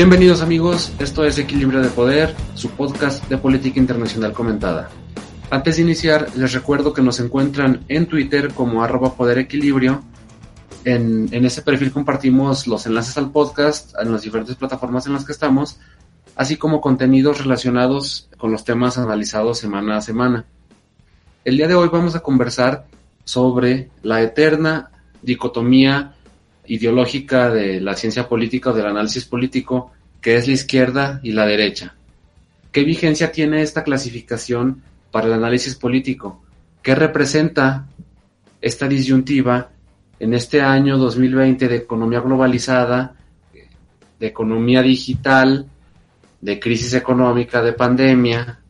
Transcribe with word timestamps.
Bienvenidos 0.00 0.42
amigos, 0.42 0.92
esto 1.00 1.24
es 1.24 1.38
Equilibrio 1.38 1.80
de 1.80 1.88
Poder, 1.88 2.32
su 2.54 2.70
podcast 2.70 3.28
de 3.28 3.36
política 3.36 3.80
internacional 3.80 4.32
comentada. 4.32 4.90
Antes 5.50 5.74
de 5.74 5.82
iniciar, 5.82 6.28
les 6.36 6.52
recuerdo 6.52 6.92
que 6.92 7.02
nos 7.02 7.18
encuentran 7.18 7.84
en 7.88 8.06
Twitter 8.06 8.54
como 8.54 8.84
arroba 8.84 9.14
poder 9.14 9.38
equilibrio. 9.38 10.04
En, 10.84 11.28
en 11.32 11.44
ese 11.44 11.62
perfil 11.62 11.90
compartimos 11.90 12.68
los 12.68 12.86
enlaces 12.86 13.18
al 13.18 13.32
podcast 13.32 13.92
en 14.00 14.12
las 14.12 14.22
diferentes 14.22 14.54
plataformas 14.54 15.08
en 15.08 15.14
las 15.14 15.24
que 15.24 15.32
estamos, 15.32 15.80
así 16.36 16.56
como 16.56 16.80
contenidos 16.80 17.40
relacionados 17.40 18.30
con 18.38 18.52
los 18.52 18.62
temas 18.62 18.98
analizados 18.98 19.58
semana 19.58 19.96
a 19.96 20.00
semana. 20.00 20.44
El 21.44 21.56
día 21.56 21.66
de 21.66 21.74
hoy 21.74 21.88
vamos 21.88 22.14
a 22.14 22.20
conversar 22.20 22.86
sobre 23.24 23.90
la 24.04 24.22
eterna 24.22 24.92
dicotomía 25.22 26.14
ideológica 26.68 27.50
de 27.50 27.80
la 27.80 27.94
ciencia 27.94 28.28
política 28.28 28.70
o 28.70 28.72
del 28.72 28.86
análisis 28.86 29.24
político, 29.24 29.92
que 30.20 30.36
es 30.36 30.46
la 30.46 30.54
izquierda 30.54 31.20
y 31.22 31.32
la 31.32 31.46
derecha. 31.46 31.94
¿Qué 32.72 32.84
vigencia 32.84 33.32
tiene 33.32 33.62
esta 33.62 33.82
clasificación 33.82 34.82
para 35.10 35.26
el 35.26 35.32
análisis 35.32 35.74
político? 35.74 36.42
¿Qué 36.82 36.94
representa 36.94 37.86
esta 38.60 38.88
disyuntiva 38.88 39.70
en 40.20 40.34
este 40.34 40.60
año 40.60 40.98
2020 40.98 41.68
de 41.68 41.76
economía 41.76 42.20
globalizada, 42.20 43.14
de 44.18 44.26
economía 44.26 44.82
digital, 44.82 45.66
de 46.40 46.60
crisis 46.60 46.94
económica, 46.94 47.62
de 47.62 47.72
pandemia, 47.72 48.60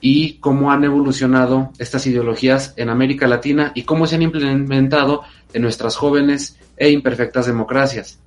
y 0.00 0.34
cómo 0.34 0.70
han 0.70 0.84
evolucionado 0.84 1.72
estas 1.78 2.06
ideologías 2.06 2.74
en 2.76 2.90
América 2.90 3.26
Latina 3.26 3.72
y 3.74 3.82
cómo 3.82 4.06
se 4.06 4.16
han 4.16 4.22
implementado 4.22 5.22
en 5.52 5.62
nuestras 5.62 5.96
jóvenes 5.96 6.58
e 6.76 6.90
imperfectas 6.90 7.46
democracias. 7.46 8.18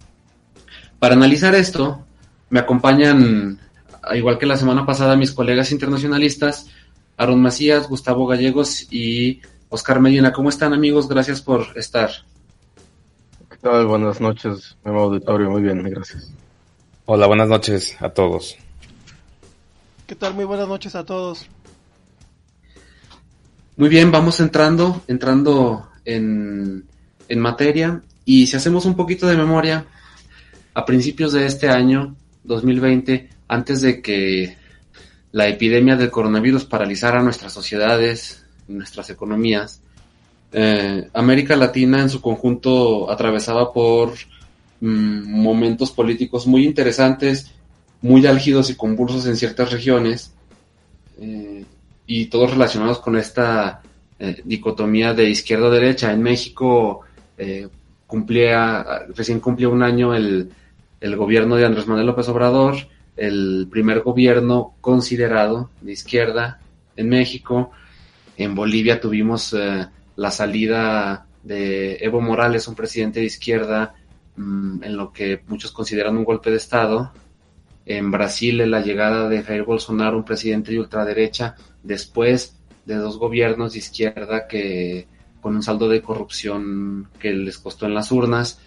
Para 0.99 1.15
analizar 1.15 1.55
esto, 1.55 2.05
me 2.49 2.59
acompañan, 2.59 3.59
igual 4.13 4.37
que 4.37 4.45
la 4.45 4.57
semana 4.57 4.85
pasada, 4.85 5.15
mis 5.15 5.31
colegas 5.31 5.71
internacionalistas, 5.71 6.67
Aaron 7.17 7.41
Macías, 7.41 7.87
Gustavo 7.87 8.27
Gallegos 8.27 8.87
y 8.91 9.41
Oscar 9.69 9.99
Medina. 9.99 10.33
¿Cómo 10.33 10.49
están 10.49 10.73
amigos? 10.73 11.07
Gracias 11.07 11.41
por 11.41 11.67
estar. 11.75 12.09
¿Qué 13.49 13.57
tal? 13.57 13.85
Buenas 13.85 14.19
noches, 14.19 14.77
nuevo 14.83 15.01
auditorio. 15.01 15.49
Muy 15.49 15.61
bien, 15.61 15.83
gracias. 15.83 16.31
Hola, 17.05 17.27
buenas 17.27 17.49
noches 17.49 17.95
a 18.01 18.09
todos. 18.09 18.57
¿Qué 20.07 20.15
tal? 20.15 20.33
Muy 20.33 20.45
buenas 20.45 20.67
noches 20.67 20.95
a 20.95 21.05
todos. 21.05 21.47
Muy 23.77 23.89
bien, 23.89 24.11
vamos 24.11 24.39
entrando, 24.39 25.01
entrando 25.07 25.89
en, 26.03 26.85
en 27.27 27.39
materia. 27.39 28.01
Y 28.25 28.47
si 28.47 28.57
hacemos 28.57 28.85
un 28.85 28.95
poquito 28.95 29.27
de 29.27 29.37
memoria, 29.37 29.85
a 30.73 30.85
principios 30.85 31.33
de 31.33 31.45
este 31.45 31.69
año, 31.69 32.15
2020, 32.43 33.29
antes 33.47 33.81
de 33.81 34.01
que 34.01 34.57
la 35.31 35.47
epidemia 35.47 35.95
del 35.95 36.11
coronavirus 36.11 36.65
paralizara 36.65 37.21
nuestras 37.21 37.53
sociedades, 37.53 38.45
nuestras 38.67 39.09
economías, 39.09 39.81
eh, 40.51 41.07
América 41.13 41.55
Latina 41.55 42.01
en 42.01 42.09
su 42.09 42.21
conjunto 42.21 43.11
atravesaba 43.11 43.71
por 43.71 44.13
mm, 44.81 45.41
momentos 45.41 45.91
políticos 45.91 46.47
muy 46.47 46.65
interesantes, 46.65 47.51
muy 48.01 48.25
álgidos 48.25 48.69
y 48.69 48.75
convulsos 48.75 49.25
en 49.27 49.35
ciertas 49.35 49.71
regiones, 49.71 50.33
eh, 51.19 51.65
y 52.07 52.25
todos 52.25 52.51
relacionados 52.51 52.99
con 52.99 53.15
esta 53.17 53.81
eh, 54.17 54.41
dicotomía 54.43 55.13
de 55.13 55.29
izquierda-derecha. 55.29 56.11
En 56.11 56.23
México 56.23 57.01
cumplía, 58.09 59.05
recién 59.15 59.39
cumplió 59.39 59.69
un 59.69 59.83
año 59.83 60.15
el, 60.15 60.49
el 60.99 61.15
gobierno 61.15 61.55
de 61.55 61.65
Andrés 61.65 61.85
Manuel 61.85 62.07
López 62.07 62.27
Obrador, 62.27 62.75
el 63.15 63.67
primer 63.69 63.99
gobierno 64.01 64.73
considerado 64.81 65.69
de 65.81 65.91
izquierda 65.91 66.59
en 66.95 67.07
México. 67.07 67.69
En 68.35 68.55
Bolivia 68.55 68.99
tuvimos 68.99 69.53
eh, 69.53 69.85
la 70.15 70.31
salida 70.31 71.27
de 71.43 71.97
Evo 72.01 72.19
Morales, 72.19 72.67
un 72.67 72.73
presidente 72.73 73.19
de 73.19 73.27
izquierda, 73.27 73.93
mmm, 74.37 74.83
en 74.83 74.97
lo 74.97 75.13
que 75.13 75.43
muchos 75.47 75.71
consideran 75.71 76.17
un 76.17 76.25
golpe 76.25 76.49
de 76.49 76.57
Estado. 76.57 77.11
En 77.85 78.09
Brasil, 78.09 78.57
la 78.71 78.81
llegada 78.81 79.29
de 79.29 79.43
Jair 79.43 79.65
Bolsonaro, 79.65 80.17
un 80.17 80.25
presidente 80.25 80.71
de 80.71 80.79
ultraderecha, 80.79 81.55
después 81.83 82.57
de 82.85 82.95
dos 82.95 83.19
gobiernos 83.19 83.73
de 83.73 83.79
izquierda 83.79 84.47
que 84.47 85.07
con 85.41 85.55
un 85.55 85.63
saldo 85.63 85.87
de 85.87 86.01
corrupción 86.01 87.07
que 87.19 87.33
les 87.33 87.57
costó 87.57 87.85
en 87.85 87.93
las 87.93 88.11
urnas. 88.11 88.59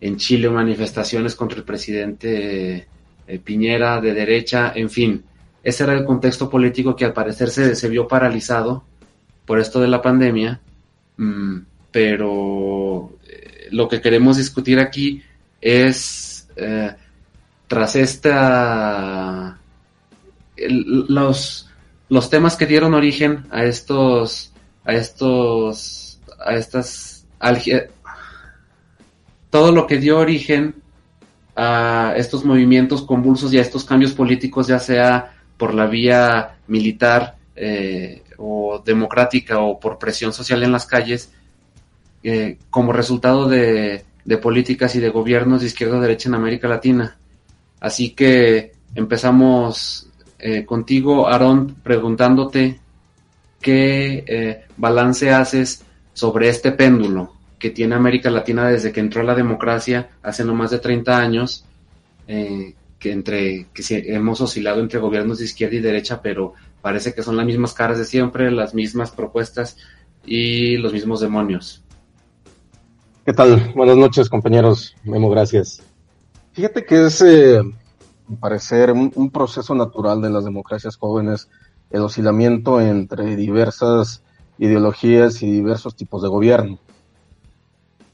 En 0.00 0.16
Chile 0.16 0.50
manifestaciones 0.50 1.34
contra 1.34 1.58
el 1.58 1.64
presidente 1.64 2.86
eh, 3.26 3.38
Piñera 3.38 4.00
de 4.00 4.14
derecha, 4.14 4.72
en 4.74 4.90
fin. 4.90 5.24
Ese 5.62 5.84
era 5.84 5.94
el 5.94 6.04
contexto 6.04 6.48
político 6.48 6.94
que 6.94 7.04
al 7.04 7.12
parecer 7.12 7.50
se, 7.50 7.74
se 7.74 7.88
vio 7.88 8.06
paralizado 8.06 8.84
por 9.44 9.58
esto 9.58 9.80
de 9.80 9.88
la 9.88 10.02
pandemia, 10.02 10.60
mm, 11.16 11.58
pero 11.90 13.16
eh, 13.26 13.68
lo 13.70 13.88
que 13.88 14.00
queremos 14.00 14.36
discutir 14.36 14.78
aquí 14.78 15.22
es, 15.60 16.48
eh, 16.56 16.94
tras 17.66 17.96
esta, 17.96 19.58
los, 20.56 21.68
los 22.08 22.30
temas 22.30 22.56
que 22.56 22.66
dieron 22.66 22.94
origen 22.94 23.46
a 23.50 23.64
estos, 23.64 24.52
a 24.84 24.94
estos 24.94 26.05
a 26.38 26.54
estas 26.54 27.16
todo 29.50 29.72
lo 29.72 29.86
que 29.86 29.98
dio 29.98 30.18
origen 30.18 30.74
a 31.54 32.12
estos 32.16 32.44
movimientos 32.44 33.02
convulsos 33.02 33.52
y 33.52 33.58
a 33.58 33.62
estos 33.62 33.84
cambios 33.84 34.12
políticos, 34.12 34.66
ya 34.66 34.78
sea 34.78 35.34
por 35.56 35.72
la 35.72 35.86
vía 35.86 36.56
militar 36.66 37.36
eh, 37.54 38.22
o 38.36 38.82
democrática 38.84 39.60
o 39.60 39.80
por 39.80 39.98
presión 39.98 40.34
social 40.34 40.62
en 40.62 40.72
las 40.72 40.84
calles, 40.84 41.32
eh, 42.22 42.58
como 42.68 42.92
resultado 42.92 43.48
de, 43.48 44.04
políticas 44.42 44.94
y 44.96 45.00
de 45.00 45.08
gobiernos 45.08 45.60
de 45.60 45.68
izquierda 45.68 45.96
o 45.96 46.00
derecha 46.00 46.28
en 46.28 46.34
América 46.34 46.68
Latina. 46.68 47.16
Así 47.80 48.10
que 48.10 48.72
empezamos 48.94 50.10
eh, 50.38 50.66
contigo, 50.66 51.28
Aarón, 51.28 51.76
preguntándote 51.82 52.78
qué 53.62 54.66
balance 54.76 55.30
haces 55.30 55.85
sobre 56.16 56.48
este 56.48 56.72
péndulo 56.72 57.34
que 57.58 57.68
tiene 57.68 57.94
América 57.94 58.30
Latina 58.30 58.66
desde 58.66 58.90
que 58.90 59.00
entró 59.00 59.22
la 59.22 59.34
democracia 59.34 60.08
hace 60.22 60.44
no 60.44 60.54
más 60.54 60.70
de 60.70 60.78
30 60.78 61.18
años, 61.18 61.66
eh, 62.26 62.74
que 62.98 63.12
entre 63.12 63.66
que 63.74 63.82
hemos 64.14 64.40
oscilado 64.40 64.80
entre 64.80 64.98
gobiernos 64.98 65.38
de 65.38 65.44
izquierda 65.44 65.76
y 65.76 65.80
derecha, 65.80 66.22
pero 66.22 66.54
parece 66.80 67.12
que 67.12 67.22
son 67.22 67.36
las 67.36 67.44
mismas 67.44 67.74
caras 67.74 67.98
de 67.98 68.06
siempre, 68.06 68.50
las 68.50 68.74
mismas 68.74 69.10
propuestas 69.10 69.76
y 70.24 70.78
los 70.78 70.94
mismos 70.94 71.20
demonios. 71.20 71.84
¿Qué 73.26 73.34
tal? 73.34 73.72
Buenas 73.74 73.98
noches, 73.98 74.30
compañeros. 74.30 74.96
Memo, 75.04 75.28
gracias. 75.28 75.82
Fíjate 76.52 76.86
que 76.86 77.08
es, 77.08 77.20
eh, 77.20 77.60
parecer, 78.40 78.90
un, 78.90 79.12
un 79.14 79.30
proceso 79.30 79.74
natural 79.74 80.22
de 80.22 80.30
las 80.30 80.46
democracias 80.46 80.96
jóvenes, 80.96 81.50
el 81.90 82.00
oscilamiento 82.00 82.80
entre 82.80 83.36
diversas 83.36 84.22
ideologías 84.58 85.42
y 85.42 85.50
diversos 85.50 85.94
tipos 85.94 86.22
de 86.22 86.28
gobierno. 86.28 86.78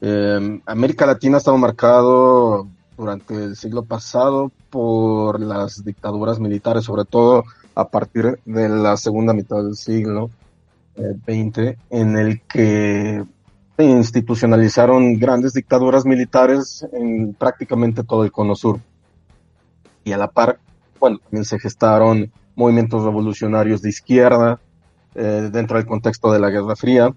Eh, 0.01 0.61
América 0.65 1.05
Latina 1.05 1.37
ha 1.37 1.39
estado 1.39 1.57
marcado 1.57 2.67
durante 2.97 3.33
el 3.35 3.55
siglo 3.55 3.83
pasado 3.83 4.51
por 4.69 5.39
las 5.39 5.83
dictaduras 5.83 6.39
militares, 6.39 6.83
sobre 6.85 7.05
todo 7.05 7.43
a 7.75 7.87
partir 7.87 8.39
de 8.45 8.69
la 8.69 8.97
segunda 8.97 9.33
mitad 9.33 9.63
del 9.63 9.75
siglo 9.75 10.29
XX, 10.95 11.57
eh, 11.57 11.77
en 11.89 12.17
el 12.17 12.41
que 12.41 13.23
se 13.77 13.83
institucionalizaron 13.83 15.17
grandes 15.17 15.53
dictaduras 15.53 16.05
militares 16.05 16.85
en 16.91 17.33
prácticamente 17.33 18.03
todo 18.03 18.23
el 18.23 18.31
cono 18.31 18.55
sur. 18.55 18.79
Y 20.03 20.11
a 20.11 20.17
la 20.17 20.27
par, 20.27 20.59
bueno, 20.99 21.19
también 21.19 21.45
se 21.45 21.59
gestaron 21.59 22.31
movimientos 22.55 23.03
revolucionarios 23.03 23.81
de 23.81 23.89
izquierda, 23.89 24.59
eh, 25.15 25.49
dentro 25.51 25.77
del 25.77 25.85
contexto 25.85 26.31
de 26.31 26.39
la 26.39 26.49
Guerra 26.49 26.75
Fría. 26.75 27.13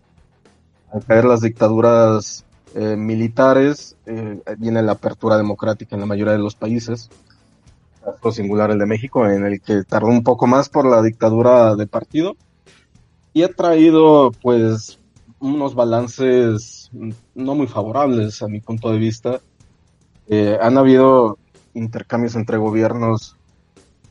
Al 0.92 1.04
caer 1.04 1.24
las 1.24 1.40
dictaduras 1.40 2.44
eh, 2.74 2.96
militares, 2.96 3.96
eh, 4.06 4.40
viene 4.58 4.82
la 4.82 4.92
apertura 4.92 5.36
democrática 5.36 5.96
en 5.96 6.00
la 6.00 6.06
mayoría 6.06 6.32
de 6.32 6.38
los 6.38 6.54
países, 6.54 7.10
caso 8.04 8.32
singular 8.32 8.70
el 8.70 8.78
de 8.78 8.86
México, 8.86 9.26
en 9.26 9.44
el 9.44 9.60
que 9.60 9.82
tardó 9.82 10.08
un 10.08 10.22
poco 10.22 10.46
más 10.46 10.68
por 10.68 10.86
la 10.86 11.02
dictadura 11.02 11.74
de 11.74 11.86
partido 11.86 12.36
y 13.36 13.42
ha 13.42 13.52
traído 13.52 14.32
pues 14.40 14.98
unos 15.40 15.74
balances 15.74 16.90
no 17.34 17.54
muy 17.54 17.66
favorables 17.66 18.42
a 18.42 18.48
mi 18.48 18.60
punto 18.60 18.90
de 18.90 18.98
vista. 18.98 19.40
Eh, 20.28 20.56
han 20.60 20.78
habido 20.78 21.36
intercambios 21.74 22.34
entre 22.34 22.56
gobiernos 22.56 23.36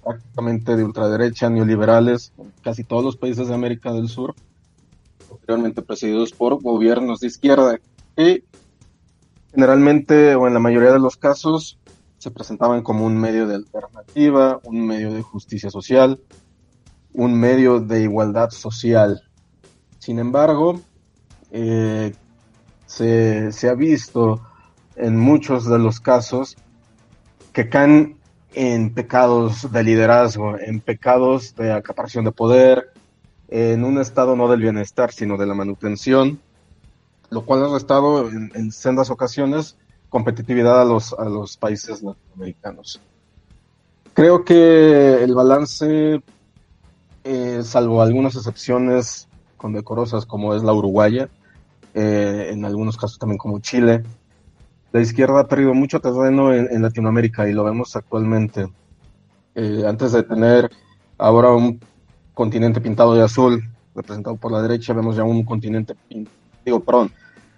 prácticamente 0.05 0.75
de 0.75 0.83
ultraderecha, 0.83 1.49
neoliberales, 1.49 2.31
casi 2.63 2.83
todos 2.83 3.03
los 3.03 3.17
países 3.17 3.47
de 3.47 3.55
América 3.55 3.91
del 3.91 4.07
Sur, 4.07 4.35
posteriormente 5.27 5.81
presididos 5.81 6.31
por 6.31 6.61
gobiernos 6.61 7.19
de 7.21 7.27
izquierda, 7.27 7.79
que 8.15 8.43
generalmente 9.51 10.35
o 10.35 10.47
en 10.47 10.53
la 10.53 10.59
mayoría 10.59 10.91
de 10.91 10.99
los 10.99 11.17
casos 11.17 11.79
se 12.19 12.29
presentaban 12.29 12.83
como 12.83 13.05
un 13.05 13.17
medio 13.17 13.47
de 13.47 13.55
alternativa, 13.55 14.59
un 14.63 14.85
medio 14.85 15.11
de 15.11 15.23
justicia 15.23 15.71
social, 15.71 16.19
un 17.13 17.39
medio 17.39 17.79
de 17.79 18.03
igualdad 18.03 18.51
social. 18.51 19.23
Sin 19.97 20.19
embargo, 20.19 20.81
eh, 21.49 22.13
se, 22.85 23.51
se, 23.51 23.69
ha 23.69 23.73
visto 23.73 24.41
en 24.95 25.17
muchos 25.17 25.65
de 25.65 25.79
los 25.79 25.99
casos 25.99 26.57
que 27.53 27.69
caen 27.69 28.17
en 28.55 28.93
pecados 28.93 29.71
de 29.71 29.83
liderazgo, 29.83 30.57
en 30.57 30.79
pecados 30.79 31.55
de 31.55 31.73
acaparación 31.73 32.25
de 32.25 32.31
poder, 32.31 32.91
en 33.49 33.83
un 33.83 33.99
estado 33.99 34.35
no 34.35 34.47
del 34.47 34.61
bienestar, 34.61 35.11
sino 35.11 35.37
de 35.37 35.45
la 35.45 35.53
manutención, 35.53 36.39
lo 37.29 37.45
cual 37.45 37.65
ha 37.65 37.73
restado 37.73 38.29
en, 38.29 38.51
en 38.55 38.71
sendas 38.71 39.09
ocasiones 39.11 39.77
competitividad 40.09 40.81
a 40.81 40.85
los, 40.85 41.11
a 41.13 41.25
los 41.25 41.57
países 41.57 42.01
latinoamericanos. 42.01 43.01
Creo 44.13 44.45
que 44.45 45.21
el 45.21 45.35
balance, 45.35 46.21
eh, 47.25 47.59
salvo 47.63 48.01
algunas 48.01 48.35
excepciones 48.37 49.27
condecorosas 49.57 50.25
como 50.25 50.55
es 50.55 50.63
la 50.63 50.71
uruguaya, 50.71 51.27
eh, 51.93 52.51
en 52.53 52.63
algunos 52.63 52.95
casos 52.95 53.19
también 53.19 53.37
como 53.37 53.59
Chile, 53.59 54.03
la 54.95 55.01
izquierda 55.01 55.41
ha 55.41 55.47
perdido 55.49 55.73
mucho 55.73 55.99
terreno 55.99 56.53
en, 56.53 56.81
Latinoamérica 56.81 57.49
y 57.49 57.51
lo 57.51 57.65
vemos 57.65 57.97
actualmente. 57.97 58.65
Eh, 59.53 59.83
antes 59.85 60.13
de 60.13 60.23
tener 60.23 60.71
ahora 61.17 61.51
un 61.51 61.81
continente 62.33 62.79
pintado 62.79 63.13
de 63.13 63.21
azul, 63.21 63.61
representado 63.93 64.37
por 64.37 64.53
la 64.53 64.61
derecha, 64.61 64.93
vemos 64.93 65.17
ya 65.17 65.25
un 65.25 65.43
continente, 65.43 65.97
digo, 66.63 66.79
perdón, 66.79 67.11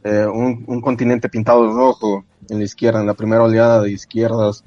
eh, 0.04 0.26
un, 0.26 0.82
continente 0.82 1.30
pintado 1.30 1.68
de 1.68 1.74
rojo 1.76 2.26
en 2.50 2.58
la 2.58 2.64
izquierda, 2.64 3.02
en 3.02 3.06
la 3.06 3.14
primera 3.14 3.44
oleada 3.44 3.84
de 3.84 3.92
izquierdas 3.92 4.64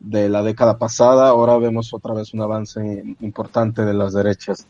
de 0.00 0.28
la 0.28 0.42
década 0.42 0.76
pasada, 0.76 1.28
ahora 1.28 1.56
vemos 1.58 1.94
otra 1.94 2.14
vez 2.14 2.34
un 2.34 2.40
avance 2.40 2.80
importante 3.20 3.84
de 3.84 3.94
las 3.94 4.12
derechas, 4.12 4.66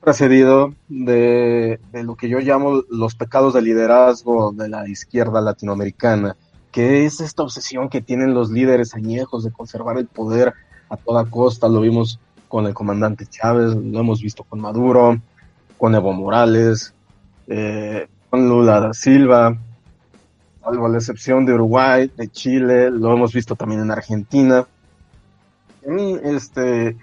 precedido 0.00 0.72
de 0.88 1.78
lo 1.92 2.16
que 2.16 2.30
yo 2.30 2.38
llamo 2.38 2.84
los 2.88 3.14
pecados 3.16 3.52
de 3.52 3.60
liderazgo 3.60 4.52
de 4.52 4.70
la 4.70 4.88
izquierda 4.88 5.42
latinoamericana, 5.42 6.38
que 6.74 7.04
es 7.04 7.20
esta 7.20 7.44
obsesión 7.44 7.88
que 7.88 8.00
tienen 8.00 8.34
los 8.34 8.50
líderes 8.50 8.96
añejos 8.96 9.44
de 9.44 9.52
conservar 9.52 9.96
el 9.96 10.08
poder 10.08 10.54
a 10.88 10.96
toda 10.96 11.24
costa, 11.24 11.68
lo 11.68 11.80
vimos 11.80 12.18
con 12.48 12.66
el 12.66 12.74
comandante 12.74 13.26
Chávez, 13.26 13.76
lo 13.76 14.00
hemos 14.00 14.20
visto 14.20 14.42
con 14.42 14.58
Maduro, 14.60 15.20
con 15.78 15.94
Evo 15.94 16.12
Morales, 16.12 16.92
eh, 17.46 18.08
con 18.28 18.48
Lula 18.48 18.80
da 18.80 18.92
Silva, 18.92 19.56
salvo 20.64 20.88
la 20.88 20.98
excepción 20.98 21.46
de 21.46 21.54
Uruguay, 21.54 22.10
de 22.16 22.26
Chile, 22.26 22.90
lo 22.90 23.12
hemos 23.12 23.32
visto 23.32 23.54
también 23.54 23.80
en 23.80 23.92
Argentina. 23.92 24.66
Este, 26.24 26.96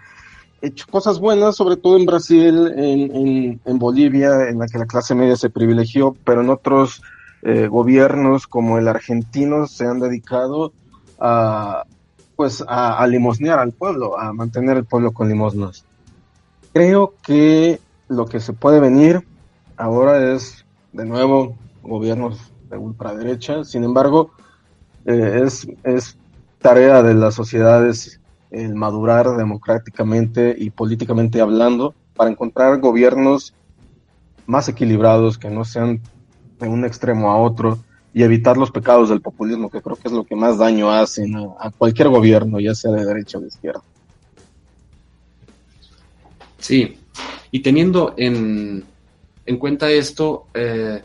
hecho 0.62 0.86
cosas 0.92 1.18
buenas, 1.18 1.56
sobre 1.56 1.78
todo 1.78 1.96
en 1.96 2.06
Brasil, 2.06 2.74
en, 2.76 3.16
en, 3.16 3.62
en, 3.64 3.80
Bolivia, 3.80 4.50
en 4.50 4.60
la 4.60 4.68
que 4.68 4.80
la 4.80 4.86
clase 4.86 5.16
media 5.16 5.38
se 5.38 5.50
privilegió, 5.50 6.14
pero 6.26 6.42
en 6.42 6.50
otros 6.50 7.02
eh, 7.44 7.68
gobiernos 7.68 8.48
como 8.48 8.78
el 8.78 8.88
argentino 8.88 9.68
se 9.68 9.86
han 9.86 10.00
dedicado 10.00 10.74
a, 11.20 11.86
pues, 12.36 12.64
a, 12.68 13.06
limosnear 13.08 13.60
al 13.60 13.72
pueblo, 13.72 14.20
a 14.20 14.34
mantener 14.34 14.78
el 14.78 14.86
pueblo 14.86 15.12
con 15.12 15.30
limosnas. 15.30 15.86
Creo 16.74 17.16
que 17.24 17.80
lo 18.08 18.26
que 18.26 18.40
se 18.40 18.54
puede 18.54 18.80
venir 18.80 19.26
ahora 19.78 20.34
es, 20.34 20.66
de 20.94 21.06
nuevo, 21.06 21.56
gobiernos 21.84 22.52
de 22.70 22.78
ultraderecha. 22.78 23.64
Sin 23.64 23.84
embargo, 23.84 24.32
eh, 25.06 25.42
es, 25.44 25.68
es 25.84 26.18
tarea 26.60 27.02
de 27.04 27.16
las 27.16 27.34
sociedades 27.34 28.20
el 28.52 28.76
madurar 28.76 29.36
democráticamente 29.38 30.56
y 30.58 30.70
políticamente 30.70 31.42
hablando 31.42 31.96
para 32.16 32.30
encontrar 32.30 32.80
gobiernos 32.80 33.54
más 34.46 34.68
equilibrados 34.68 35.38
que 35.38 35.50
no 35.50 35.64
sean 35.64 36.02
de 36.66 36.72
un 36.72 36.86
extremo 36.86 37.32
a 37.32 37.38
otro 37.38 37.80
y 38.14 38.24
evitar 38.24 38.58
los 38.58 38.72
pecados 38.72 39.10
del 39.10 39.22
populismo, 39.22 39.70
que 39.70 39.82
creo 39.82 39.96
que 39.96 40.08
es 40.08 40.14
lo 40.14 40.24
que 40.24 40.36
más 40.36 40.58
daño 40.58 40.92
hacen 40.92 41.36
a, 41.36 41.72
cualquier 41.72 42.10
gobierno, 42.10 42.60
ya 42.60 42.76
sea 42.76 42.92
de 42.92 43.06
derecha 43.06 43.38
o 43.38 43.42
de 43.42 43.48
izquierda. 43.48 43.82
Sí, 46.60 46.98
y 47.52 47.60
teniendo 47.62 48.14
en, 48.18 48.84
en 49.46 49.58
cuenta 49.58 49.90
esto, 49.90 50.48
eh, 50.54 51.02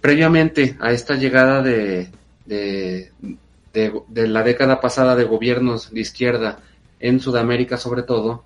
previamente 0.00 0.76
a 0.80 0.92
esta 0.92 1.14
llegada 1.14 1.62
de, 1.62 2.08
de, 2.46 3.10
de, 3.72 4.28
la 4.28 4.42
década 4.42 4.80
pasada 4.80 5.14
de 5.14 5.24
gobiernos 5.24 5.90
de 5.90 6.00
izquierda 6.00 6.60
en 7.00 7.20
Sudamérica 7.20 7.76
sobre 7.76 8.02
todo, 8.02 8.44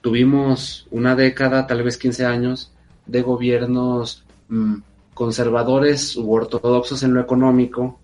tuvimos 0.00 0.86
una 0.90 1.14
década, 1.14 1.66
tal 1.66 1.82
vez 1.82 1.96
15 1.96 2.26
años, 2.26 2.72
de 3.06 3.22
gobiernos 3.22 4.24
mmm, 4.48 4.76
conservadores 5.14 6.16
u 6.16 6.32
ortodoxos 6.32 7.02
en 7.02 7.14
lo 7.14 7.20
económico 7.20 8.00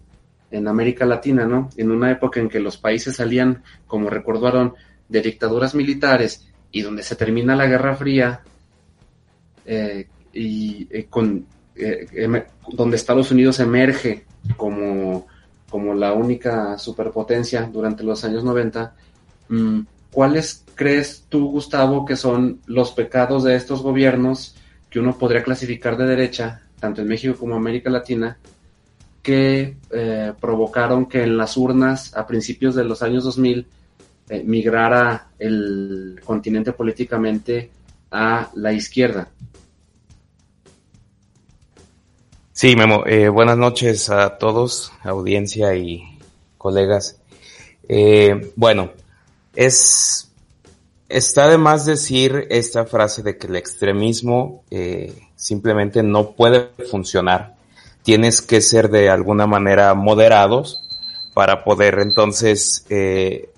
en 0.51 0.67
América 0.67 1.05
Latina, 1.05 1.47
¿no? 1.47 1.71
En 1.77 1.91
una 1.91 2.11
época 2.11 2.41
en 2.41 2.49
que 2.49 2.61
los 2.61 2.77
países 2.77 3.17
salían, 3.17 3.63
como 3.87 4.11
recordaron, 4.11 4.75
de 5.09 5.21
dictaduras 5.21 5.75
militares 5.75 6.49
y 6.73 6.83
donde 6.83 7.03
se 7.03 7.17
termina 7.17 7.57
la 7.57 7.67
Guerra 7.67 7.97
Fría 7.97 8.43
eh, 9.67 10.07
y 10.33 10.89
eh, 10.91 11.07
con 11.09 11.47
eh, 11.77 12.45
donde 12.69 12.97
Estados 12.97 13.31
Unidos 13.31 13.59
emerge 13.61 14.25
como, 14.57 15.27
como 15.69 15.95
la 15.95 16.13
única 16.13 16.79
superpotencia 16.79 17.69
durante 17.73 18.05
los 18.05 18.25
años 18.25 18.45
90, 18.45 18.95
mmm, 19.49 19.81
¿cuáles 20.13 20.65
crees 20.75 21.25
tú, 21.29 21.51
Gustavo, 21.51 22.05
que 22.05 22.17
son 22.17 22.61
los 22.67 22.93
pecados 22.93 23.45
de 23.45 23.55
estos 23.57 23.83
gobiernos 23.83 24.57
que 24.89 24.99
uno 24.99 25.17
podría 25.17 25.43
clasificar 25.43 25.97
de 25.97 26.07
derecha, 26.07 26.63
tanto 26.81 27.03
en 27.03 27.09
México 27.09 27.37
como 27.39 27.55
América 27.55 27.91
Latina, 27.91 28.39
que 29.23 29.77
eh, 29.91 30.33
provocaron 30.41 31.07
que 31.07 31.23
en 31.23 31.37
las 31.37 31.57
urnas 31.57 32.17
a 32.17 32.27
principios 32.27 32.75
de 32.75 32.85
los 32.85 33.03
años 33.03 33.25
2000 33.25 33.67
eh, 34.31 34.43
migrara 34.45 35.29
el 35.39 36.21
continente 36.25 36.73
políticamente 36.73 37.71
a 38.11 38.51
la 38.55 38.73
izquierda? 38.73 39.29
Sí, 42.53 42.75
Memo. 42.77 43.05
Eh, 43.07 43.29
buenas 43.29 43.57
noches 43.57 44.11
a 44.11 44.39
todos, 44.39 44.93
audiencia 45.03 45.75
y 45.77 46.19
colegas. 46.59 47.21
Bueno, 48.57 48.93
es 49.55 50.31
está 51.11 51.49
de 51.49 51.59
más 51.59 51.85
decir 51.85 52.47
esta 52.51 52.87
frase 52.87 53.23
de 53.23 53.37
que 53.37 53.49
el 53.49 53.57
extremismo 53.57 54.65
eh, 54.71 55.13
simplemente 55.41 56.03
no 56.03 56.33
puede 56.33 56.69
funcionar. 56.91 57.55
Tienes 58.03 58.43
que 58.43 58.61
ser 58.61 58.91
de 58.91 59.09
alguna 59.09 59.47
manera 59.47 59.95
moderados 59.95 60.83
para 61.35 61.65
poder 61.65 61.99
entonces 62.01 62.85
eh, 62.91 63.51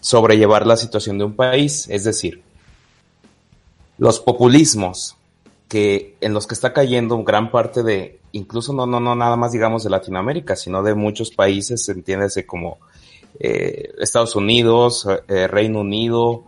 sobrellevar 0.00 0.64
la 0.64 0.76
situación 0.76 1.18
de 1.18 1.24
un 1.24 1.34
país. 1.34 1.86
Es 1.90 2.04
decir, 2.04 2.42
los 3.98 4.20
populismos 4.20 5.16
que 5.68 6.14
en 6.20 6.34
los 6.34 6.46
que 6.46 6.54
está 6.54 6.72
cayendo 6.72 7.22
gran 7.24 7.50
parte 7.50 7.82
de, 7.82 8.20
incluso 8.30 8.72
no, 8.72 8.86
no, 8.86 9.00
no 9.00 9.16
nada 9.16 9.36
más 9.36 9.50
digamos 9.50 9.82
de 9.82 9.90
Latinoamérica, 9.90 10.54
sino 10.54 10.84
de 10.84 10.94
muchos 10.94 11.32
países, 11.32 11.88
entiéndase 11.88 12.46
como 12.46 12.78
eh, 13.40 13.90
Estados 13.98 14.36
Unidos, 14.36 15.04
eh, 15.26 15.48
Reino 15.48 15.80
Unido 15.80 16.44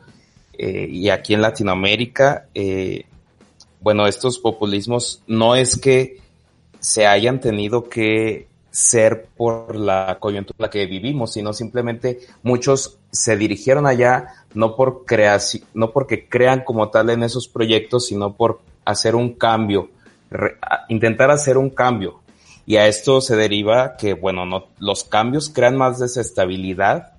eh, 0.53 0.87
y 0.89 1.09
aquí 1.09 1.35
en 1.35 1.43
Latinoamérica, 1.43 2.47
eh, 2.55 3.07
bueno, 3.81 4.07
estos 4.07 4.39
populismos 4.39 5.23
no 5.27 5.55
es 5.55 5.79
que 5.79 6.19
se 6.81 7.07
hayan 7.07 7.41
tenido 7.41 7.89
que 7.89 8.49
ser 8.71 9.29
por 9.37 9.75
la 9.75 10.19
coyuntura 10.21 10.69
que 10.69 10.85
vivimos, 10.87 11.33
sino 11.33 11.53
simplemente 11.53 12.21
muchos 12.43 12.99
se 13.11 13.37
dirigieron 13.37 13.87
allá 13.87 14.45
no 14.53 14.77
por 14.77 15.05
creación, 15.07 15.65
no 15.73 15.93
porque 15.93 16.29
crean 16.29 16.63
como 16.63 16.91
tal 16.91 17.11
en 17.11 17.23
esos 17.23 17.49
proyectos, 17.49 18.07
sino 18.07 18.35
por 18.35 18.61
hacer 18.85 19.15
un 19.15 19.33
cambio, 19.33 19.89
intentar 20.89 21.31
hacer 21.31 21.57
un 21.57 21.71
cambio. 21.71 22.21
Y 22.67 22.77
a 22.77 22.87
esto 22.87 23.21
se 23.21 23.37
deriva 23.37 23.97
que, 23.97 24.13
bueno, 24.13 24.45
no, 24.45 24.67
los 24.79 25.05
cambios 25.05 25.49
crean 25.49 25.77
más 25.77 25.99
desestabilidad 25.99 27.13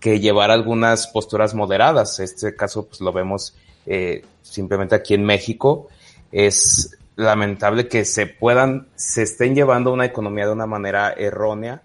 que 0.00 0.20
llevar 0.20 0.50
algunas 0.50 1.06
posturas 1.06 1.54
moderadas. 1.54 2.18
Este 2.18 2.54
caso, 2.54 2.86
pues 2.86 3.00
lo 3.00 3.12
vemos 3.12 3.54
eh, 3.86 4.24
simplemente 4.42 4.94
aquí 4.94 5.14
en 5.14 5.24
México. 5.24 5.88
Es 6.30 6.98
lamentable 7.16 7.88
que 7.88 8.04
se 8.04 8.26
puedan, 8.26 8.88
se 8.94 9.22
estén 9.22 9.54
llevando 9.54 9.92
una 9.92 10.06
economía 10.06 10.46
de 10.46 10.52
una 10.52 10.66
manera 10.66 11.12
errónea 11.12 11.82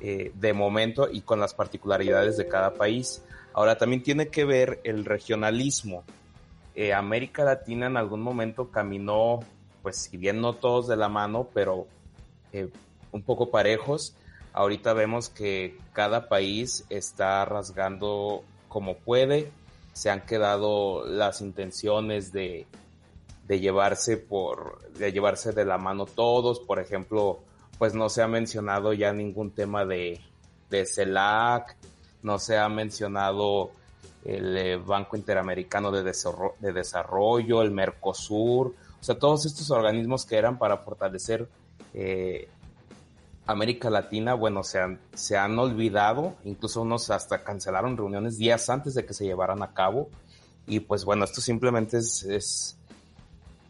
eh, 0.00 0.32
de 0.34 0.52
momento 0.52 1.08
y 1.10 1.22
con 1.22 1.40
las 1.40 1.54
particularidades 1.54 2.36
de 2.36 2.46
cada 2.46 2.74
país. 2.74 3.22
Ahora 3.52 3.76
también 3.76 4.02
tiene 4.02 4.28
que 4.28 4.44
ver 4.44 4.80
el 4.84 5.04
regionalismo 5.04 6.04
eh, 6.74 6.92
América 6.92 7.44
Latina 7.44 7.86
en 7.86 7.96
algún 7.96 8.20
momento 8.20 8.70
caminó, 8.70 9.40
pues 9.82 9.96
si 9.96 10.16
bien 10.16 10.40
no 10.40 10.54
todos 10.54 10.88
de 10.88 10.96
la 10.96 11.08
mano, 11.08 11.48
pero 11.54 11.86
eh, 12.52 12.68
un 13.12 13.22
poco 13.22 13.50
parejos 13.50 14.16
ahorita 14.52 14.92
vemos 14.92 15.28
que 15.28 15.78
cada 15.92 16.28
país 16.28 16.84
está 16.90 17.44
rasgando 17.44 18.42
como 18.68 18.96
puede, 18.96 19.52
se 19.94 20.10
han 20.10 20.26
quedado 20.26 21.06
las 21.06 21.40
intenciones 21.40 22.32
de, 22.32 22.66
de 23.46 23.60
llevarse 23.60 24.18
por, 24.18 24.80
de 24.92 25.12
llevarse 25.12 25.52
de 25.52 25.64
la 25.64 25.78
mano 25.78 26.04
todos, 26.04 26.60
por 26.60 26.80
ejemplo, 26.80 27.38
pues 27.78 27.94
no 27.94 28.08
se 28.08 28.20
ha 28.20 28.28
mencionado 28.28 28.92
ya 28.92 29.12
ningún 29.12 29.52
tema 29.52 29.84
de, 29.84 30.20
de 30.68 30.84
CELAC, 30.84 31.76
no 32.22 32.38
se 32.38 32.58
ha 32.58 32.68
mencionado 32.68 33.70
el 34.24 34.56
eh, 34.56 34.76
Banco 34.76 35.16
Interamericano 35.16 35.92
de, 35.92 36.02
de 36.02 36.72
Desarrollo, 36.72 37.62
el 37.62 37.70
Mercosur, 37.70 38.74
o 39.00 39.04
sea, 39.04 39.18
todos 39.18 39.46
estos 39.46 39.70
organismos 39.70 40.24
que 40.26 40.36
eran 40.36 40.58
para 40.58 40.78
fortalecer 40.78 41.46
eh, 41.92 42.48
América 43.46 43.90
Latina, 43.90 44.34
bueno, 44.34 44.62
se 44.62 44.78
han, 44.78 45.00
se 45.12 45.36
han 45.36 45.58
olvidado, 45.58 46.34
incluso 46.44 46.80
unos 46.82 47.10
hasta 47.10 47.44
cancelaron 47.44 47.96
reuniones 47.96 48.38
días 48.38 48.70
antes 48.70 48.94
de 48.94 49.04
que 49.04 49.12
se 49.12 49.24
llevaran 49.26 49.62
a 49.62 49.74
cabo. 49.74 50.08
Y 50.66 50.80
pues 50.80 51.04
bueno, 51.04 51.24
esto 51.24 51.42
simplemente 51.42 51.98
es, 51.98 52.76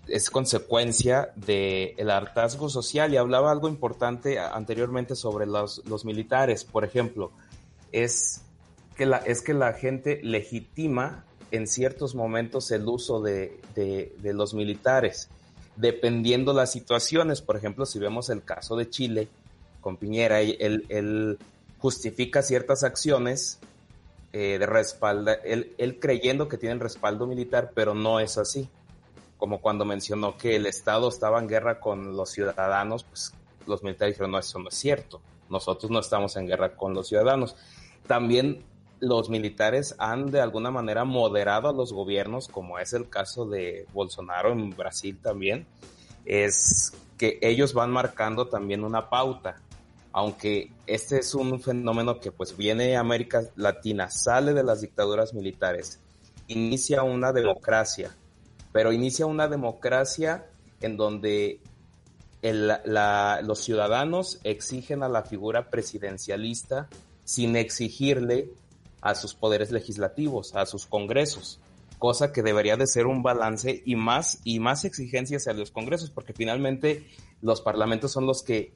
es, 0.07 0.31
consecuencia 0.31 1.33
del 1.35 1.95
el 1.97 2.11
hartazgo 2.11 2.69
social. 2.69 3.13
Y 3.13 3.17
hablaba 3.17 3.51
algo 3.51 3.69
importante 3.69 4.39
anteriormente 4.39 5.17
sobre 5.17 5.47
los, 5.47 5.85
los 5.87 6.05
militares, 6.05 6.65
por 6.65 6.85
ejemplo, 6.85 7.33
es 7.91 8.43
que 8.95 9.07
la, 9.07 9.17
es 9.17 9.43
que 9.43 9.55
la 9.55 9.73
gente 9.73 10.21
legitima 10.23 11.25
en 11.51 11.67
ciertos 11.67 12.15
momentos 12.15 12.71
el 12.71 12.87
uso 12.87 13.21
de, 13.21 13.61
de, 13.75 14.15
de 14.19 14.33
los 14.35 14.55
militares, 14.55 15.29
dependiendo 15.75 16.53
las 16.53 16.71
situaciones. 16.71 17.43
Por 17.43 17.57
ejemplo, 17.57 17.87
si 17.87 17.99
vemos 17.99 18.31
el 18.31 18.45
caso 18.45 18.77
de 18.77 18.89
Chile, 18.89 19.29
con 19.85 19.99
Piñera, 19.99 20.41
él, 20.41 20.87
él 20.89 21.39
justifica 21.79 22.41
ciertas 22.41 22.85
acciones 22.85 23.59
eh, 24.33 24.57
de 24.59 24.65
respalda, 24.65 25.35
él, 25.35 25.75
él 25.77 26.01
creyendo 26.01 26.49
que 26.49 26.57
tiene 26.57 26.73
el 26.73 26.81
respaldo 26.81 27.27
militar, 27.27 27.73
pero 27.75 27.95
no 27.95 28.19
es 28.19 28.39
así. 28.39 28.67
Como 29.37 29.61
cuando 29.61 29.85
mencionó 29.85 30.39
que 30.39 30.57
el 30.57 30.65
Estado 30.65 31.11
estaba 31.11 31.39
en 31.39 31.49
guerra 31.49 31.81
con 31.81 32.17
los 32.17 32.31
ciudadanos, 32.31 33.05
pues 33.05 33.35
los 33.67 33.83
militares 33.83 34.15
dijeron, 34.15 34.31
no, 34.31 34.39
eso 34.39 34.59
no 34.59 34.71
es 34.71 34.75
cierto. 34.75 35.21
Nosotros 35.51 35.91
no 35.91 36.01
estamos 36.01 36.35
en 36.37 36.47
guerra 36.47 36.75
con 36.75 36.95
los 36.95 37.09
ciudadanos. 37.09 37.55
También 38.07 38.65
los 39.01 39.29
militares 39.29 39.97
han 39.99 40.31
de 40.31 40.41
alguna 40.41 40.71
manera 40.71 41.05
moderado 41.05 41.69
a 41.69 41.75
los 41.75 41.93
gobiernos, 41.93 42.49
como 42.49 42.79
es 42.79 42.95
el 42.95 43.11
caso 43.11 43.45
de 43.45 43.87
Bolsonaro 43.93 44.53
en 44.53 44.71
Brasil 44.71 45.19
también, 45.23 45.67
es 46.25 46.95
que 47.19 47.39
ellos 47.43 47.75
van 47.75 47.91
marcando 47.91 48.49
también 48.49 48.83
una 48.83 49.11
pauta 49.11 49.61
aunque 50.17 50.71
este 50.87 51.19
es 51.19 51.35
un 51.35 51.61
fenómeno 51.61 52.21
que 52.21 52.31
pues 52.31 52.57
viene 52.57 52.85
de 52.87 52.97
América 52.97 53.43
Latina, 53.57 54.11
sale 54.11 54.55
de 54.55 54.63
las 54.63 54.81
dictaduras 54.81 55.35
militares, 55.35 55.99
inicia 56.47 57.03
una 57.03 57.33
democracia, 57.33 58.15
pero 58.73 58.93
inicia 58.93 59.27
una 59.27 59.49
democracia 59.49 60.47
en 60.81 60.97
donde 60.97 61.59
los 62.43 63.59
ciudadanos 63.59 64.39
exigen 64.45 65.03
a 65.03 65.09
la 65.09 65.25
figura 65.25 65.69
presidencialista 65.69 66.89
sin 67.25 67.57
exigirle 67.57 68.51
a 69.01 69.17
sus 69.17 69.35
poderes 69.35 69.73
legislativos, 69.73 70.55
a 70.55 70.65
sus 70.65 70.87
congresos, 70.87 71.59
cosa 71.99 72.33
que 72.33 72.45
debería 72.45 72.77
de 72.77 72.87
ser 72.87 73.07
un 73.07 73.25
balance 73.25 73.83
y 73.85 73.97
más 73.97 74.39
y 74.45 74.61
más 74.61 74.85
exigencias 74.85 75.49
a 75.49 75.55
los 75.55 75.73
congresos, 75.73 76.11
porque 76.11 76.35
finalmente 76.35 77.05
los 77.43 77.61
parlamentos 77.61 78.13
son 78.13 78.27
los 78.27 78.45
que 78.45 78.75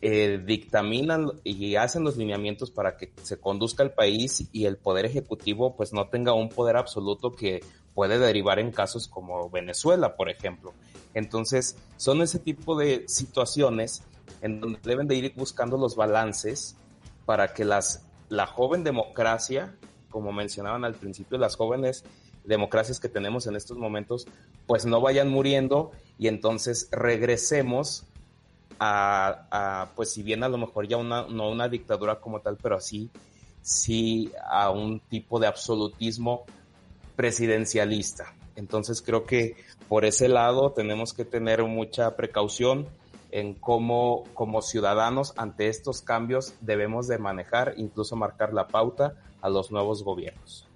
eh, 0.00 0.42
dictaminan 0.44 1.32
y 1.42 1.76
hacen 1.76 2.04
los 2.04 2.16
lineamientos 2.16 2.70
para 2.70 2.96
que 2.96 3.12
se 3.22 3.38
conduzca 3.38 3.82
el 3.82 3.92
país 3.92 4.48
y 4.52 4.66
el 4.66 4.76
poder 4.76 5.06
ejecutivo 5.06 5.74
pues 5.76 5.92
no 5.92 6.08
tenga 6.08 6.32
un 6.32 6.48
poder 6.48 6.76
absoluto 6.76 7.32
que 7.32 7.62
puede 7.94 8.18
derivar 8.18 8.58
en 8.58 8.72
casos 8.72 9.08
como 9.08 9.48
Venezuela, 9.48 10.16
por 10.16 10.28
ejemplo. 10.28 10.74
Entonces, 11.14 11.76
son 11.96 12.20
ese 12.20 12.38
tipo 12.38 12.76
de 12.78 13.04
situaciones 13.08 14.02
en 14.42 14.60
donde 14.60 14.78
deben 14.82 15.08
de 15.08 15.16
ir 15.16 15.32
buscando 15.34 15.78
los 15.78 15.96
balances 15.96 16.76
para 17.24 17.54
que 17.54 17.64
las, 17.64 18.04
la 18.28 18.46
joven 18.46 18.84
democracia, 18.84 19.74
como 20.10 20.32
mencionaban 20.32 20.84
al 20.84 20.94
principio, 20.94 21.38
las 21.38 21.56
jóvenes 21.56 22.04
democracias 22.44 23.00
que 23.00 23.08
tenemos 23.08 23.46
en 23.46 23.56
estos 23.56 23.78
momentos, 23.78 24.26
pues 24.66 24.86
no 24.86 25.00
vayan 25.00 25.28
muriendo 25.28 25.90
y 26.18 26.28
entonces 26.28 26.88
regresemos 26.92 28.04
a, 28.78 29.88
pues 29.94 30.12
si 30.12 30.22
bien 30.22 30.42
a 30.42 30.48
lo 30.48 30.58
mejor 30.58 30.86
ya 30.86 30.96
una, 30.96 31.26
no 31.26 31.50
una 31.50 31.68
dictadura 31.68 32.20
como 32.20 32.40
tal, 32.40 32.56
pero 32.56 32.76
así, 32.76 33.10
sí 33.62 34.30
a 34.48 34.70
un 34.70 35.00
tipo 35.00 35.38
de 35.40 35.46
absolutismo 35.46 36.44
presidencialista. 37.16 38.34
Entonces 38.54 39.02
creo 39.02 39.24
que 39.24 39.56
por 39.88 40.04
ese 40.04 40.28
lado 40.28 40.72
tenemos 40.72 41.12
que 41.12 41.24
tener 41.24 41.62
mucha 41.64 42.16
precaución 42.16 42.86
en 43.30 43.54
cómo 43.54 44.24
como 44.34 44.62
ciudadanos 44.62 45.34
ante 45.36 45.68
estos 45.68 46.00
cambios 46.00 46.54
debemos 46.60 47.08
de 47.08 47.18
manejar, 47.18 47.74
incluso 47.76 48.16
marcar 48.16 48.52
la 48.52 48.68
pauta 48.68 49.14
a 49.42 49.48
los 49.48 49.70
nuevos 49.70 50.02
gobiernos. 50.02 50.66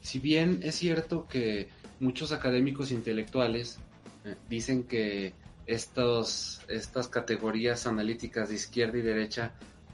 Si 0.00 0.20
bien 0.20 0.60
es 0.62 0.76
cierto 0.76 1.26
que 1.26 1.68
muchos 2.00 2.32
académicos 2.32 2.92
intelectuales 2.92 3.78
eh, 4.24 4.36
dicen 4.48 4.84
que 4.84 5.34
estos, 5.66 6.62
estas 6.68 7.08
categorías 7.08 7.86
analíticas 7.86 8.48
de 8.48 8.54
izquierda 8.54 8.98
y 8.98 9.02
derecha 9.02 9.52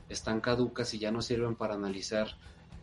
están 0.08 0.40
caducas 0.40 0.92
y 0.94 0.98
ya 0.98 1.10
no 1.10 1.22
sirven 1.22 1.56
para 1.56 1.74
analizar 1.74 2.28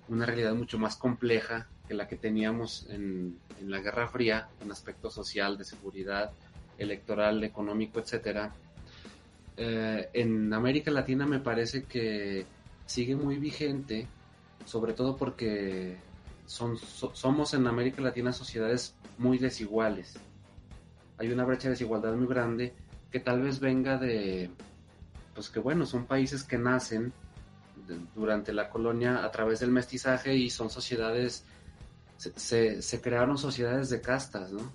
una 0.08 0.26
realidad 0.26 0.56
mucho 0.56 0.80
más 0.80 0.96
compleja 0.96 1.68
que 1.88 1.94
la 1.94 2.08
que 2.08 2.16
teníamos 2.16 2.88
en, 2.90 3.38
la 3.62 3.80
Guerra 3.80 4.08
Fría, 4.08 4.50
en 4.62 4.72
aspecto 4.72 5.12
social, 5.12 5.58
de 5.58 5.66
seguridad, 5.66 6.32
electoral, 6.78 7.44
económico, 7.44 8.00
etcétera. 8.00 8.54
Eh, 9.58 10.10
en 10.14 10.52
América 10.54 10.90
Latina 10.90 11.28
me 11.28 11.40
parece 11.40 11.84
que 11.84 12.46
sigue 12.86 13.16
muy 13.16 13.38
vigente, 13.38 14.08
sobre 14.66 14.94
todo 14.94 15.18
porque 15.18 15.98
son, 16.46 16.78
somos 16.78 17.54
en 17.54 17.68
América 17.68 18.02
Latina 18.02 18.34
sociedades 18.34 18.96
muy 19.18 19.38
desiguales 19.38 20.18
hay 21.20 21.32
una 21.32 21.44
brecha 21.44 21.64
de 21.64 21.72
desigualdad 21.72 22.14
muy 22.14 22.28
grande 22.28 22.74
que 23.12 23.20
tal 23.20 23.42
vez 23.42 23.60
venga 23.60 23.98
de, 23.98 24.50
pues 25.36 25.50
que 25.50 25.60
bueno, 25.60 25.86
son 25.86 26.06
países 26.06 26.44
que 26.44 26.58
nacen 26.58 27.12
durante 28.16 28.54
la 28.54 28.70
colonia 28.70 29.24
a 29.26 29.32
través 29.32 29.60
del 29.60 29.72
mestizaje 29.72 30.36
y 30.36 30.50
son 30.50 30.70
sociedades, 30.70 31.44
se, 32.18 32.82
se, 32.82 33.02
crearon 33.02 33.38
sociedades 33.38 33.90
de 33.90 34.00
castas, 34.00 34.52
¿no? 34.52 34.72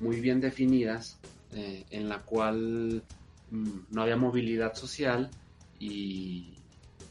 Muy 0.00 0.20
bien 0.20 0.40
definidas, 0.40 1.18
eh, 1.52 1.84
en 1.90 2.08
la 2.08 2.20
cual 2.20 3.02
mm, 3.50 3.70
no 3.90 4.02
había 4.02 4.16
movilidad 4.16 4.74
social 4.74 5.30
y, 5.78 6.54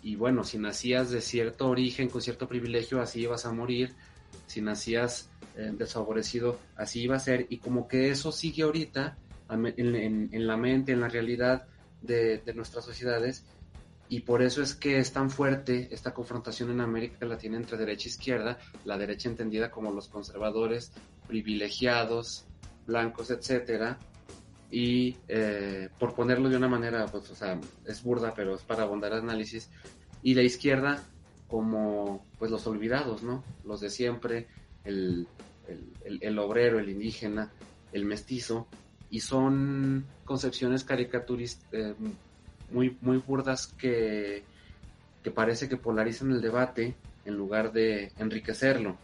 y 0.01 0.15
bueno, 0.15 0.43
si 0.43 0.58
nacías 0.58 1.12
de 1.12 1.22
cierto 1.22 1.70
origen, 1.70 2.10
con 2.10 2.22
cierto 2.22 2.48
privilegio, 2.48 3.01
así 3.01 3.22
ibas 3.22 3.46
a 3.46 3.53
morir, 3.53 3.93
si 4.48 4.62
nacías 4.62 5.30
eh, 5.55 5.72
desfavorecido, 5.77 6.60
así 6.75 7.01
iba 7.01 7.15
a 7.15 7.20
ser, 7.20 7.48
y 7.50 7.58
como 7.58 7.88
que 7.88 8.10
eso 8.10 8.31
sigue 8.31 8.63
ahorita 8.63 9.17
en, 9.50 10.48
la 10.48 10.55
mente, 10.55 10.93
en 10.93 11.01
la 11.01 11.10
realidad 11.10 11.67
de, 12.01 12.41
nuestras 12.55 12.86
sociedades, 12.86 13.43
y 14.08 14.22
por 14.22 14.41
eso 14.41 14.62
es 14.62 14.75
que 14.75 14.98
es 14.98 15.12
tan 15.12 15.29
fuerte 15.29 15.89
esta 15.91 16.13
confrontación 16.13 16.72
en 16.72 16.81
América 16.81 17.25
Latina 17.25 17.58
entre 17.58 17.77
derecha 17.77 18.08
e 18.08 18.12
izquierda, 18.12 18.60
la 18.86 18.98
derecha 18.98 19.29
entendida 19.29 19.72
como 19.72 19.91
los 19.91 20.08
conservadores, 20.08 20.91
privilegiados, 21.27 22.46
blancos, 22.88 23.29
etcétera, 23.29 24.00
y 24.70 25.17
eh, 25.27 25.89
por 26.00 26.15
ponerlo 26.15 26.50
de 26.50 26.55
una 26.55 26.70
manera, 26.70 27.05
pues, 27.08 27.29
o 27.29 27.36
sea, 27.36 27.60
es 27.86 28.01
burda, 28.03 28.34
pero 28.34 28.55
es 28.55 28.62
para 28.62 28.84
abundar 28.84 29.13
análisis, 29.13 29.70
y 30.24 30.34
la 30.34 30.43
izquierda 30.43 31.03
como, 31.48 32.25
pues, 32.39 32.50
los 32.50 32.65
olvidados, 32.67 33.22
¿no? 33.22 33.43
Los 33.65 33.81
de 33.81 33.89
siempre, 33.89 34.48
el, 34.83 35.27
el, 36.03 36.39
obrero, 36.39 36.79
el 36.79 36.89
indígena, 36.89 37.51
el 37.91 38.05
mestizo, 38.05 38.67
y 39.09 39.19
son 39.19 40.05
concepciones 40.25 40.83
caricaturistas 40.83 41.67
eh, 41.73 41.93
muy, 42.71 42.97
muy 43.01 43.17
burdas 43.17 43.67
que, 43.67 44.43
que 45.23 45.31
parece 45.31 45.67
que 45.67 45.77
polarizan 45.77 46.31
el 46.31 46.41
debate 46.41 46.95
en 47.25 47.35
lugar 47.35 47.71
de 47.71 48.11
enriquecerlo. 48.17 48.97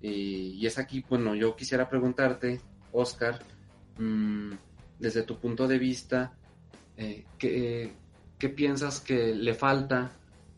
Y, 0.00 0.64
es 0.66 0.78
aquí, 0.78 1.04
bueno, 1.08 1.34
yo 1.34 1.56
quisiera 1.56 1.88
preguntarte, 1.88 2.60
Oscar, 2.92 3.40
mm, 3.98 4.52
desde 4.98 5.22
tu 5.22 5.38
punto 5.38 5.68
de 5.68 5.78
vista, 5.78 6.32
eh, 6.96 7.24
¿qué, 7.38 7.92
¿qué 8.38 8.48
piensas 8.48 9.00
que 9.00 9.34
le 9.34 9.54
falta 9.54 10.12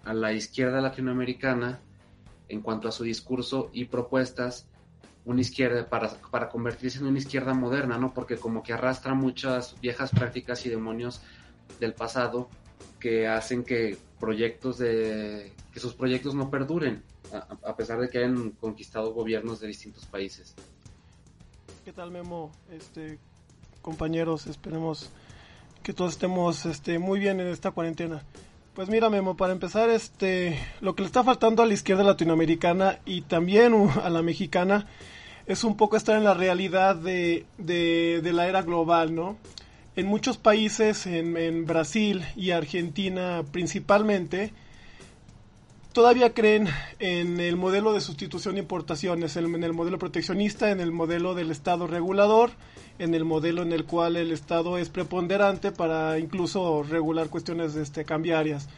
a 0.04 0.14
la 0.14 0.32
izquierda 0.32 0.80
latinoamericana 0.80 1.80
en 2.48 2.60
cuanto 2.60 2.88
a 2.88 2.92
su 2.92 3.04
discurso 3.04 3.70
y 3.72 3.86
propuestas 3.86 4.66
una 5.24 5.40
izquierda 5.40 5.88
para, 5.88 6.08
para 6.30 6.48
convertirse 6.48 6.98
en 6.98 7.06
una 7.06 7.18
izquierda 7.18 7.52
moderna, 7.52 7.98
¿no? 7.98 8.14
Porque 8.14 8.36
como 8.36 8.62
que 8.62 8.72
arrastra 8.72 9.14
muchas 9.14 9.78
viejas 9.80 10.10
prácticas 10.10 10.64
y 10.64 10.70
demonios 10.70 11.20
del 11.80 11.92
pasado 11.92 12.48
que 12.98 13.28
hacen 13.28 13.64
que 13.64 13.98
proyectos 14.18 14.78
de 14.78 15.52
que 15.72 15.80
sus 15.80 15.94
proyectos 15.94 16.34
no 16.34 16.50
perduren 16.50 17.02
a, 17.62 17.76
pesar 17.76 18.00
de 18.00 18.08
que 18.08 18.18
hayan 18.18 18.52
conquistado 18.52 19.12
gobiernos 19.12 19.60
de 19.60 19.68
distintos 19.68 20.06
países. 20.06 20.54
¿Qué 21.84 21.92
tal 21.92 22.10
Memo? 22.10 22.50
Este 22.70 23.18
compañeros, 23.82 24.46
esperemos 24.46 25.10
que 25.82 25.92
todos 25.92 26.12
estemos 26.12 26.66
este 26.66 26.98
muy 26.98 27.18
bien 27.18 27.40
en 27.40 27.48
esta 27.48 27.70
cuarentena. 27.70 28.22
Pues 28.78 28.88
mira, 28.88 29.10
Memo, 29.10 29.36
para 29.36 29.52
empezar, 29.52 29.90
este, 29.90 30.56
lo 30.80 30.94
que 30.94 31.02
le 31.02 31.06
está 31.06 31.24
faltando 31.24 31.64
a 31.64 31.66
la 31.66 31.74
izquierda 31.74 32.04
latinoamericana 32.04 33.00
y 33.04 33.22
también 33.22 33.74
a 34.04 34.08
la 34.08 34.22
mexicana 34.22 34.86
es 35.48 35.64
un 35.64 35.76
poco 35.76 35.96
estar 35.96 36.16
en 36.16 36.22
la 36.22 36.34
realidad 36.34 36.94
de, 36.94 37.44
de, 37.58 38.32
la 38.32 38.46
era 38.46 38.62
global, 38.62 39.16
¿no? 39.16 39.36
En 39.96 40.06
muchos 40.06 40.38
países, 40.38 41.08
en, 41.08 41.66
Brasil 41.66 42.24
y 42.36 42.52
Argentina 42.52 43.42
principalmente, 43.50 44.52
todavía 45.92 46.32
creen 46.32 46.68
en 47.00 47.40
el 47.40 47.56
modelo 47.56 47.92
de 47.92 48.00
sustitución 48.00 48.54
de 48.54 48.60
importaciones, 48.60 49.36
en 49.36 49.64
el 49.64 49.72
modelo 49.72 49.98
proteccionista, 49.98 50.70
en 50.70 50.78
el 50.78 50.92
modelo 50.92 51.34
del 51.34 51.50
Estado 51.50 51.88
regulador, 51.88 52.52
en 52.98 53.14
el 53.14 53.24
modelo 53.24 53.62
en 53.62 53.72
el 53.72 53.84
cual 53.84 54.16
el 54.16 54.32
Estado 54.32 54.78
es 54.78 54.88
preponderante 54.88 55.72
para 55.72 56.18
incluso 56.18 56.82
regular 56.82 57.28
cuestiones 57.28 57.74
este, 57.76 58.04
cambiarias. 58.04 58.68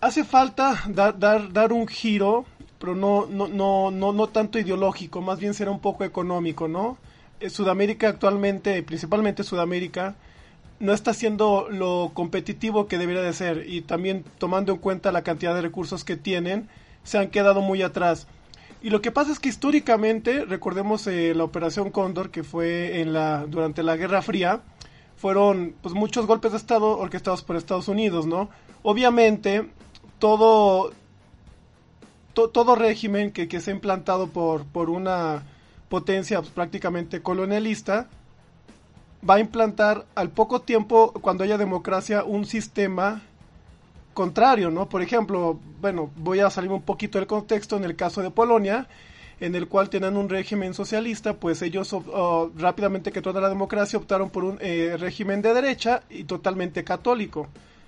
Hace 0.00 0.24
falta 0.24 0.82
dar, 0.88 1.18
dar, 1.18 1.52
dar 1.52 1.72
un 1.72 1.86
giro 1.86 2.44
pero 2.78 2.94
no, 2.94 3.26
no, 3.26 3.48
no, 3.48 3.90
no, 3.90 4.12
no 4.12 4.26
tanto 4.28 4.58
ideológico, 4.58 5.20
más 5.20 5.38
bien 5.38 5.54
será 5.54 5.70
un 5.70 5.80
poco 5.80 6.04
económico, 6.04 6.68
¿no? 6.68 6.96
Eh, 7.40 7.50
Sudamérica 7.50 8.08
actualmente, 8.08 8.82
principalmente 8.82 9.42
Sudamérica, 9.42 10.14
no 10.80 10.92
está 10.92 11.12
siendo 11.12 11.68
lo 11.70 12.12
competitivo 12.14 12.86
que 12.86 12.98
debería 12.98 13.22
de 13.22 13.32
ser 13.32 13.64
y 13.68 13.80
también 13.82 14.24
tomando 14.38 14.72
en 14.72 14.78
cuenta 14.78 15.10
la 15.10 15.22
cantidad 15.22 15.54
de 15.54 15.62
recursos 15.62 16.04
que 16.04 16.16
tienen, 16.16 16.68
se 17.02 17.18
han 17.18 17.30
quedado 17.30 17.60
muy 17.60 17.82
atrás. 17.82 18.28
Y 18.80 18.90
lo 18.90 19.00
que 19.02 19.10
pasa 19.10 19.32
es 19.32 19.40
que 19.40 19.48
históricamente, 19.48 20.44
recordemos 20.44 21.06
eh, 21.06 21.34
la 21.34 21.44
operación 21.44 21.90
Cóndor 21.90 22.30
que 22.30 22.44
fue 22.44 23.00
en 23.00 23.12
la 23.12 23.46
durante 23.46 23.82
la 23.82 23.96
Guerra 23.96 24.22
Fría, 24.22 24.60
fueron 25.16 25.74
pues 25.82 25.94
muchos 25.94 26.26
golpes 26.26 26.52
de 26.52 26.58
estado 26.58 26.96
orquestados 26.96 27.42
por 27.42 27.56
Estados 27.56 27.88
Unidos, 27.88 28.26
¿no? 28.26 28.48
Obviamente 28.82 29.68
todo 30.18 30.92
todo 32.34 32.76
régimen 32.76 33.32
que, 33.32 33.48
que 33.48 33.56
ha 33.56 33.70
implantado 33.70 34.28
por, 34.28 34.64
por 34.64 34.90
una 34.90 35.42
potencia 35.88 36.40
pues, 36.40 36.52
prácticamente 36.52 37.20
colonialista 37.20 38.08
va 39.28 39.34
a 39.34 39.40
implantar 39.40 40.06
al 40.14 40.30
poco 40.30 40.60
tiempo, 40.60 41.12
cuando 41.20 41.44
haya 41.44 41.58
democracia, 41.58 42.22
un 42.24 42.44
sistema 42.44 43.22
contrario, 44.18 44.72
¿no? 44.72 44.88
Por 44.88 45.00
ejemplo, 45.00 45.60
bueno, 45.80 46.10
voy 46.16 46.40
a 46.40 46.50
salir 46.50 46.72
un 46.72 46.82
poquito 46.82 47.18
del 47.18 47.28
contexto 47.28 47.76
en 47.76 47.84
el 47.84 47.94
caso 47.94 48.20
de 48.20 48.32
Polonia, 48.32 48.88
en 49.38 49.54
el 49.54 49.68
cual 49.68 49.90
tienen 49.90 50.16
un 50.16 50.28
régimen 50.28 50.74
socialista, 50.74 51.34
pues 51.34 51.62
ellos 51.62 51.94
rápidamente 52.56 53.12
que 53.12 53.22
toda 53.22 53.40
la 53.40 53.48
democracia 53.48 53.96
optaron 53.96 54.30
por 54.30 54.42
un 54.42 54.58
eh, 54.60 54.96
régimen 54.98 55.40
de 55.40 55.54
derecha 55.54 56.02
y 56.10 56.24
totalmente 56.24 56.82
católico. 56.82 57.46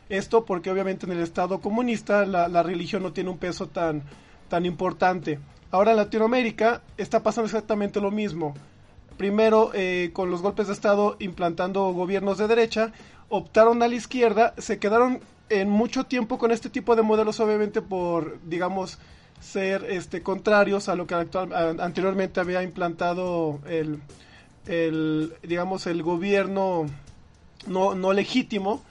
Esto 0.09 0.45
porque 0.45 0.71
obviamente 0.71 1.05
en 1.05 1.11
el 1.11 1.21
Estado 1.21 1.59
comunista 1.59 2.25
la, 2.25 2.47
la 2.47 2.63
religión 2.63 3.03
no 3.03 3.13
tiene 3.13 3.31
un 3.31 3.39
peso 3.39 3.67
tan, 3.67 4.05
tan 4.49 4.65
importante. 4.65 5.41
Ahora 5.73 5.91
en 5.91 5.97
Latinoamérica 5.97 6.83
está 6.97 7.25
pasando 7.25 7.47
exactamente 7.47 8.01
lo 8.01 8.13
mismo. 8.13 8.55
Primero, 9.17 9.73
eh, 9.75 10.11
con 10.13 10.31
los 10.31 10.43
golpes 10.43 10.69
de 10.69 10.75
Estado 10.75 11.17
implantando 11.19 11.93
gobiernos 11.93 12.39
de 12.39 12.47
derecha, 12.47 12.93
optaron 13.29 13.83
a 13.83 13.89
la 13.89 13.97
izquierda, 13.97 14.55
se 14.59 14.79
quedaron 14.79 15.19
en 15.51 15.69
mucho 15.69 16.05
tiempo 16.05 16.39
con 16.39 16.51
este 16.51 16.71
tipo 16.71 16.97
de 16.97 17.03
modelos, 17.03 17.41
obviamente 17.41 17.83
por, 17.83 18.41
digamos, 18.43 18.99
ser 19.41 19.85
este, 19.89 20.23
contrarios 20.23 20.89
a 20.89 20.95
lo 20.95 21.07
que 21.07 21.15
anteriormente 21.15 22.41
había 22.41 22.63
implantado 22.63 23.61
el, 23.67 24.01
el, 24.67 25.35
digamos, 25.43 25.87
el 25.87 26.03
gobierno 26.03 26.87
no, 27.67 27.95
no 27.95 28.13
legítimo. 28.13 28.83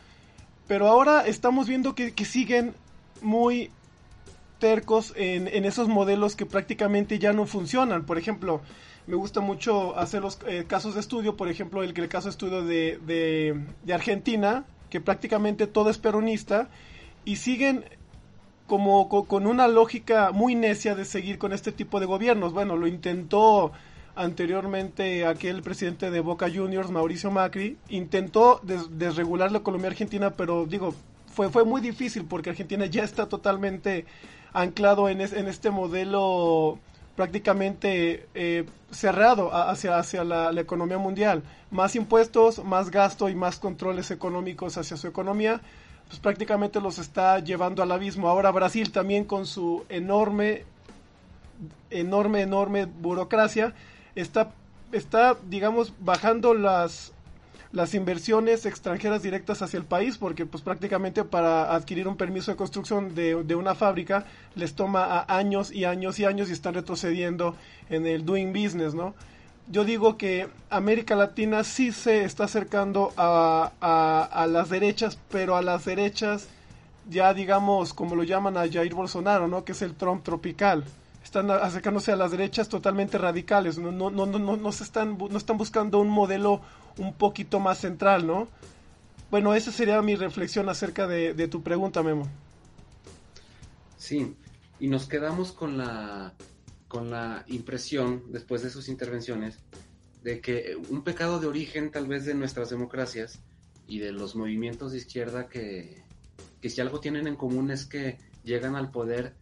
Pero 0.68 0.88
ahora 0.88 1.26
estamos 1.26 1.68
viendo 1.68 1.96
que, 1.96 2.14
que 2.14 2.26
siguen 2.26 2.76
muy 3.22 3.72
tercos 4.60 5.14
en, 5.16 5.48
en, 5.48 5.66
esos 5.66 5.88
modelos 5.88 6.36
que 6.36 6.46
prácticamente 6.46 7.18
ya 7.18 7.34
no 7.34 7.46
funcionan. 7.46 8.06
Por 8.06 8.18
ejemplo, 8.18 8.62
me 9.08 9.16
gusta 9.16 9.40
mucho 9.40 9.98
hacer 9.98 10.22
los 10.22 10.38
eh, 10.48 10.66
casos 10.68 10.94
de 10.94 11.00
estudio, 11.00 11.36
por 11.36 11.50
ejemplo, 11.50 11.82
el, 11.82 11.98
el 11.98 12.10
caso 12.10 12.26
de 12.26 12.32
estudio 12.32 12.64
de, 12.64 13.00
de, 13.84 13.94
Argentina, 13.94 14.66
que 14.90 15.02
prácticamente 15.02 15.68
todo 15.68 15.90
es 15.90 15.98
peronista, 15.98 16.70
y 17.26 17.38
siguen 17.38 17.86
como 18.68 19.10
con 19.10 19.48
una 19.48 19.68
lógica 19.68 20.32
muy 20.32 20.54
necia 20.56 20.94
de 20.94 21.04
seguir 21.04 21.40
con 21.40 21.54
este 21.54 21.72
tipo 21.72 22.00
de 22.00 22.06
gobiernos. 22.06 22.54
Bueno, 22.54 22.78
lo 22.78 22.86
intentó 22.86 23.72
anteriormente 24.16 25.26
aquel 25.26 25.62
presidente 25.64 26.12
de 26.12 26.20
Boca 26.20 26.48
Juniors, 26.54 26.92
Mauricio 26.92 27.32
Macri, 27.32 27.78
intentó 27.90 28.62
desregular 28.64 29.52
la 29.52 29.60
economía 29.60 29.88
argentina, 29.88 30.32
pero 30.32 30.66
digo, 30.66 30.94
fue, 31.34 31.50
fue 31.50 31.64
muy 31.64 31.82
difícil 31.82 32.26
porque 32.26 32.52
Argentina 32.52 32.86
ya 32.86 33.04
está 33.04 33.28
totalmente 33.28 34.06
anclado 34.54 35.10
en, 35.10 35.22
en 35.22 35.48
este 35.48 35.72
modelo 35.72 36.80
prácticamente 37.20 38.30
eh, 38.34 38.64
cerrado 38.92 39.54
hacia, 39.54 39.98
hacia 39.98 40.24
la, 40.24 40.52
economía 40.62 40.98
mundial. 40.98 41.44
Más 41.70 41.98
impuestos, 41.98 42.64
más 42.64 42.92
gasto 42.92 43.28
y 43.28 43.36
más 43.36 43.60
controles 43.60 44.10
económicos 44.10 44.78
hacia 44.78 44.96
su 44.96 45.06
economía, 45.06 45.60
pues 46.08 46.22
prácticamente 46.22 46.80
los 46.80 46.98
está 46.98 47.40
llevando 47.40 47.84
al 47.84 47.92
abismo. 47.92 48.30
Ahora 48.30 48.52
Brasil 48.52 48.94
también 48.94 49.26
con 49.26 49.46
su 49.46 49.84
enorme, 49.90 50.64
enorme, 51.90 52.44
enorme 52.44 52.86
burocracia, 52.86 53.74
está, 54.16 54.54
está 54.94 55.36
digamos, 55.50 55.92
bajando 56.00 56.54
las 56.54 57.12
las 57.72 57.94
inversiones 57.94 58.66
extranjeras 58.66 59.22
directas 59.22 59.62
hacia 59.62 59.78
el 59.78 59.86
país, 59.86 60.18
porque 60.18 60.46
pues 60.46 60.64
prácticamente 60.64 61.24
para 61.24 61.76
adquirir 61.76 62.08
un 62.08 62.18
permiso 62.18 62.52
de 62.52 62.58
construcción 62.58 63.14
de, 63.14 63.44
de 63.44 63.56
una 63.56 63.76
fábrica 63.76 64.26
les 64.56 64.74
toma 64.74 65.26
años 65.28 65.72
y 65.72 65.86
años 65.86 66.20
y 66.20 66.26
años 66.26 66.50
y 66.50 66.54
están 66.54 66.74
retrocediendo 66.74 67.56
en 67.90 68.08
el 68.08 68.26
doing 68.26 68.52
business, 68.54 68.94
¿no? 68.94 69.14
Yo 69.72 69.84
digo 69.86 70.18
que 70.18 70.48
América 70.72 71.16
Latina 71.16 71.64
sí 71.64 71.92
se 71.92 72.24
está 72.24 72.46
acercando 72.46 73.14
a, 73.18 73.72
a, 73.80 74.24
a 74.24 74.48
las 74.48 74.70
derechas, 74.70 75.20
pero 75.30 75.56
a 75.56 75.62
las 75.62 75.86
derechas 75.86 76.48
ya 77.08 77.34
digamos 77.36 77.94
como 77.94 78.16
lo 78.16 78.24
llaman 78.24 78.58
a 78.58 78.68
Jair 78.68 78.96
Bolsonaro, 78.96 79.48
¿no? 79.48 79.64
Que 79.64 79.74
es 79.74 79.82
el 79.84 79.94
Trump 79.94 80.24
tropical 80.24 80.84
están 81.24 81.52
acercándose 81.52 82.12
a 82.12 82.16
las 82.16 82.32
derechas 82.32 82.70
totalmente 82.70 83.18
radicales, 83.18 83.78
no, 83.78 83.92
no, 83.92 84.10
no, 84.10 84.26
no, 84.26 84.58
no, 84.58 84.72
se 84.72 84.84
están, 84.84 85.18
no 85.18 85.38
están 85.38 85.58
buscando 85.58 86.00
un 86.00 86.10
modelo 86.10 86.62
un 86.98 87.14
poquito 87.14 87.60
más 87.60 87.80
central, 87.80 88.26
¿no? 88.26 88.48
Bueno, 89.30 89.54
esa 89.54 89.72
sería 89.72 90.02
mi 90.02 90.16
reflexión 90.16 90.70
acerca 90.70 91.08
de, 91.08 91.34
de 91.34 91.48
tu 91.48 91.62
pregunta, 91.62 92.02
Memo. 92.02 92.28
Sí, 93.98 94.36
y 94.80 94.88
nos 94.88 95.08
quedamos 95.08 95.52
con 95.52 95.78
la, 95.78 96.34
con 96.88 97.12
la 97.12 97.44
impresión, 97.48 98.24
después 98.32 98.64
de 98.64 98.70
sus 98.70 98.90
intervenciones, 98.90 99.60
de 100.24 100.42
que 100.42 100.76
un 100.90 101.04
pecado 101.04 101.40
de 101.40 101.48
origen 101.48 101.92
tal 101.92 102.08
vez 102.08 102.26
de 102.26 102.34
nuestras 102.34 102.70
democracias 102.70 103.40
y 103.88 104.00
de 104.00 104.12
los 104.12 104.36
movimientos 104.36 104.92
de 104.92 104.98
izquierda 104.98 105.48
que, 105.48 106.04
que 106.62 106.70
si 106.70 106.82
algo 106.82 107.00
tienen 107.00 107.28
en 107.28 107.36
común 107.36 107.72
es 107.72 107.86
que 107.86 108.18
llegan 108.44 108.76
al 108.76 108.92
poder 108.92 109.36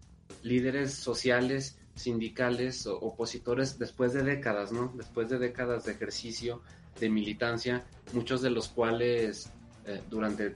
líderes 0.44 0.94
sociales, 0.94 1.78
sindicales, 1.96 2.86
opositores 2.88 3.80
después 3.80 4.14
de 4.14 4.24
décadas, 4.24 4.72
¿no? 4.72 4.94
Después 4.96 5.30
de 5.30 5.40
décadas 5.40 5.86
de 5.86 5.94
ejercicio, 5.94 6.62
de 7.00 7.10
militancia, 7.10 7.84
muchos 8.14 8.42
de 8.42 8.50
los 8.50 8.70
cuales 8.70 9.52
eh, 9.86 10.02
durante 10.10 10.56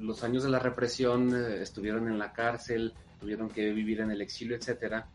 los 0.00 0.22
años 0.24 0.42
de 0.42 0.50
la 0.50 0.58
represión 0.58 1.34
eh, 1.34 1.62
estuvieron 1.62 2.08
en 2.08 2.18
la 2.18 2.32
cárcel, 2.32 2.92
tuvieron 3.20 3.48
que 3.48 3.72
vivir 3.72 4.00
en 4.00 4.10
el 4.10 4.20
exilio, 4.20 4.56
etcétera. 4.56 5.06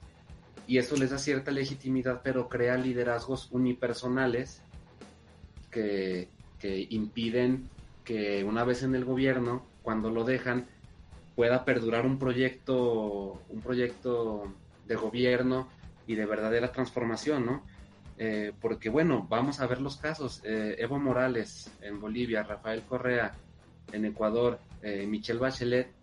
Y 0.67 0.77
eso 0.77 0.95
les 0.97 1.11
da 1.11 1.17
cierta 1.17 1.51
legitimidad, 1.51 2.21
pero 2.23 2.47
crea 2.47 2.77
liderazgos 2.77 3.49
unipersonales 3.51 4.61
que, 5.71 6.29
que 6.59 6.87
impiden 6.89 7.69
que 8.03 8.43
una 8.43 8.63
vez 8.63 8.83
en 8.83 8.95
el 8.95 9.05
gobierno, 9.05 9.65
cuando 9.81 10.09
lo 10.09 10.23
dejan, 10.23 10.67
pueda 11.39 11.63
perdurar 11.63 12.05
un 12.05 12.19
proyecto, 12.19 13.41
un 13.47 13.61
proyecto 13.61 14.43
de 14.85 14.95
gobierno 14.97 15.69
y 16.05 16.15
de 16.15 16.25
verdadera 16.25 16.73
transformación, 16.73 17.45
¿no? 17.45 17.63
Eh, 18.17 18.51
porque 18.59 18.89
bueno, 18.89 19.25
vamos 19.29 19.61
a 19.61 19.65
ver 19.65 19.79
los 19.79 19.95
casos. 19.95 20.41
Eh, 20.43 20.75
Evo 20.79 20.99
Morales 20.99 21.71
en 21.79 22.01
Bolivia, 22.01 22.43
Rafael 22.43 22.81
Correa 22.81 23.31
en 23.93 24.03
Ecuador, 24.03 24.59
eh, 24.81 25.07
Michelle 25.07 25.39
Bachelet, 25.39 25.93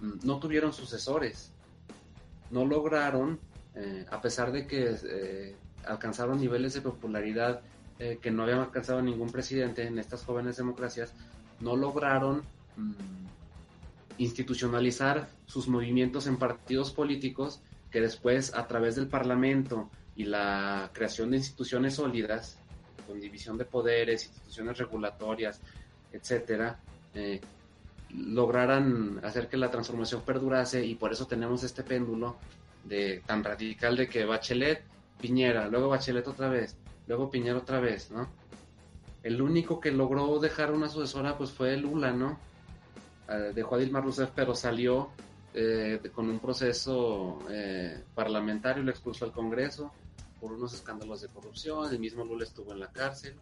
mm, 0.00 0.26
no 0.26 0.38
tuvieron 0.38 0.72
sucesores. 0.72 1.52
No 2.50 2.64
lograron, 2.64 3.38
a 4.10 4.22
pesar 4.22 4.50
de 4.50 4.66
que 4.66 5.54
alcanzaron 5.84 6.40
niveles 6.40 6.72
de 6.72 6.80
popularidad 6.80 7.60
que 7.98 8.30
no 8.30 8.44
habían 8.44 8.60
alcanzado 8.60 9.02
ningún 9.02 9.30
presidente 9.30 9.86
en 9.86 9.98
estas 9.98 10.24
jóvenes 10.24 10.56
democracias, 10.56 11.12
no 11.60 11.76
lograron 11.76 12.40
mm, 12.78 13.25
institucionalizar 14.18 15.28
sus 15.46 15.68
movimientos 15.68 16.26
en 16.26 16.36
partidos 16.36 16.92
políticos 16.92 17.60
que 17.90 18.00
después 18.00 18.54
a 18.54 18.66
través 18.66 18.96
del 18.96 19.08
Parlamento 19.08 19.90
y 20.14 20.24
la 20.24 20.90
creación 20.92 21.30
de 21.30 21.38
instituciones 21.38 21.94
sólidas, 21.94 22.58
con 23.06 23.20
división 23.20 23.56
de 23.58 23.64
poderes, 23.64 24.24
instituciones 24.24 24.78
regulatorias, 24.78 25.60
etcétera, 26.12 26.80
eh, 27.14 27.40
lograran 28.10 29.20
hacer 29.24 29.48
que 29.48 29.56
la 29.56 29.70
transformación 29.70 30.22
perdurase 30.22 30.84
y 30.84 30.94
por 30.94 31.12
eso 31.12 31.26
tenemos 31.26 31.62
este 31.62 31.82
péndulo 31.82 32.36
de 32.84 33.22
tan 33.26 33.44
radical 33.44 33.96
de 33.96 34.08
que 34.08 34.24
Bachelet, 34.24 34.82
Piñera, 35.20 35.68
luego 35.68 35.88
Bachelet 35.88 36.26
otra 36.26 36.48
vez, 36.48 36.76
luego 37.06 37.30
Piñera 37.30 37.58
otra 37.58 37.80
vez, 37.80 38.10
¿no? 38.10 38.28
El 39.22 39.42
único 39.42 39.80
que 39.80 39.90
logró 39.90 40.38
dejar 40.38 40.72
una 40.72 40.88
sucesora 40.88 41.36
pues 41.36 41.50
fue 41.50 41.76
Lula, 41.76 42.12
¿no? 42.12 42.38
Eh, 43.28 43.52
dejó 43.54 43.74
a 43.74 43.78
Dilma 43.78 44.00
Rousseff, 44.00 44.30
pero 44.34 44.54
salió 44.54 45.10
eh, 45.52 46.00
con 46.14 46.28
un 46.28 46.38
proceso 46.38 47.40
eh, 47.50 48.02
parlamentario, 48.14 48.82
lo 48.82 48.90
expulsó 48.90 49.24
al 49.24 49.32
Congreso 49.32 49.92
por 50.40 50.52
unos 50.52 50.74
escándalos 50.74 51.22
de 51.22 51.28
corrupción, 51.28 51.90
el 51.90 51.98
mismo 51.98 52.24
Lula 52.24 52.44
estuvo 52.44 52.72
en 52.72 52.80
la 52.80 52.90
cárcel, 52.90 53.34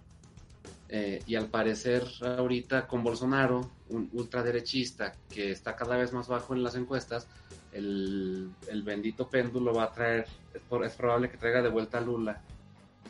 y 1.27 1.35
al 1.35 1.49
parecer 1.49 2.05
ahorita 2.23 2.87
con 2.87 3.03
Bolsonaro, 3.03 3.69
un 3.89 4.09
ultraderechista 4.13 5.13
que 5.29 5.51
está 5.51 5.75
cada 5.75 5.97
vez 5.97 6.13
más 6.13 6.29
bajo 6.29 6.55
en 6.55 6.63
las 6.63 6.77
encuestas, 6.77 7.27
el, 7.73 8.55
bendito 8.85 9.29
péndulo 9.29 9.75
va 9.75 9.85
a 9.85 9.93
traer, 9.93 10.27
es, 10.55 10.93
probable 10.93 11.29
que 11.29 11.37
traiga 11.37 11.63
de 11.63 11.69
vuelta 11.69 11.99
a 11.99 12.01
Lula 12.01 12.41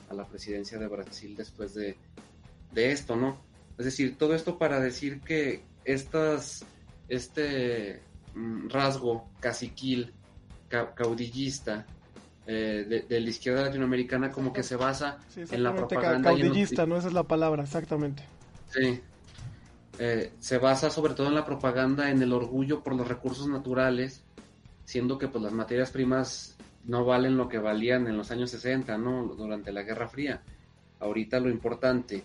a 0.09 0.15
la 0.15 0.27
presidencia 0.27 0.79
de 0.79 0.87
Brasil 0.87 1.37
después 1.37 1.75
de, 1.75 1.99
de 2.73 2.91
esto, 2.91 3.17
¿no? 3.17 3.37
Es 3.77 3.85
decir, 3.85 4.17
todo 4.17 4.35
esto 4.35 4.57
para 4.57 4.81
decir 4.81 5.21
que 5.21 5.63
estas, 5.85 6.65
este 7.09 8.01
mm, 8.35 8.69
rasgo 8.69 9.29
caciquil, 9.41 10.13
caudillista, 10.69 11.87
eh, 12.47 13.05
de, 13.09 13.21
la 13.21 13.29
izquierda 13.31 13.63
latinoamericana 13.63 14.31
como 14.31 14.53
que 14.53 14.63
se 14.63 14.77
basa 14.77 15.19
en 15.37 15.63
la 15.63 15.75
propaganda. 15.75 16.31
Caudillista, 16.31 16.85
¿no? 16.85 16.97
Esa 16.97 17.09
es 17.09 17.15
la 17.15 17.23
palabra, 17.23 17.63
exactamente. 17.63 18.23
Sí. 18.71 19.01
Eh, 19.99 20.33
se 20.41 20.59
basa 20.59 20.91
sobre 20.91 21.15
todo 21.15 21.29
en 21.29 21.35
la 21.35 21.45
propaganda, 21.45 22.11
en 22.11 22.21
el 22.21 22.33
orgullo 22.33 22.83
por 22.83 22.95
los 22.95 23.09
recursos 23.09 23.47
naturales, 23.47 24.25
siendo 24.85 25.17
que 25.17 25.29
pues 25.29 25.43
las 25.43 25.53
materias 25.53 25.91
primas 25.91 26.57
no 26.85 27.05
valen 27.05 27.37
lo 27.37 27.49
que 27.49 27.59
valían 27.59 28.07
en 28.09 28.17
los 28.17 28.31
años 28.31 28.51
60, 28.51 28.99
¿no? 28.99 29.25
Durante 29.25 29.73
la 29.73 29.83
Guerra 29.83 30.09
Fría. 30.09 30.43
Ahorita 31.01 31.41
lo 31.41 31.49
importante 31.49 32.23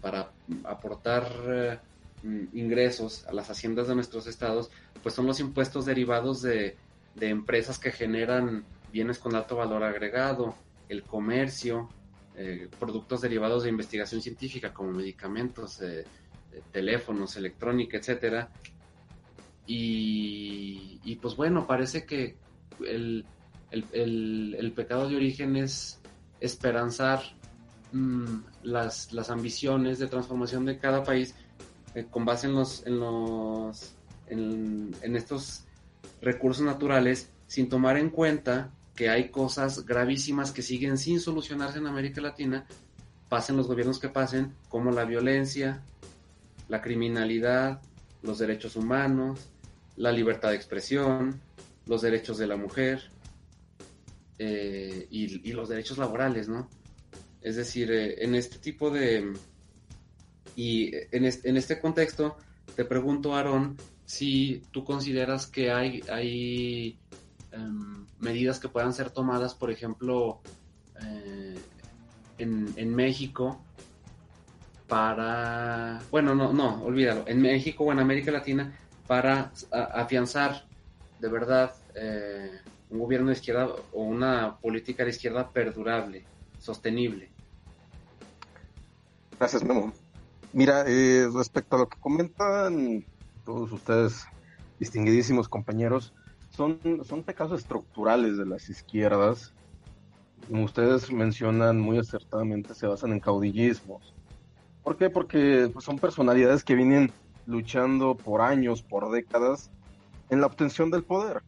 para 0.00 0.30
aportar 0.64 1.30
eh, 1.48 1.78
ingresos 2.22 3.26
a 3.26 3.32
las 3.32 3.50
haciendas 3.50 3.88
de 3.88 3.94
nuestros 3.94 4.26
estados, 4.26 4.70
pues 5.02 5.14
son 5.14 5.26
los 5.26 5.40
impuestos 5.40 5.86
derivados 5.86 6.42
de, 6.42 6.76
empresas 7.20 7.78
que 7.78 7.90
generan 7.90 8.64
bienes 8.92 9.18
con 9.18 9.34
alto 9.34 9.56
valor 9.56 9.82
agregado, 9.82 10.54
el 10.88 11.02
comercio, 11.02 11.88
eh, 12.34 12.68
productos 12.78 13.20
derivados 13.20 13.64
de 13.64 13.68
investigación 13.68 14.22
científica 14.22 14.72
como 14.72 14.92
medicamentos, 14.92 15.80
eh, 15.82 16.04
teléfonos, 16.72 17.36
electrónica, 17.36 17.98
etcétera. 17.98 18.48
Y, 19.66 21.16
pues 21.22 21.36
bueno, 21.36 21.66
parece 21.66 22.04
que 22.04 22.36
el, 22.84 23.24
el 23.70 24.72
pecado 24.74 25.08
de 25.08 25.16
origen 25.16 25.56
es 25.56 26.00
esperanzar 26.40 27.20
Mm, 27.92 28.42
las, 28.62 29.12
las 29.12 29.30
ambiciones 29.30 29.98
de 29.98 30.06
transformación 30.06 30.64
de 30.64 30.78
cada 30.78 31.02
país 31.02 31.34
eh, 31.94 32.06
con 32.10 32.24
base 32.24 32.46
en 32.46 32.54
los, 32.54 32.86
en 32.86 33.00
los 33.00 33.94
en, 34.30 35.16
estos 35.16 35.64
recursos 36.20 36.64
naturales 36.64 37.30
sin 37.46 37.68
tomar 37.68 37.96
en 37.96 38.10
cuenta 38.10 38.70
que 38.94 39.08
hay 39.08 39.30
cosas 39.30 39.84
gravísimas 39.86 40.52
que 40.52 40.62
siguen 40.62 40.98
sin 40.98 41.20
solucionarse 41.20 41.78
en 41.78 41.86
América 41.86 42.20
Latina, 42.20 42.66
pasen 43.28 43.56
los 43.56 43.66
gobiernos 43.66 43.98
que 43.98 44.08
pasen, 44.08 44.54
como 44.68 44.90
la 44.92 45.04
violencia, 45.04 45.82
la 46.68 46.82
criminalidad, 46.82 47.80
los 48.22 48.38
derechos 48.38 48.76
humanos, 48.76 49.48
la 49.96 50.12
libertad 50.12 50.50
de 50.50 50.56
expresión, 50.56 51.40
los 51.86 52.02
derechos 52.02 52.38
de 52.38 52.46
la 52.46 52.56
mujer 52.56 53.10
eh, 54.38 55.06
y, 55.10 55.52
los 55.52 55.68
derechos 55.68 55.98
laborales, 55.98 56.48
¿no? 56.48 56.68
Es 57.40 57.56
decir, 57.56 57.90
eh, 57.90 58.22
en 58.22 58.34
este 58.34 58.58
tipo 58.58 58.90
de... 58.90 59.32
Y 60.62 60.92
en 61.10 61.24
este, 61.24 61.80
contexto, 61.80 62.36
te 62.76 62.84
pregunto, 62.84 63.34
Aaron, 63.34 63.78
si 64.04 64.60
tú 64.72 64.84
consideras 64.84 65.46
que 65.46 65.72
hay, 65.72 66.02
hay 66.12 66.98
em, 67.50 68.04
medidas 68.18 68.58
que 68.58 68.68
puedan 68.68 68.92
ser 68.92 69.08
tomadas, 69.08 69.54
por 69.54 69.70
ejemplo, 69.70 70.42
eh, 71.02 71.58
en, 72.36 72.94
México, 72.94 73.64
para, 74.86 76.02
bueno, 76.10 76.34
no, 76.34 76.52
no, 76.52 76.84
olvídalo, 76.84 77.24
en 77.26 77.40
México 77.40 77.84
o 77.84 77.92
en 77.92 78.00
América 78.00 78.30
Latina, 78.30 78.78
para 79.06 79.52
afianzar 79.72 80.66
de 81.20 81.28
verdad 81.30 81.74
eh, 81.94 82.50
un 82.90 82.98
gobierno 82.98 83.28
de 83.28 83.32
izquierda 83.32 83.66
o 83.94 84.02
una 84.02 84.58
política 84.58 85.04
de 85.04 85.10
izquierda 85.10 85.48
perdurable 85.48 86.26
sostenible. 86.58 87.30
Gracias, 89.38 89.64
Memo. 89.64 89.90
Mira, 90.52 90.84
eh, 90.86 91.28
respecto 91.32 91.76
a 91.76 91.78
lo 91.78 91.88
que 91.88 91.98
comentan 92.00 93.04
todos 93.44 93.70
ustedes, 93.70 94.26
distinguidísimos 94.80 95.48
compañeros, 95.48 96.12
son, 96.50 96.80
son 97.04 97.22
pecados 97.22 97.60
estructurales 97.60 98.36
de 98.36 98.46
las 98.46 98.68
izquierdas. 98.68 99.52
Como 100.48 100.64
ustedes 100.64 101.12
mencionan 101.12 101.78
muy 101.78 101.98
acertadamente, 101.98 102.74
se 102.74 102.88
basan 102.88 103.12
en 103.12 103.20
caudillismos. 103.20 104.12
¿Por 104.82 104.96
qué? 104.96 105.08
Porque 105.08 105.70
pues, 105.72 105.84
son 105.84 105.98
personalidades 105.98 106.64
que 106.64 106.74
vienen 106.74 107.12
luchando 107.46 108.16
por 108.16 108.40
años, 108.40 108.82
por 108.82 109.10
décadas, 109.12 109.70
en 110.30 110.40
la 110.40 110.46
obtención 110.46 110.90
del 110.90 111.04
poder. 111.04 111.42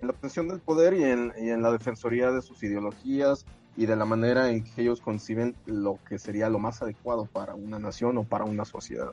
En 0.00 0.08
la 0.08 0.14
obtención 0.14 0.48
del 0.48 0.60
poder 0.60 0.94
y 0.94 1.04
en, 1.04 1.32
y 1.38 1.50
en 1.50 1.60
la 1.60 1.72
defensoría 1.72 2.30
de 2.30 2.40
sus 2.40 2.62
ideologías, 2.62 3.44
y 3.76 3.86
de 3.86 3.96
la 3.96 4.04
manera 4.04 4.50
en 4.50 4.64
que 4.64 4.82
ellos 4.82 5.00
conciben 5.00 5.54
lo 5.66 5.98
que 6.08 6.18
sería 6.18 6.48
lo 6.48 6.58
más 6.58 6.80
adecuado 6.82 7.26
para 7.26 7.54
una 7.54 7.78
nación 7.78 8.16
o 8.18 8.24
para 8.24 8.44
una 8.44 8.64
sociedad. 8.64 9.12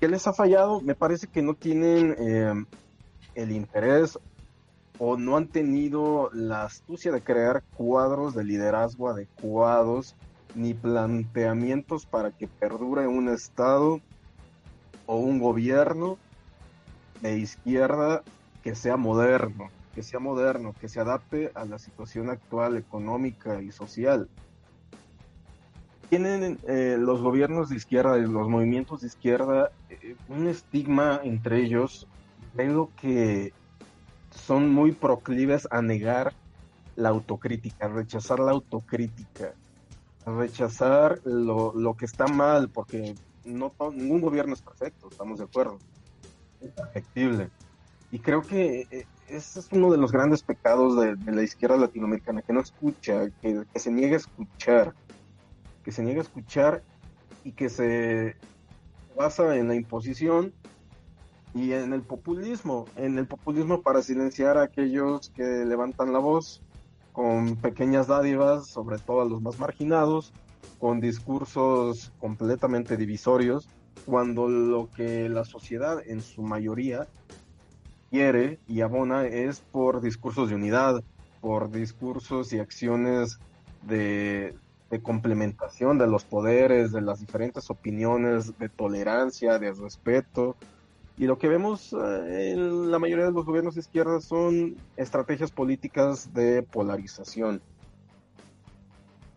¿Qué 0.00 0.06
les 0.06 0.26
ha 0.28 0.32
fallado? 0.32 0.80
Me 0.80 0.94
parece 0.94 1.26
que 1.26 1.42
no 1.42 1.54
tienen 1.54 2.14
eh, 2.18 2.54
el 3.34 3.50
interés 3.50 4.18
o 4.98 5.16
no 5.16 5.36
han 5.36 5.48
tenido 5.48 6.30
la 6.32 6.64
astucia 6.64 7.10
de 7.10 7.20
crear 7.20 7.64
cuadros 7.76 8.34
de 8.34 8.44
liderazgo 8.44 9.08
adecuados 9.08 10.14
ni 10.54 10.74
planteamientos 10.74 12.06
para 12.06 12.30
que 12.30 12.46
perdure 12.46 13.06
un 13.06 13.28
Estado 13.28 14.00
o 15.06 15.16
un 15.16 15.40
gobierno 15.40 16.16
de 17.20 17.38
izquierda 17.38 18.22
que 18.62 18.74
sea 18.74 18.96
moderno 18.96 19.70
que 19.98 20.04
sea 20.04 20.20
moderno, 20.20 20.76
que 20.80 20.88
se 20.88 21.00
adapte 21.00 21.50
a 21.56 21.64
la 21.64 21.76
situación 21.76 22.30
actual 22.30 22.76
económica 22.76 23.60
y 23.60 23.72
social. 23.72 24.28
Tienen 26.08 26.60
eh, 26.68 26.96
los 26.96 27.20
gobiernos 27.20 27.68
de 27.68 27.74
izquierda 27.74 28.16
los 28.16 28.48
movimientos 28.48 29.00
de 29.00 29.08
izquierda 29.08 29.72
eh, 29.90 30.14
un 30.28 30.46
estigma 30.46 31.20
entre 31.24 31.64
ellos, 31.64 32.06
creo 32.54 32.92
que 33.00 33.52
son 34.30 34.72
muy 34.72 34.92
proclives 34.92 35.66
a 35.68 35.82
negar 35.82 36.32
la 36.94 37.08
autocrítica, 37.08 37.86
a 37.86 37.88
rechazar 37.88 38.38
la 38.38 38.52
autocrítica, 38.52 39.52
a 40.24 40.30
rechazar 40.30 41.18
lo, 41.24 41.74
lo 41.74 41.96
que 41.96 42.04
está 42.04 42.28
mal, 42.28 42.68
porque 42.68 43.16
ningún 43.44 44.20
gobierno 44.20 44.54
es 44.54 44.62
perfecto, 44.62 45.08
estamos 45.10 45.40
de 45.40 45.46
acuerdo, 45.46 45.76
es 46.60 46.70
perfectible. 46.70 47.50
Y 48.10 48.20
creo 48.20 48.42
que 48.42 48.86
eh, 48.90 49.06
ese 49.28 49.60
es 49.60 49.68
uno 49.72 49.90
de 49.90 49.98
los 49.98 50.12
grandes 50.12 50.42
pecados 50.42 50.96
de, 50.96 51.16
la 51.30 51.42
izquierda 51.42 51.76
latinoamericana, 51.76 52.42
que 52.42 52.52
no 52.52 52.60
escucha, 52.60 53.28
que, 53.42 53.64
se 53.74 53.92
niega 53.92 54.14
a 54.14 54.18
escuchar, 54.18 54.94
que 55.84 55.92
se 55.92 56.02
niega 56.02 56.20
a 56.20 56.22
escuchar 56.22 56.82
y 57.44 57.52
que 57.52 57.68
se 57.68 58.36
basa 59.16 59.56
en 59.56 59.68
la 59.68 59.74
imposición 59.74 60.54
y 61.54 61.72
en 61.72 61.92
el 61.92 62.02
populismo, 62.02 62.86
en 62.96 63.18
el 63.18 63.26
populismo 63.26 63.82
para 63.82 64.02
silenciar 64.02 64.58
a 64.58 64.62
aquellos 64.62 65.30
que 65.30 65.42
levantan 65.42 66.12
la 66.12 66.18
voz 66.18 66.62
con 67.12 67.56
pequeñas 67.56 68.06
dádivas, 68.06 68.68
sobre 68.68 68.98
todo 68.98 69.22
a 69.22 69.24
los 69.24 69.42
más 69.42 69.58
marginados, 69.58 70.32
con 70.78 71.00
discursos 71.00 72.12
completamente 72.20 72.96
divisorios, 72.96 73.68
cuando 74.06 74.48
lo 74.48 74.88
que 74.90 75.28
la 75.28 75.44
sociedad 75.44 76.00
en 76.06 76.22
su 76.22 76.42
mayoría 76.42 77.08
quiere 78.10 78.58
y 78.66 78.80
abona 78.80 79.26
es 79.26 79.60
por 79.60 80.00
discursos 80.00 80.48
de 80.48 80.54
unidad, 80.54 81.02
por 81.40 81.70
discursos 81.70 82.52
y 82.52 82.58
acciones 82.58 83.38
de, 83.82 84.54
complementación 85.02 85.98
de 85.98 86.06
los 86.06 86.24
poderes, 86.24 86.92
de 86.92 87.00
las 87.00 87.20
diferentes 87.20 87.70
opiniones, 87.70 88.58
de 88.58 88.68
tolerancia, 88.68 89.58
de 89.58 89.72
respeto, 89.72 90.56
Y 91.16 91.26
lo 91.26 91.36
que 91.36 91.48
vemos 91.48 91.92
eh, 91.92 92.52
en 92.52 92.90
la 92.90 92.98
mayoría 93.00 93.24
de 93.24 93.32
los 93.32 93.44
gobiernos 93.44 93.74
de 93.74 93.80
izquierda 93.80 94.20
son 94.20 94.76
estrategias 94.96 95.50
políticas 95.50 96.32
de 96.32 96.62
polarización. 96.62 97.60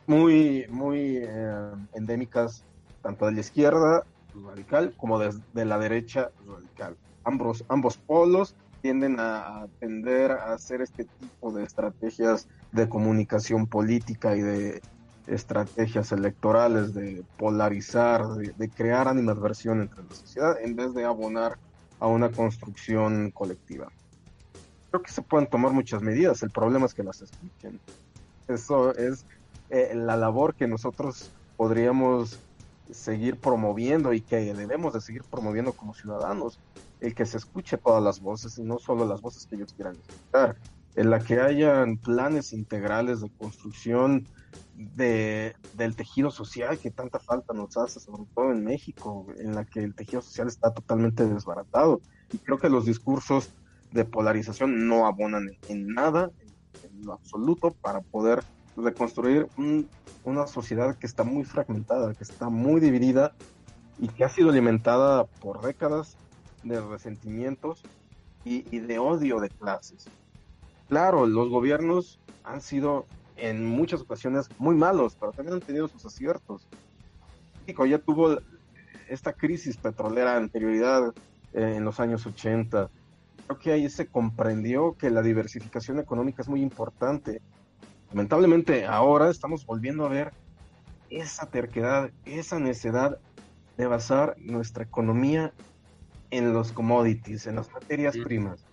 Muy, 0.05 0.67
muy 0.69 1.17
eh, 1.17 1.71
endémicas, 1.93 2.63
tanto 3.01 3.25
de 3.25 3.31
la 3.31 3.39
izquierda 3.39 4.03
radical 4.45 4.93
como 4.97 5.19
de, 5.19 5.65
la 5.65 5.79
derecha 5.79 6.29
radical. 6.47 6.95
Ambos, 7.23 7.63
ambos 7.67 7.97
polos 7.97 8.55
tienden 8.81 9.17
a, 9.19 9.67
tender 9.79 10.31
a 10.31 10.53
hacer 10.53 10.81
este 10.81 11.05
tipo 11.05 11.51
de 11.51 11.63
estrategias 11.63 12.47
de 12.71 12.89
comunicación 12.89 13.67
política 13.67 14.35
y 14.35 14.41
de 14.41 14.81
estrategias 15.27 16.11
electorales, 16.11 16.93
de 16.93 17.23
polarizar, 17.37 18.27
de, 18.27 18.69
crear 18.69 19.07
animadversión 19.07 19.81
entre 19.81 20.03
la 20.03 20.15
sociedad, 20.15 20.59
en 20.61 20.75
vez 20.75 20.93
de 20.93 21.05
abonar 21.05 21.57
a 21.99 22.07
una 22.07 22.31
construcción 22.31 23.31
colectiva. 23.31 23.89
Creo 24.89 25.03
que 25.03 25.11
se 25.11 25.21
pueden 25.21 25.47
tomar 25.47 25.71
muchas 25.71 26.01
medidas, 26.01 26.41
el 26.43 26.49
problema 26.49 26.85
es 26.85 26.93
que 26.93 27.03
las 27.03 27.21
escuchen. 27.21 27.79
Eso 28.47 28.95
es 28.95 29.25
eh, 29.69 29.93
la 29.95 30.17
labor 30.17 30.55
que 30.55 30.67
nosotros 30.67 31.31
podríamos 31.55 32.39
seguir 32.91 33.37
promoviendo 33.37 34.11
y 34.13 34.21
que 34.21 34.53
debemos 34.53 34.93
de 34.93 35.01
seguir 35.01 35.23
promoviendo 35.23 35.71
como 35.73 35.93
ciudadanos, 35.93 36.59
el 37.01 37.15
que 37.15 37.25
se 37.25 37.37
escuche 37.37 37.77
todas 37.77 38.01
las 38.01 38.21
voces 38.21 38.57
y 38.57 38.63
no 38.63 38.79
solo 38.79 39.05
las 39.05 39.21
voces 39.21 39.47
que 39.47 39.55
ellos 39.55 39.73
quieran 39.73 39.95
escuchar, 39.95 40.55
en 40.95 41.09
la 41.09 41.19
que 41.19 41.39
hayan 41.39 41.97
planes 41.97 42.53
integrales 42.53 43.21
de 43.21 43.29
construcción 43.29 44.27
de, 44.75 45.55
del 45.75 45.95
tejido 45.95 46.31
social 46.31 46.77
que 46.77 46.91
tanta 46.91 47.19
falta 47.19 47.53
nos 47.53 47.75
hace, 47.77 47.99
sobre 47.99 48.23
todo 48.35 48.51
en 48.51 48.63
México, 48.63 49.27
en 49.37 49.55
la 49.55 49.65
que 49.65 49.83
el 49.83 49.95
tejido 49.95 50.21
social 50.21 50.47
está 50.47 50.73
totalmente 50.73 51.25
desbaratado. 51.25 52.01
Y 52.31 52.37
creo 52.37 52.57
que 52.57 52.69
los 52.69 52.85
discursos 52.85 53.49
de 53.91 54.05
polarización 54.05 54.87
no 54.87 55.05
abonan 55.07 55.49
en, 55.69 55.87
nada, 55.87 56.31
en, 56.83 57.05
lo 57.05 57.13
absoluto, 57.13 57.71
para 57.71 58.01
poder 58.01 58.43
reconstruir 58.77 59.47
una 60.23 60.47
sociedad 60.47 60.95
que 60.97 61.07
está 61.07 61.23
muy 61.23 61.43
fragmentada, 61.43 62.13
que 62.13 62.23
está 62.23 62.49
muy 62.49 62.79
dividida 62.79 63.33
y 63.99 64.07
que 64.07 64.23
ha 64.23 64.29
sido 64.29 64.49
alimentada 64.49 65.25
por 65.25 65.61
décadas 65.61 66.17
de 66.63 66.81
resentimientos 66.81 67.83
y 68.43 68.79
de 68.79 68.99
odio 68.99 69.39
de 69.39 69.49
clases. 69.49 70.07
Claro, 70.89 71.25
los 71.25 71.49
gobiernos 71.49 72.19
han 72.43 72.59
sido 72.59 73.05
en 73.37 73.65
muchas 73.65 74.01
ocasiones 74.01 74.49
muy 74.57 74.75
malos, 74.75 75.15
pero 75.19 75.31
también 75.31 75.55
han 75.55 75.61
tenido 75.61 75.87
sus 75.87 76.05
aciertos. 76.05 76.67
México 77.61 77.85
ya 77.85 77.97
tuvo 77.97 78.37
esta 79.07 79.33
crisis 79.33 79.77
petrolera 79.77 80.37
anterioridad 80.37 81.13
eh, 81.53 81.73
en 81.77 81.85
los 81.85 81.99
años 81.99 82.25
80. 82.25 82.89
Creo 83.45 83.59
que 83.59 83.71
ahí 83.71 83.89
se 83.89 84.07
comprendió 84.07 84.95
que 84.97 85.09
la 85.09 85.21
diversificación 85.21 85.99
económica 85.99 86.41
es 86.41 86.49
muy 86.49 86.61
importante. 86.61 87.41
Lamentablemente 88.11 88.85
ahora 88.85 89.29
estamos 89.29 89.65
volviendo 89.65 90.05
a 90.05 90.09
ver 90.09 90.33
esa 91.09 91.45
terquedad, 91.47 92.11
esa 92.25 92.59
necesidad 92.59 93.17
de 93.77 93.87
basar 93.87 94.35
nuestra 94.39 94.83
economía 94.83 95.53
en 96.31 96.53
los 96.53 96.71
commodities, 96.71 97.47
en 97.47 97.57
las 97.57 97.71
materias 97.71 98.17
primas, 98.17 98.65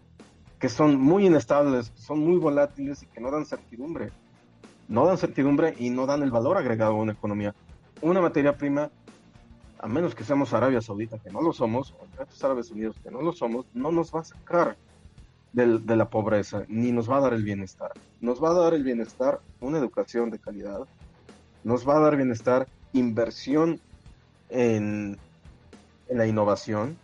que 0.59 0.69
son 0.69 0.97
muy 0.97 1.27
inestables, 1.27 1.93
son 1.95 2.21
muy 2.21 2.39
volátiles 2.39 3.03
y 3.03 3.07
que 3.07 3.21
no 3.21 3.31
dan 3.31 3.45
certidumbre 3.45 4.11
no 4.89 5.05
dan 5.05 5.19
certidumbre 5.19 5.75
y 5.79 5.91
no 5.91 6.07
dan 6.07 6.23
el 6.23 6.31
valor 6.31 6.57
agregado 6.57 6.93
a 6.93 6.97
una 6.97 7.13
economía. 7.13 7.55
Una 8.01 8.21
materia 8.21 8.57
prima, 8.57 8.91
a 9.79 9.87
menos 9.87 10.15
que 10.15 10.25
seamos 10.25 10.53
Arabia 10.55 10.81
Saudita, 10.81 11.19
que 11.19 11.31
no 11.31 11.43
lo 11.43 11.53
somos, 11.53 11.95
o 11.99 12.05
Emiratos 12.07 12.43
Árabes 12.43 12.71
Unidos, 12.71 12.97
que 13.03 13.11
no 13.11 13.21
lo 13.21 13.33
somos, 13.33 13.67
no 13.75 13.93
nos 13.93 14.15
va 14.15 14.21
a 14.21 14.25
sacar 14.25 14.77
de 15.53 15.97
la 15.97 16.09
pobreza, 16.09 16.65
ni 16.69 16.93
nos 16.93 17.11
va 17.11 17.19
a 17.19 17.21
dar 17.21 17.35
el 17.35 17.43
bienestar. 17.43 17.93
Nos 18.21 18.43
va 18.43 18.51
a 18.51 18.55
dar 18.55 18.75
el 18.75 18.85
bienestar 18.85 19.41
una 19.61 19.79
educación 19.79 20.31
de 20.31 20.39
calidad, 20.39 20.87
nos 21.65 21.89
va 21.89 21.97
a 21.97 22.01
dar 22.01 22.17
bienestar 22.17 22.69
inversión 22.93 23.81
en, 24.51 25.19
en 26.09 26.19
la 26.19 26.27
innovación, 26.27 26.97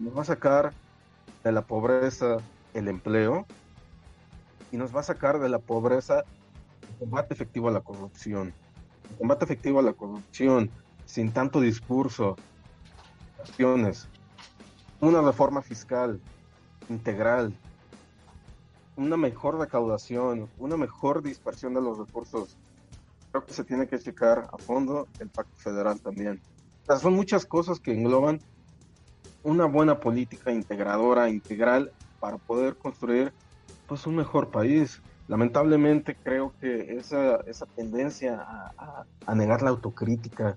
nos 0.00 0.16
va 0.16 0.22
a 0.22 0.24
sacar 0.24 0.72
de 1.44 1.52
la 1.52 1.62
pobreza 1.62 2.38
el 2.72 2.88
empleo 2.88 3.46
y 4.72 4.76
nos 4.78 4.94
va 4.94 5.00
a 5.00 5.04
sacar 5.04 5.38
de 5.38 5.48
la 5.48 5.58
pobreza 5.58 6.24
combate 6.98 7.34
efectivo 7.34 7.68
a 7.68 7.72
la 7.72 7.80
corrupción. 7.80 8.52
combate 9.18 9.44
efectivo 9.44 9.78
a 9.78 9.82
la 9.82 9.92
corrupción, 9.92 10.70
sin 11.04 11.32
tanto 11.32 11.60
discurso, 11.60 12.36
acciones, 13.40 14.08
una 15.00 15.20
reforma 15.20 15.60
fiscal 15.62 16.20
integral, 16.88 17.52
una 18.96 19.16
mejor 19.16 19.58
recaudación, 19.58 20.48
una 20.58 20.76
mejor 20.76 21.22
dispersión 21.22 21.74
de 21.74 21.80
los 21.80 21.98
recursos. 21.98 22.56
Creo 23.32 23.44
que 23.44 23.52
se 23.52 23.64
tiene 23.64 23.86
que 23.86 23.98
checar 23.98 24.48
a 24.52 24.58
fondo 24.58 25.08
el 25.18 25.28
pacto 25.28 25.56
federal 25.56 26.00
también. 26.00 26.40
son 27.00 27.14
muchas 27.14 27.44
cosas 27.46 27.80
que 27.80 27.92
engloban 27.92 28.40
una 29.42 29.66
buena 29.66 30.00
política 30.00 30.52
integradora, 30.52 31.28
integral, 31.28 31.92
para 32.18 32.36
poder 32.36 32.76
construir 32.76 33.32
pues 33.86 34.06
un 34.06 34.16
mejor 34.16 34.50
país. 34.50 35.00
Lamentablemente 35.28 36.16
creo 36.22 36.52
que 36.60 36.96
esa, 36.96 37.36
esa 37.46 37.66
tendencia 37.66 38.44
a, 39.26 39.34
negar 39.34 39.62
la 39.62 39.70
autocrítica, 39.70 40.56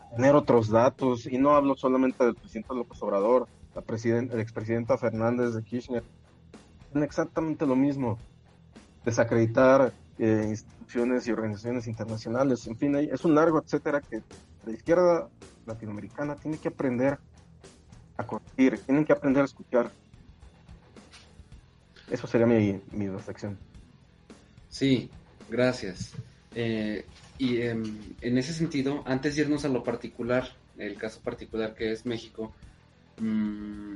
a 0.00 0.16
tener 0.16 0.34
otros 0.34 0.68
datos, 0.68 1.26
y 1.26 1.38
no 1.38 1.54
hablo 1.54 1.76
solamente 1.76 2.24
del 2.24 2.34
presidente 2.34 2.74
López 2.74 3.02
Obrador, 3.02 3.48
la 3.74 3.82
presidenta, 3.82 4.40
expresidenta 4.40 4.96
Fernández 4.96 5.54
de 5.54 5.62
Kirchner, 5.62 6.04
exactamente 6.94 7.66
lo 7.66 7.74
mismo, 7.74 8.18
desacreditar 9.04 9.92
eh, 10.18 10.46
instituciones 10.48 11.26
y 11.26 11.32
organizaciones 11.32 11.88
internacionales, 11.88 12.66
en 12.68 12.76
fin, 12.76 12.94
es 12.94 13.24
un 13.24 13.34
largo 13.34 13.60
etcétera 13.60 14.00
que 14.00 14.22
la 14.64 14.72
izquierda 14.72 15.28
latinoamericana 15.66 16.36
tiene 16.36 16.58
que 16.58 16.68
aprender 16.68 17.18
a 18.16 18.26
corregir, 18.26 18.78
tienen 18.84 19.04
que 19.04 19.12
aprender 19.12 19.42
a 19.42 19.46
escuchar 19.46 19.92
eso 22.10 22.26
sería 22.26 22.46
mi, 22.46 22.80
mi 22.92 23.08
reflexión. 23.08 23.58
Sí, 24.68 25.10
gracias. 25.48 26.12
Eh, 26.54 27.04
y 27.38 27.60
em, 27.60 27.98
en 28.20 28.38
ese 28.38 28.52
sentido, 28.52 29.02
antes 29.06 29.34
de 29.34 29.42
irnos 29.42 29.64
a 29.64 29.68
lo 29.68 29.82
particular, 29.82 30.48
el 30.76 30.96
caso 30.96 31.20
particular 31.22 31.74
que 31.74 31.92
es 31.92 32.06
México, 32.06 32.54
mm, 33.18 33.94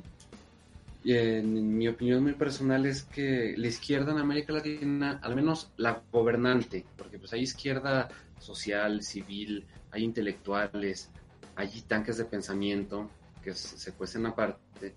en 1.04 1.78
mi 1.78 1.88
opinión 1.88 2.22
muy 2.22 2.35
personal 2.35 2.85
es 2.87 3.04
que 3.04 3.54
la 3.57 3.68
izquierda 3.68 4.12
en 4.12 4.18
América 4.18 4.52
Latina, 4.52 5.20
al 5.22 5.37
menos 5.37 5.72
la 5.76 6.02
gobernante, 6.11 6.87
porque 6.96 7.18
pues 7.18 7.33
hay 7.33 7.42
izquierda 7.42 8.11
social, 8.37 9.02
civil, 9.02 9.66
hay 9.90 10.02
intelectuales, 10.02 11.12
hay 11.54 11.83
tanques 11.83 12.18
de 12.18 12.24
pensamiento 12.24 13.17
que 13.42 13.55
se 13.55 13.92
cuecen 13.92 14.27
aparte, 14.27 14.94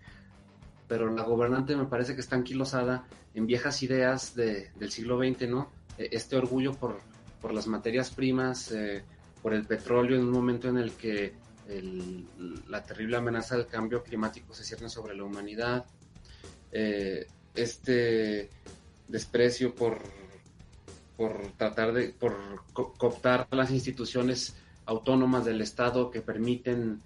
pero 0.88 1.14
la 1.14 1.24
gobernante 1.24 1.76
me 1.76 1.86
parece 1.86 2.16
que 2.16 2.22
está 2.22 2.36
anquilosada 2.36 3.06
en 3.34 3.48
viejas 3.48 3.82
ideas 3.84 4.36
de, 4.36 4.72
del 4.76 4.92
siglo 4.92 5.18
XX, 5.18 5.50
¿no? 5.50 5.72
E, 5.98 6.10
este 6.12 6.36
orgullo 6.36 6.74
por, 6.74 7.00
por 7.42 7.54
las 7.54 7.68
materias 7.68 8.12
primas, 8.12 8.72
eh, 8.72 9.04
por 9.42 9.54
el 9.54 9.66
petróleo 9.66 10.18
en 10.18 10.26
un 10.26 10.32
momento 10.32 10.68
en 10.70 10.78
el 10.78 10.92
que 10.94 11.34
la 12.68 12.84
terrible 12.84 13.18
amenaza 13.18 13.56
del 13.56 13.68
cambio 13.68 14.04
climático 14.04 14.54
se 14.54 14.64
cierne 14.64 14.90
sobre 14.90 15.16
la 15.16 15.24
humanidad, 15.24 15.86
eh, 16.72 17.28
este 17.56 18.50
desprecio 19.08 19.74
por, 19.74 20.00
por 21.16 21.52
tratar 21.58 21.94
de, 21.94 22.10
por 22.10 22.36
cooptar 22.74 23.48
las 23.52 23.72
instituciones 23.72 24.56
autónomas 24.86 25.46
del 25.46 25.62
Estado 25.62 26.12
que 26.12 26.22
permiten, 26.22 27.02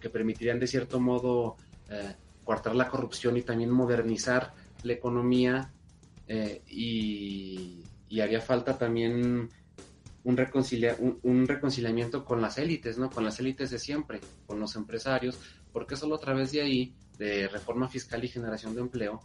que 0.00 0.10
permitirían 0.10 0.58
de 0.58 0.66
cierto 0.66 1.00
modo 1.00 1.56
eh, 1.88 2.14
coartar 2.44 2.74
la 2.74 2.88
corrupción 2.88 3.36
y 3.36 3.42
también 3.42 3.70
modernizar 3.70 4.52
la 4.82 4.92
economía 4.92 5.72
eh, 6.28 6.62
y, 6.68 7.82
haría 8.20 8.40
falta 8.40 8.78
también 8.78 9.50
un, 10.24 10.36
reconcilia, 10.36 10.96
un, 11.22 11.46
reconciliamiento 11.46 12.24
con 12.24 12.40
las 12.40 12.56
élites, 12.56 12.96
¿no? 12.98 13.10
Con 13.10 13.24
las 13.24 13.38
élites 13.40 13.70
de 13.70 13.78
siempre, 13.78 14.20
con 14.46 14.58
los 14.58 14.74
empresarios, 14.74 15.38
porque 15.72 15.96
solo 15.96 16.14
a 16.14 16.18
través 16.18 16.52
de 16.52 16.62
ahí, 16.62 16.94
de 17.18 17.46
reforma 17.48 17.88
fiscal 17.88 18.24
y 18.24 18.28
generación 18.28 18.74
de 18.74 18.80
empleo, 18.80 19.20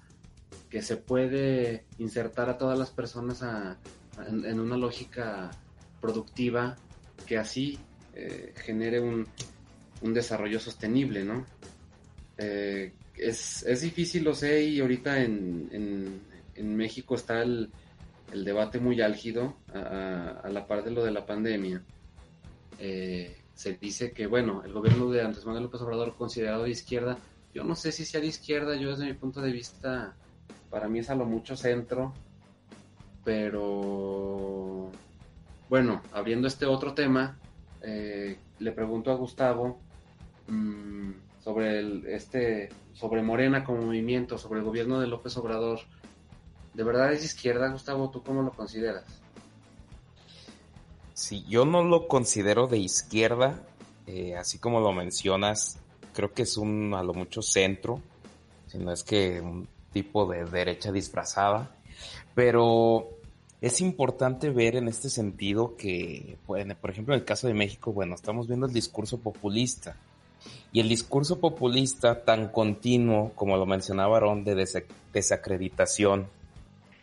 que 0.69 0.81
se 0.81 0.97
puede 0.97 1.85
insertar 1.99 2.49
a 2.49 2.57
todas 2.57 2.77
las 2.77 2.91
personas 2.91 3.43
en, 4.27 4.59
una 4.59 4.77
lógica 4.77 5.51
productiva 6.01 6.75
que 7.25 7.37
así 7.37 7.77
eh, 8.13 8.53
genere 8.57 8.99
un, 8.99 9.27
un 10.01 10.13
desarrollo 10.13 10.59
sostenible, 10.59 11.23
¿no? 11.23 11.45
Eh, 12.37 12.93
es, 13.15 13.63
es 13.63 13.81
difícil, 13.81 14.23
lo 14.23 14.33
sé, 14.33 14.63
y 14.63 14.79
ahorita 14.79 15.21
en, 15.21 16.21
en, 16.55 16.75
México 16.75 17.15
está 17.15 17.41
el, 17.41 17.69
debate 18.33 18.79
muy 18.79 19.01
álgido 19.01 19.57
a, 19.73 20.47
la 20.49 20.65
par 20.65 20.83
de 20.83 20.91
lo 20.91 21.03
de 21.03 21.11
la 21.11 21.25
pandemia. 21.25 21.83
Eh, 22.79 23.37
se 23.53 23.73
dice 23.73 24.11
que, 24.11 24.25
bueno, 24.25 24.63
el 24.63 24.73
gobierno 24.73 25.11
de 25.11 25.21
Andrés 25.21 25.45
Manuel 25.45 25.65
López 25.65 25.81
Obrador, 25.81 26.15
considerado 26.15 26.63
de 26.63 26.71
izquierda, 26.71 27.17
yo 27.53 27.63
no 27.63 27.75
sé 27.75 27.91
si 27.91 28.05
sea 28.05 28.21
de 28.21 28.27
izquierda, 28.27 28.75
yo 28.75 28.91
desde 28.91 29.05
mi 29.05 29.13
punto 29.13 29.41
de 29.41 29.51
vista, 29.51 30.15
para 30.69 30.87
mí 30.87 30.99
es 30.99 31.09
a 31.09 31.15
lo 31.15 31.25
mucho 31.25 31.55
centro, 31.55 32.13
pero 33.23 34.89
bueno, 35.69 36.01
abriendo 36.13 36.47
este 36.47 36.65
otro 36.65 36.93
tema, 36.93 37.37
eh, 37.81 38.37
le 38.59 38.71
pregunto 38.71 39.11
a 39.11 39.15
Gustavo 39.15 39.81
mmm, 40.51 41.13
sobre 41.43 41.79
el, 41.79 42.05
este, 42.07 42.69
sobre 42.93 43.21
Morena 43.21 43.63
como 43.63 43.81
movimiento, 43.81 44.37
sobre 44.37 44.59
el 44.59 44.65
gobierno 44.65 44.99
de 44.99 45.07
López 45.07 45.35
Obrador. 45.37 45.79
¿De 46.73 46.83
verdad 46.83 47.11
es 47.11 47.23
izquierda, 47.25 47.69
Gustavo? 47.71 48.09
¿Tú 48.11 48.23
cómo 48.23 48.43
lo 48.43 48.51
consideras? 48.51 49.05
Si 51.13 51.43
yo 51.45 51.65
no 51.65 51.83
lo 51.83 52.07
considero 52.07 52.67
de 52.67 52.77
izquierda, 52.77 53.61
eh, 54.07 54.35
así 54.35 54.57
como 54.57 54.79
lo 54.79 54.93
mencionas, 54.93 55.79
creo 56.13 56.33
que 56.33 56.43
es 56.43 56.57
un 56.57 56.93
a 56.93 57.03
lo 57.03 57.13
mucho 57.13 57.41
centro, 57.41 58.01
si 58.67 58.77
no 58.77 58.91
es 58.91 59.03
que 59.03 59.41
un 59.41 59.67
tipo 59.91 60.25
de 60.25 60.45
derecha 60.45 60.91
disfrazada, 60.91 61.75
pero 62.33 63.09
es 63.59 63.81
importante 63.81 64.49
ver 64.49 64.75
en 64.75 64.87
este 64.87 65.09
sentido 65.09 65.75
que, 65.75 66.37
por 66.45 66.89
ejemplo, 66.89 67.13
en 67.13 67.19
el 67.19 67.25
caso 67.25 67.47
de 67.47 67.53
México, 67.53 67.91
bueno, 67.91 68.15
estamos 68.15 68.47
viendo 68.47 68.65
el 68.65 68.73
discurso 68.73 69.19
populista. 69.19 69.95
Y 70.73 70.79
el 70.79 70.87
discurso 70.87 71.39
populista 71.39 72.23
tan 72.23 72.47
continuo, 72.47 73.31
como 73.35 73.57
lo 73.57 73.65
mencionaba 73.65 74.17
Aaron, 74.17 74.43
de 74.45 74.67
desacreditación, 75.11 76.27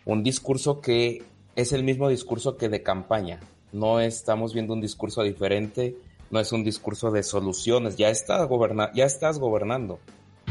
un 0.06 0.22
discurso 0.22 0.80
que 0.80 1.22
es 1.54 1.72
el 1.72 1.84
mismo 1.84 2.08
discurso 2.08 2.56
que 2.56 2.70
de 2.70 2.82
campaña. 2.82 3.40
No 3.72 4.00
estamos 4.00 4.54
viendo 4.54 4.72
un 4.72 4.80
discurso 4.80 5.22
diferente, 5.22 5.96
no 6.30 6.40
es 6.40 6.52
un 6.52 6.64
discurso 6.64 7.10
de 7.10 7.22
soluciones, 7.22 7.96
ya 7.96 8.08
estás, 8.08 8.48
ya 8.94 9.04
estás 9.04 9.38
gobernando, 9.38 9.98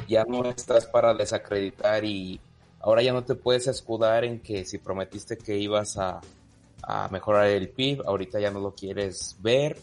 ya 0.08 0.24
no 0.26 0.46
estás 0.46 0.86
para 0.86 1.16
desacreditar 1.16 2.06
y 2.06 2.40
ahora 2.80 3.02
ya 3.02 3.14
no 3.14 3.24
te 3.24 3.34
puedes 3.34 3.68
escudar 3.68 4.26
en 4.26 4.40
que 4.40 4.64
si 4.66 4.78
prometiste 4.78 5.38
que 5.38 5.58
ibas 5.58 5.98
a, 5.98 6.22
a 6.84 7.08
mejorar 7.10 7.48
el 7.48 7.70
PIB, 7.70 8.04
ahorita 8.06 8.40
ya 8.40 8.52
no 8.52 8.60
lo 8.60 8.76
quieres 8.76 9.38
ver. 9.40 9.78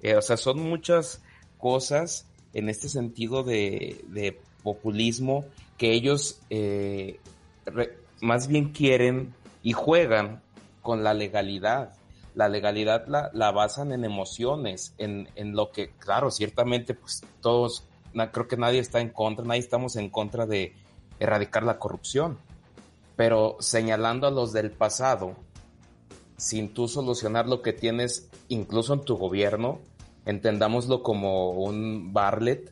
Eh, 0.00 0.16
o 0.16 0.22
sea, 0.22 0.36
son 0.36 0.60
muchas 0.60 1.20
cosas 1.58 2.27
en 2.52 2.68
este 2.68 2.88
sentido 2.88 3.42
de, 3.42 4.04
de 4.08 4.40
populismo 4.62 5.44
que 5.76 5.92
ellos 5.92 6.40
eh, 6.50 7.20
más 8.20 8.48
bien 8.48 8.72
quieren 8.72 9.34
y 9.62 9.72
juegan 9.72 10.42
con 10.82 11.04
la 11.04 11.14
legalidad. 11.14 11.94
La 12.34 12.48
legalidad 12.48 13.06
la, 13.08 13.30
la 13.32 13.50
basan 13.50 13.92
en 13.92 14.04
emociones, 14.04 14.94
en, 14.98 15.28
en, 15.34 15.56
lo 15.56 15.72
que, 15.72 15.90
claro, 15.90 16.30
ciertamente, 16.30 16.94
pues 16.94 17.22
todos, 17.40 17.84
creo 18.32 18.46
que 18.46 18.56
nadie 18.56 18.78
está 18.78 19.00
en 19.00 19.10
contra, 19.10 19.44
nadie 19.44 19.60
estamos 19.60 19.96
en 19.96 20.08
contra 20.08 20.46
de 20.46 20.74
erradicar 21.18 21.64
la 21.64 21.78
corrupción, 21.78 22.38
pero 23.16 23.56
señalando 23.58 24.28
a 24.28 24.30
los 24.30 24.52
del 24.52 24.70
pasado, 24.70 25.34
sin 26.36 26.72
tú 26.72 26.86
solucionar 26.86 27.48
lo 27.48 27.60
que 27.60 27.72
tienes 27.72 28.30
incluso 28.48 28.94
en 28.94 29.00
tu 29.00 29.16
gobierno, 29.16 29.80
entendámoslo 30.28 31.02
como 31.02 31.50
un 31.50 32.12
Barlet, 32.12 32.70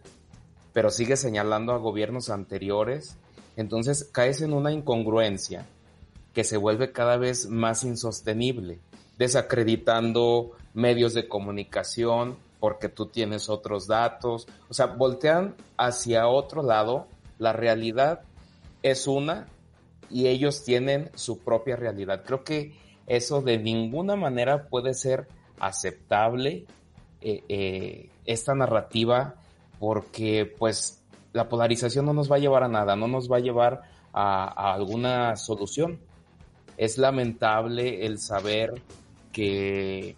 pero 0.73 0.91
sigue 0.91 1.17
señalando 1.17 1.73
a 1.73 1.79
gobiernos 1.79 2.31
anteriores, 2.31 3.17
entonces 3.57 4.05
caes 4.13 4.41
en 4.43 4.53
una 4.53 4.71
incongruencia 4.71 5.67
que 6.33 6.45
se 6.45 6.59
vuelve 6.59 6.93
cada 6.93 7.17
vez 7.17 7.49
más 7.49 7.83
insostenible 7.83 8.79
desacreditando 9.19 10.53
medios 10.75 11.15
de 11.15 11.29
comunicación 11.29 12.37
porque 12.61 12.89
tú 12.89 13.07
tienes 13.07 13.49
otros 13.49 13.87
datos. 13.87 14.47
O 14.69 14.75
sea, 14.75 14.87
voltean 14.87 15.55
hacia 15.77 16.29
otro 16.29 16.63
lado. 16.63 17.07
La 17.39 17.53
realidad 17.53 18.23
es 18.83 19.07
una 19.07 19.47
y 20.11 20.27
ellos 20.27 20.65
tienen 20.65 21.11
su 21.15 21.39
propia 21.39 21.77
realidad. 21.77 22.23
Creo 22.25 22.45
que 22.45 22.75
eso 23.07 23.43
de 23.43 23.59
ninguna 23.59 24.17
manera 24.17 24.69
puede 24.69 24.95
ser 24.95 25.27
aceptable, 25.59 26.67
eh, 27.21 27.43
eh, 27.49 28.11
esta 28.25 28.55
narrativa, 28.55 29.35
porque 29.79 30.53
pues 30.59 31.03
la 31.33 31.49
polarización 31.49 32.07
no 32.07 32.13
nos 32.13 32.31
va 32.31 32.37
a 32.37 32.41
llevar 32.41 32.65
a 32.65 32.69
nada, 32.69 32.97
no 32.97 33.09
nos 33.09 33.31
va 33.31 33.37
a 33.37 33.41
llevar 33.41 33.83
a, 34.13 34.73
alguna 34.73 35.37
solución. 35.37 35.99
Es 36.77 36.99
lamentable 36.99 38.07
el 38.07 38.19
saber 38.19 38.83
que 39.33 40.17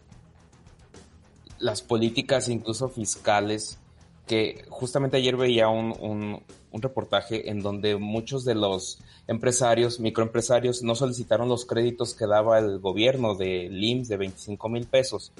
las 1.58 1.82
políticas 1.82 2.48
incluso 2.48 2.88
fiscales, 2.88 3.78
que 4.26 4.64
justamente 4.68 5.16
ayer 5.16 5.36
veía 5.36 5.68
un, 5.68 5.92
un, 6.00 6.42
reportaje 6.80 7.50
en 7.50 7.60
donde 7.60 7.96
muchos 7.96 8.44
de 8.44 8.54
los 8.54 9.00
empresarios, 9.26 9.98
microempresarios, 9.98 10.82
no 10.84 10.94
solicitaron 10.94 11.48
los 11.48 11.66
créditos 11.66 12.14
que 12.14 12.28
daba 12.28 12.60
el 12.60 12.78
gobierno 12.78 13.34
de 13.34 13.68
LIMS 13.68 14.06
de 14.06 14.16
25 14.16 14.68
mil 14.68 14.86
pesos, 14.86 15.32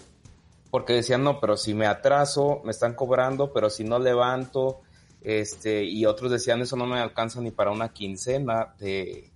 porque 0.70 0.92
decían, 0.92 1.22
no, 1.22 1.40
pero 1.40 1.56
si 1.56 1.74
me 1.74 1.86
atraso, 1.86 2.60
me 2.64 2.70
están 2.70 2.94
cobrando, 2.94 3.52
pero 3.52 3.70
si 3.70 3.84
no 3.84 3.98
levanto, 3.98 4.80
este, 5.22 5.84
y 5.84 6.06
otros 6.06 6.30
decían, 6.30 6.60
eso 6.60 6.76
no 6.76 6.86
me 6.86 6.98
alcanza 6.98 7.40
ni 7.40 7.50
para 7.50 7.70
una 7.70 7.92
quincena 7.92 8.74
de, 8.78 9.30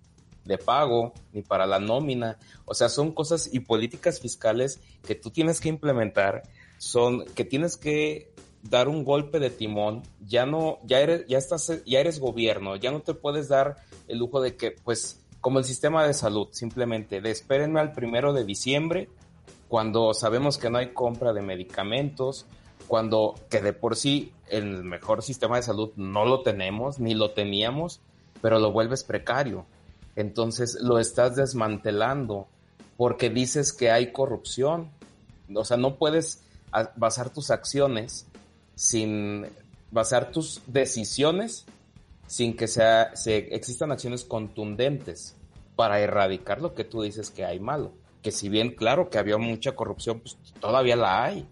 de 0.45 0.59
pago, 0.59 1.13
ni 1.33 1.43
para 1.43 1.67
la 1.67 1.79
nómina. 1.79 2.39
O 2.65 2.75
sea, 2.75 2.89
son 2.89 3.13
cosas 3.13 3.49
y 3.53 3.61
políticas 3.61 4.21
fiscales 4.21 4.81
que 5.07 5.15
tú 5.15 5.31
tienes 5.31 5.61
que 5.61 5.69
implementar, 5.69 6.43
son 6.79 7.25
que 7.35 7.45
tienes 7.45 7.77
que 7.77 8.33
dar 8.63 8.89
un 8.89 9.05
golpe 9.05 9.41
de 9.41 9.51
timón, 9.51 10.03
ya 10.21 10.47
no, 10.47 10.79
ya 10.85 11.01
eres, 11.01 11.27
ya 11.27 11.39
estás, 11.39 11.83
ya 11.85 11.99
eres 11.99 12.21
gobierno, 12.21 12.77
ya 12.77 12.93
no 12.93 13.01
te 13.01 13.15
puedes 13.15 13.49
dar 13.49 13.77
el 14.07 14.19
lujo 14.19 14.41
de 14.41 14.57
que, 14.57 14.71
pues, 14.71 15.21
como 15.41 15.59
el 15.59 15.65
sistema 15.65 16.07
de 16.07 16.15
salud, 16.15 16.49
simplemente 16.53 17.21
de 17.21 17.31
espérenme 17.31 17.81
al 17.81 17.93
primero 17.93 18.33
de 18.33 18.45
diciembre, 18.45 19.09
cuando 19.73 20.13
sabemos 20.13 20.59
que 20.59 20.69
no 20.69 20.77
hay 20.77 20.93
compra 20.93 21.33
de 21.33 21.41
medicamentos, 21.41 22.45
cuando 22.87 23.37
que 23.49 23.63
de 23.63 23.73
por 23.73 23.97
sí 23.97 24.35
el 24.51 24.85
mejor 24.85 25.23
sistema 25.23 25.57
de 25.57 25.63
salud 25.63 25.93
no 25.97 26.27
lo 26.27 26.43
tenemos, 26.43 26.99
ni 26.99 27.15
lo 27.15 27.31
teníamos, 27.31 28.03
pero 28.43 28.59
lo 28.59 28.71
vuelves 28.71 29.03
precario 29.03 29.65
entonces 30.17 30.79
lo 30.81 30.99
estás 30.99 31.37
desmantelando 31.37 32.49
porque 32.97 33.31
dices 33.31 33.73
que 33.73 33.91
hay 33.91 34.13
corrupción. 34.13 34.91
O 35.55 35.65
sea, 35.65 35.77
no 35.77 35.97
puedes 35.97 36.43
basar 36.97 37.31
tus 37.31 37.51
acciones 37.51 38.27
sin 38.75 39.47
basar 39.91 40.31
tus 40.31 40.63
decisiones 40.67 41.67
sin 42.27 42.57
que 42.57 42.67
sea, 42.67 43.15
se, 43.15 43.55
existan 43.55 43.93
acciones 43.93 44.25
contundentes 44.25 45.37
para 45.77 46.01
erradicar 46.01 46.63
lo 46.63 46.75
que 46.75 46.85
tú 46.85 47.03
dices 47.03 47.31
que 47.31 47.45
hay 47.45 47.61
malo. 47.61 47.93
Que 48.23 48.31
si 48.31 48.49
bien, 48.49 48.75
claro, 48.75 49.11
que 49.11 49.19
había 49.19 49.37
mucha 49.37 49.73
corrupción, 49.73 50.21
pues 50.21 50.39
todavía 50.61 50.97
la 50.97 51.25
hay. 51.25 51.47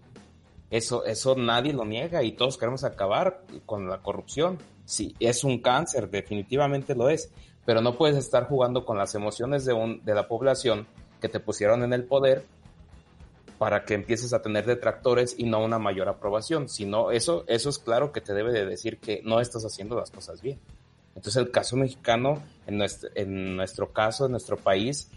Eso, 0.69 1.05
eso 1.05 1.35
nadie 1.35 1.73
lo 1.73 1.83
niega 1.83 2.23
y 2.23 2.31
todos 2.31 2.57
queremos 2.57 2.83
acabar 2.85 3.43
con 3.65 3.89
la 3.89 4.01
corrupción. 4.01 4.57
Sí, 4.85 5.15
es 5.19 5.43
un 5.43 5.59
cáncer, 5.59 6.09
definitivamente 6.09 6.95
lo 6.95 7.09
es 7.09 7.31
pero 7.65 7.81
no 7.81 7.97
puedes 7.97 8.17
estar 8.17 8.47
jugando 8.47 8.85
con 8.85 8.97
las 8.97 9.15
emociones 9.15 9.65
de, 9.65 9.73
un, 9.73 10.03
de 10.03 10.15
la 10.15 10.27
población 10.27 10.87
que 11.19 11.29
te 11.29 11.39
pusieron 11.39 11.83
en 11.83 11.93
el 11.93 12.05
poder 12.05 12.43
para 13.57 13.85
que 13.85 13.93
empieces 13.93 14.33
a 14.33 14.41
tener 14.41 14.65
detractores 14.65 15.35
y 15.37 15.43
no 15.43 15.63
una 15.63 15.77
mayor 15.77 16.09
aprobación. 16.09 16.67
Sino 16.67 17.11
eso, 17.11 17.43
eso 17.47 17.69
es 17.69 17.77
claro 17.77 18.11
que 18.11 18.21
te 18.21 18.33
debe 18.33 18.51
de 18.51 18.65
decir 18.65 18.97
que 18.97 19.21
no 19.23 19.39
estás 19.39 19.63
haciendo 19.63 19.95
las 19.95 20.09
cosas 20.09 20.41
bien. 20.41 20.59
Entonces 21.09 21.35
el 21.35 21.51
caso 21.51 21.75
mexicano, 21.75 22.41
en 22.65 22.77
nuestro, 22.77 23.09
en 23.13 23.55
nuestro 23.55 23.91
caso, 23.93 24.25
en 24.25 24.31
nuestro 24.31 24.57
país, 24.57 25.11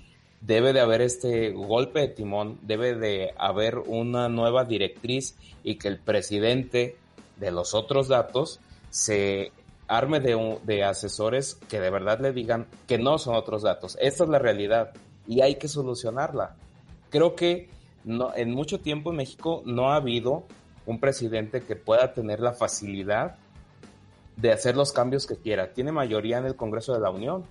debe 0.46 0.72
de 0.72 0.80
haber 0.80 1.00
este 1.00 1.50
golpe 1.52 2.00
de 2.00 2.08
timón, 2.08 2.58
debe 2.62 2.94
de 2.94 3.32
haber 3.38 3.78
una 3.78 4.28
nueva 4.28 4.64
directriz 4.64 5.36
y 5.62 5.76
que 5.76 5.88
el 5.88 5.98
presidente 5.98 6.96
de 7.36 7.50
los 7.50 7.74
otros 7.74 8.08
datos 8.08 8.60
se 8.90 9.52
arme 9.88 10.20
de, 10.20 10.84
asesores 10.84 11.56
que 11.68 11.80
de 11.80 11.90
verdad 11.90 12.20
le 12.20 12.32
digan 12.32 12.66
que 12.86 12.98
no 12.98 13.18
son 13.18 13.36
otros 13.36 13.62
datos. 13.62 13.96
Esta 14.00 14.24
es 14.24 14.30
la 14.30 14.38
realidad 14.38 14.92
y 15.26 15.40
hay 15.40 15.56
que 15.56 15.68
solucionarla. 15.68 16.56
Creo 17.10 17.34
que 17.34 17.68
no, 18.04 18.34
en 18.34 18.50
mucho 18.52 18.80
tiempo 18.80 19.10
en 19.10 19.16
México 19.16 19.62
no 19.64 19.92
ha 19.92 19.96
habido 19.96 20.44
un 20.84 21.00
presidente 21.00 21.62
que 21.62 21.76
pueda 21.76 22.12
tener 22.12 22.40
la 22.40 22.52
facilidad 22.52 23.36
de 24.36 24.52
hacer 24.52 24.76
los 24.76 24.92
cambios 24.92 25.26
que 25.26 25.36
quiera. 25.36 25.72
Tiene 25.72 25.92
mayoría 25.92 26.38
en 26.38 26.44
el 26.44 26.56
Congreso 26.56 26.92
de 26.92 27.00
la 27.00 27.10
Unión. 27.10 27.44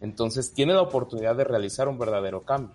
Entonces 0.00 0.52
tiene 0.52 0.74
la 0.74 0.82
oportunidad 0.82 1.36
de 1.36 1.44
realizar 1.44 1.88
un 1.88 1.98
verdadero 1.98 2.42
cambio 2.42 2.74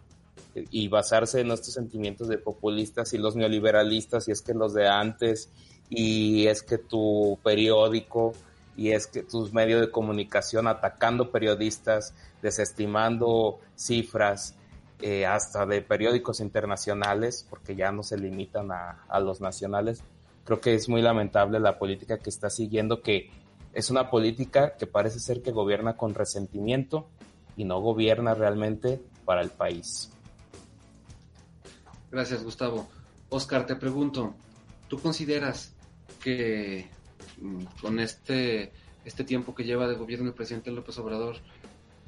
y 0.55 0.88
basarse 0.88 1.41
en 1.41 1.51
estos 1.51 1.74
sentimientos 1.74 2.28
de 2.28 2.38
populistas 2.38 3.13
y 3.13 3.17
los 3.17 3.36
neoliberalistas 3.36 4.28
y 4.28 4.32
es 4.32 4.41
que 4.41 4.53
los 4.53 4.74
de 4.74 4.88
antes 4.88 5.49
y 5.89 6.47
es 6.47 6.63
que 6.63 6.78
tu 6.78 7.38
periódico 7.43 8.34
y 8.76 8.91
es 8.91 9.07
que 9.07 9.24
tus 9.24 9.53
medios 9.53 9.82
de 9.82 9.91
comunicación 9.91 10.67
atacando 10.67 11.32
periodistas, 11.32 12.13
desestimando 12.41 13.59
cifras, 13.76 14.55
eh, 15.01 15.26
hasta 15.26 15.65
de 15.65 15.82
periódicos 15.82 16.39
internacionales, 16.39 17.45
porque 17.49 17.76
ya 17.76 17.91
no 17.91 18.03
se 18.03 18.17
limitan 18.17 18.72
a, 18.72 19.03
a, 19.09 19.19
los 19.19 19.41
nacionales. 19.41 20.03
Creo 20.45 20.61
que 20.61 20.76
es 20.76 20.88
muy 20.88 21.01
lamentable 21.01 21.59
la 21.59 21.80
política 21.80 22.19
que 22.19 22.30
está 22.30 22.49
siguiendo, 22.49 23.01
que 23.01 23.30
es 23.74 23.89
una 23.89 24.09
política 24.09 24.76
que 24.78 24.88
parece 24.88 25.19
ser 25.19 25.41
que 25.41 25.51
gobierna 25.51 25.95
con 25.95 26.13
resentimiento 26.13 27.09
y 27.55 27.65
no 27.65 27.80
gobierna 27.80 28.34
realmente 28.34 29.01
para 29.26 29.41
el 29.41 29.49
país. 29.49 30.11
Gracias, 32.11 32.43
Gustavo. 32.43 32.89
Oscar, 33.30 33.65
te 33.65 33.76
pregunto, 33.76 34.36
¿tú 34.89 34.99
consideras 34.99 35.74
que 36.22 36.89
mm, 37.39 37.63
con 37.82 37.99
este, 37.99 38.74
este 39.05 39.24
tiempo 39.24 39.55
que 39.55 39.63
lleva 39.63 39.88
de 39.88 39.95
gobierno 39.95 40.28
el 40.28 40.34
presidente 40.34 40.72
López 40.72 40.97
Obrador 40.97 41.38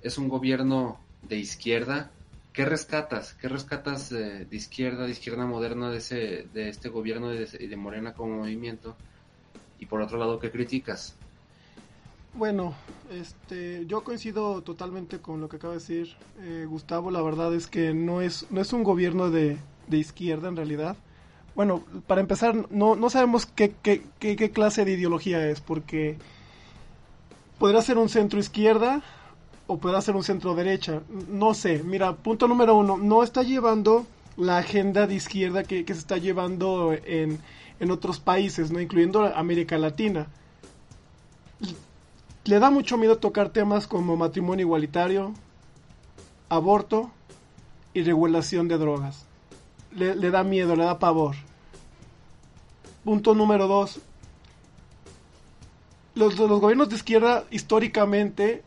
es 0.01 0.17
un 0.17 0.27
gobierno 0.27 0.99
de 1.21 1.37
izquierda? 1.37 2.11
¿Qué 2.51 2.65
rescatas? 2.65 3.33
¿Qué 3.35 3.47
rescatas 3.47 4.09
de, 4.09 4.47
izquierda, 4.51 5.05
de 5.05 5.11
izquierda 5.11 5.45
moderna 5.45 5.89
de, 5.89 5.97
ese, 5.97 6.47
de 6.53 6.69
este 6.69 6.89
gobierno 6.89 7.33
y 7.33 7.37
de, 7.37 7.45
de 7.45 7.75
Morena 7.77 8.13
como 8.13 8.37
movimiento? 8.39 8.95
Y 9.79 9.85
por 9.85 10.01
otro 10.01 10.17
lado, 10.17 10.39
¿qué 10.39 10.51
criticas? 10.51 11.15
Bueno, 12.35 12.73
este, 13.11 13.85
yo 13.85 14.03
coincido 14.03 14.63
totalmente 14.63 15.19
con 15.19 15.39
lo 15.39 15.47
que 15.47 15.57
acaba 15.57 15.73
de 15.73 15.79
decir 15.79 16.15
eh, 16.39 16.65
Gustavo. 16.67 17.11
La 17.11 17.21
verdad 17.21 17.53
es 17.53 17.67
que 17.67 17.93
no 17.93 18.21
es, 18.21 18.47
no 18.49 18.59
es 18.59 18.73
un 18.73 18.83
gobierno 18.83 19.29
de, 19.29 19.57
de 19.87 19.97
izquierda 19.97 20.47
en 20.47 20.55
realidad. 20.55 20.95
Bueno, 21.55 21.83
para 22.07 22.21
empezar, 22.21 22.71
no, 22.71 22.95
no 22.95 23.11
sabemos 23.11 23.45
qué, 23.45 23.75
qué, 23.83 24.01
qué, 24.17 24.49
clase 24.49 24.83
de 24.83 24.93
ideología 24.93 25.47
es, 25.47 25.61
porque 25.61 26.17
podrá 27.59 27.83
ser 27.83 27.99
un 27.99 28.09
centro 28.09 28.39
izquierda 28.39 29.03
o 29.67 29.77
podrá 29.77 30.01
ser 30.01 30.15
un 30.15 30.23
centro 30.23 30.55
derecha. 30.55 31.01
No 31.29 31.53
sé, 31.53 31.83
mira, 31.83 32.15
punto 32.15 32.47
número 32.47 32.75
uno, 32.75 32.97
no 32.97 33.21
está 33.21 33.43
llevando 33.43 34.07
la 34.37 34.57
agenda 34.57 35.05
de 35.05 35.13
izquierda 35.13 35.63
que, 35.63 35.85
que 35.85 35.93
se 35.93 35.99
está 35.99 36.17
llevando 36.17 36.93
en, 36.93 37.37
en 37.79 37.91
otros 37.91 38.19
países, 38.19 38.71
no 38.71 38.81
incluyendo 38.81 39.23
América 39.35 39.77
Latina 39.77 40.27
le 42.45 42.59
da 42.59 42.69
mucho 42.69 42.97
miedo 42.97 43.17
tocar 43.17 43.49
temas 43.49 43.87
como 43.87 44.17
matrimonio 44.17 44.65
igualitario, 44.65 45.33
aborto 46.49 47.11
y 47.93 48.03
regulación 48.03 48.67
de 48.67 48.77
drogas. 48.77 49.25
Le, 49.91 50.15
da 50.31 50.43
miedo, 50.43 50.75
le 50.75 50.83
da 50.83 50.99
pavor. 50.99 51.35
Punto 53.03 53.35
número 53.35 53.67
dos. 53.67 53.99
Los, 56.15 56.37
los 56.37 56.59
gobiernos 56.59 56.89
de 56.89 56.95
izquierda 56.95 57.45
históricamente 57.51 58.63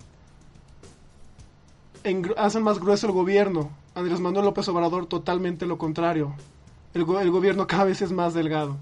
hacen 2.36 2.62
más 2.62 2.78
grueso 2.78 3.08
el 3.08 3.12
gobierno. 3.12 3.70
Andrés 3.94 4.20
Manuel 4.20 4.44
López 4.46 4.68
Obrador 4.68 5.06
totalmente 5.06 5.66
lo 5.66 5.78
contrario. 5.78 6.34
El, 6.94 7.02
el 7.02 7.30
gobierno 7.30 7.66
cada 7.66 7.84
vez 7.84 8.02
es 8.02 8.12
más 8.12 8.34
delgado. 8.34 8.76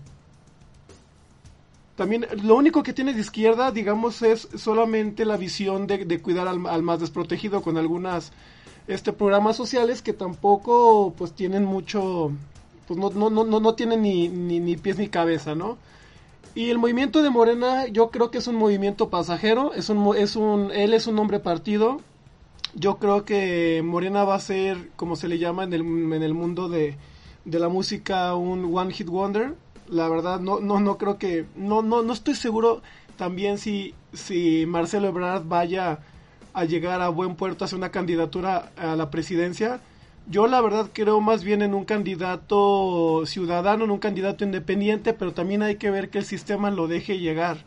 También 1.97 2.27
lo 2.43 2.57
único 2.57 2.83
que 2.83 2.93
tiene 2.93 3.15
de 3.15 3.21
izquierda, 3.21 3.71
digamos, 3.71 4.23
es 4.23 4.49
solamente 4.57 5.25
la 5.25 5.37
visión 5.37 5.87
de, 5.87 6.21
cuidar 6.21 6.49
al, 6.49 6.59
más 6.59 7.01
desprotegido 7.01 7.63
con 7.63 7.77
algunas 7.77 8.33
este 8.87 9.13
programas 9.13 9.57
sociales 9.57 10.03
que 10.03 10.13
tampoco 10.13 11.15
pues 11.17 11.33
tienen 11.33 11.65
mucho 11.65 12.33
pues 12.87 12.99
no, 12.99 13.09
no, 13.11 13.31
no, 13.31 13.61
no 13.61 13.75
tienen 13.75 14.03
ni, 14.03 14.29
ni, 14.29 14.61
ni, 14.61 14.77
pies 14.77 14.99
ni 14.99 15.09
cabeza, 15.09 15.55
¿no? 15.55 15.79
Y 16.55 16.69
el 16.69 16.79
movimiento 16.79 17.23
de 17.23 17.31
Morena 17.31 17.87
yo 17.87 18.11
creo 18.11 18.31
que 18.31 18.39
es 18.39 18.47
un 18.47 18.57
movimiento 18.57 19.09
pasajero, 19.09 19.73
es 19.73 19.89
un, 19.89 20.15
es 20.17 20.37
un, 20.37 20.71
él 20.73 20.93
es 20.95 21.07
un 21.07 21.19
hombre 21.19 21.41
partido. 21.41 22.01
Yo 22.75 22.99
creo 22.99 23.25
que 23.25 23.83
Morena 23.85 24.25
va 24.25 24.35
a 24.35 24.41
ser, 24.41 24.91
como 24.97 25.17
se 25.17 25.29
le 25.29 25.39
llama 25.39 25.65
en 25.65 25.73
el, 25.73 25.81
en 25.81 26.23
el 26.23 26.35
mundo 26.35 26.69
de, 26.69 26.97
de 27.45 27.59
la 27.59 27.69
música, 27.69 28.35
un 28.35 28.77
one 28.77 28.93
hit 28.93 29.09
wonder 29.09 29.55
la 29.89 30.09
verdad 30.09 30.41
no 30.41 30.61
no 30.61 30.80
no 30.80 30.99
creo 30.99 31.18
que 31.18 31.47
no 31.57 31.82
no 31.82 32.03
no 32.03 32.12
estoy 32.12 32.35
seguro 32.35 32.82
también 33.16 33.59
si 33.59 33.95
si 34.12 34.66
Marcelo 34.66 35.09
Ebrard 35.09 35.45
vaya 35.47 36.01
a 36.55 36.64
llegar 36.64 37.03
a 37.03 37.09
buen 37.09 37.35
puerto 37.35 37.64
hacia 37.64 37.76
una 37.76 37.91
candidatura 37.91 38.70
a 38.76 38.97
la 38.97 39.11
presidencia. 39.11 39.80
Yo 40.30 40.47
la 40.47 40.61
verdad 40.62 40.91
creo 40.93 41.20
más 41.20 41.45
bien 41.45 41.61
en 41.61 41.74
un 41.74 41.85
candidato 41.85 43.24
ciudadano, 43.26 43.85
en 43.85 43.91
un 43.91 43.99
candidato 43.99 44.45
independiente, 44.45 45.12
pero 45.12 45.35
también 45.35 45.62
hay 45.62 45.76
que 45.76 45.91
ver 45.91 46.09
que 46.11 46.18
el 46.18 46.24
sistema 46.24 46.70
lo 46.70 46.87
deje 46.87 47.18
llegar. 47.18 47.59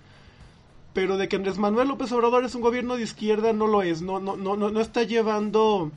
Pero 0.94 1.18
de 1.18 1.28
que 1.28 1.36
Andrés 1.36 1.60
Manuel 1.60 1.90
López 1.90 2.12
Obrador 2.14 2.46
es 2.46 2.56
un 2.56 2.62
gobierno 2.62 2.96
de 2.96 3.04
izquierda 3.04 3.54
no 3.54 3.68
lo 3.68 3.84
es, 3.84 4.02
no 4.02 4.20
no 4.20 4.38
no 4.38 4.56
no, 4.56 4.72
no 4.72 4.82
está 4.82 5.04
llevando 5.04 5.92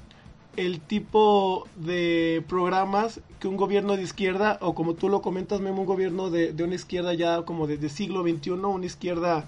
el 0.61 0.81
tipo 0.81 1.67
de 1.77 2.45
programas 2.47 3.21
que 3.39 3.49
un 3.49 3.57
gobierno 3.57 3.97
de 3.97 4.03
izquierda, 4.03 4.59
o 4.61 4.75
como 4.75 4.95
tú 4.95 5.09
lo 5.09 5.23
comentas, 5.23 5.61
un 5.61 5.87
gobierno 5.87 6.31
de, 6.31 6.55
una 6.63 6.75
izquierda 6.75 7.15
ya 7.15 7.43
como 7.43 7.67
de, 7.67 7.89
siglo 7.89 8.23
XXI, 8.23 8.51
una 8.51 8.87
izquierda 8.87 9.47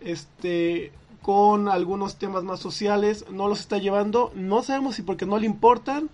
este 0.00 0.92
con 1.22 1.68
algunos 1.68 2.16
temas 2.16 2.44
más 2.44 2.60
sociales, 2.60 3.24
no 3.32 3.48
los 3.48 3.58
está 3.58 3.78
llevando. 3.78 4.30
No 4.36 4.62
sabemos 4.62 4.94
si 4.94 5.02
porque 5.02 5.26
no 5.26 5.38
le 5.38 5.46
importan 5.46 6.08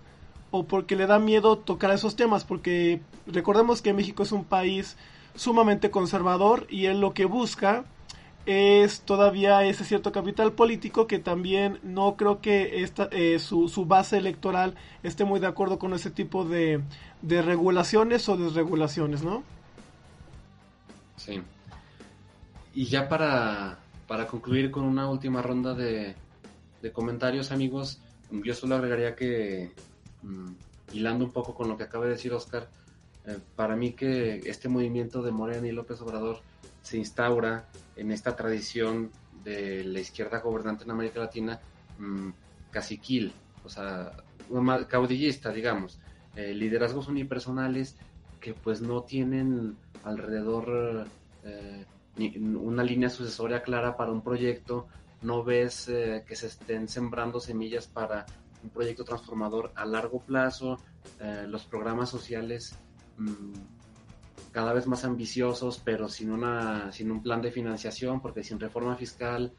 o 0.51 0.65
porque 0.65 0.97
le 0.97 1.07
da 1.07 1.19
miedo 1.19 1.59
tocar 1.59 1.91
esos 1.91 2.17
temas, 2.17 2.45
porque 2.45 3.03
recordemos 3.27 3.83
que 3.83 3.93
México 3.93 4.23
es 4.23 4.33
un 4.33 4.45
país 4.45 4.97
sumamente 5.35 5.91
conservador 5.91 6.67
y 6.71 6.87
él 6.87 7.01
lo 7.01 7.13
que 7.13 7.27
busca 7.27 7.85
es 8.47 9.03
todavía 9.03 9.65
ese 9.65 9.85
cierto 9.85 10.11
capital 10.11 10.53
político 10.53 11.07
que 11.07 11.19
también 11.19 11.79
no 11.83 12.17
creo 12.17 12.41
que 12.41 12.83
esta, 12.83 13.09
eh, 13.13 13.39
su, 13.39 13.69
su, 13.69 13.87
base 13.87 14.17
electoral 14.19 14.75
esté 15.03 15.25
muy 15.25 15.39
de 15.39 15.47
acuerdo 15.47 15.79
con 15.79 15.93
ese 15.95 16.11
tipo 16.11 16.45
de, 16.45 16.81
de 17.23 17.43
regulaciones 17.43 18.29
o 18.29 18.37
desregulaciones, 18.37 19.23
¿no? 19.23 19.45
Sí. 21.17 21.41
Y 22.75 22.87
ya 22.87 23.09
para, 23.09 23.79
para 24.09 24.27
concluir 24.27 24.71
con 24.71 24.85
una 24.85 25.09
última 25.09 25.41
ronda 25.41 25.75
de, 25.75 26.17
de 26.81 26.93
comentarios, 26.93 27.53
amigos, 27.53 28.01
yo 28.31 28.55
solo 28.55 28.75
agregaría 28.75 29.15
que, 29.15 29.73
mm, 30.23 30.53
hilando 30.95 31.25
un 31.25 31.31
poco 31.31 31.55
con 31.55 31.69
lo 31.69 31.77
que 31.77 31.85
acaba 31.85 32.07
de 32.07 32.13
decir 32.13 32.33
Oscar, 32.33 32.69
eh, 33.27 33.39
para 33.55 33.77
mí 33.77 33.93
que 33.93 34.39
este 34.47 34.69
movimiento 34.69 35.23
de 35.23 35.31
Morena 35.31 35.69
y 35.69 35.73
López 35.73 36.01
Obrador 36.01 36.41
se 36.83 36.99
instaura 36.99 37.67
en 37.97 38.11
esta 38.13 38.35
tradición 38.37 39.11
de 39.45 39.85
la 39.85 40.01
izquierda 40.01 40.41
gobernante 40.41 40.85
en 40.85 40.91
América 40.91 41.21
Latina 41.21 41.61
mmm, 41.99 42.31
caciquil, 42.71 43.33
o 43.65 43.69
sea, 43.69 44.13
caudillista, 44.89 45.51
digamos, 45.53 45.99
eh, 46.37 46.55
liderazgos 46.55 47.09
unipersonales 47.09 47.97
que 48.41 48.55
pues 48.55 48.81
no 48.81 49.03
tienen 49.03 49.77
alrededor 50.05 51.07
eh, 51.45 51.85
una 52.37 52.83
línea 52.83 53.09
sucesoria 53.09 53.63
clara 53.63 53.97
para 53.97 54.13
un 54.13 54.23
proyecto, 54.23 54.89
no 55.23 55.45
ves 55.45 55.89
eh, 55.89 56.25
que 56.27 56.35
se 56.37 56.49
estén 56.49 56.89
sembrando 56.89 57.41
semillas 57.41 57.87
para 57.87 58.27
un 58.63 58.71
proyecto 58.71 59.05
transformador 59.05 59.73
a 59.75 59.85
largo 59.85 60.21
plazo, 60.21 60.79
los 61.49 61.65
programas 61.65 62.11
sociales 62.11 62.75
mmm, 63.17 63.53
cada 64.51 64.73
vez 64.73 64.87
más 64.87 65.05
ambiciosos, 65.05 65.81
pero 65.85 66.09
sin, 66.09 66.31
una, 66.31 66.93
sin 66.93 67.11
un 67.11 67.23
plan 67.23 67.41
de 67.41 67.53
financiación, 67.53 68.21
porque 68.21 68.43
sin 68.43 68.59
reforma 68.59 68.97
fiscal, 68.97 69.53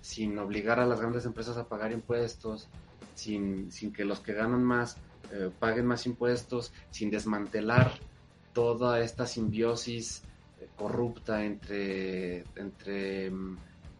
sin 0.00 0.38
obligar 0.38 0.80
a 0.80 0.86
las 0.86 1.00
grandes 1.00 1.24
empresas 1.24 1.56
a 1.56 1.68
pagar 1.68 1.92
impuestos, 1.92 2.68
sin, 3.14 3.70
sin 3.72 3.92
que 3.92 4.04
los 4.04 4.20
que 4.20 4.32
ganan 4.32 4.62
más 4.64 4.96
eh, 5.30 5.50
paguen 5.58 5.86
más 5.86 6.06
impuestos, 6.06 6.72
sin 6.90 7.10
desmantelar 7.10 7.92
toda 8.54 9.00
esta 9.00 9.26
simbiosis 9.26 10.22
eh, 10.58 10.68
corrupta 10.74 11.44
entre, 11.44 12.44
entre 12.56 13.30
mm, 13.30 13.58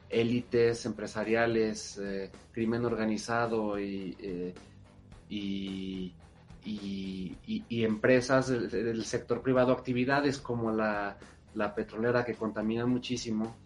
élites 0.08 0.86
empresariales, 0.86 1.98
eh, 1.98 2.30
crimen 2.52 2.84
organizado 2.86 3.78
y, 3.78 4.54
y 5.28 6.14
y, 6.64 7.36
empresas 7.84 8.48
del, 8.48 9.04
sector 9.04 9.42
privado, 9.42 9.72
actividades 9.72 10.38
como 10.38 10.72
la, 10.72 11.16
petrolera 11.74 12.24
que 12.24 12.34
contamina 12.34 12.86
muchísimo, 12.86 13.56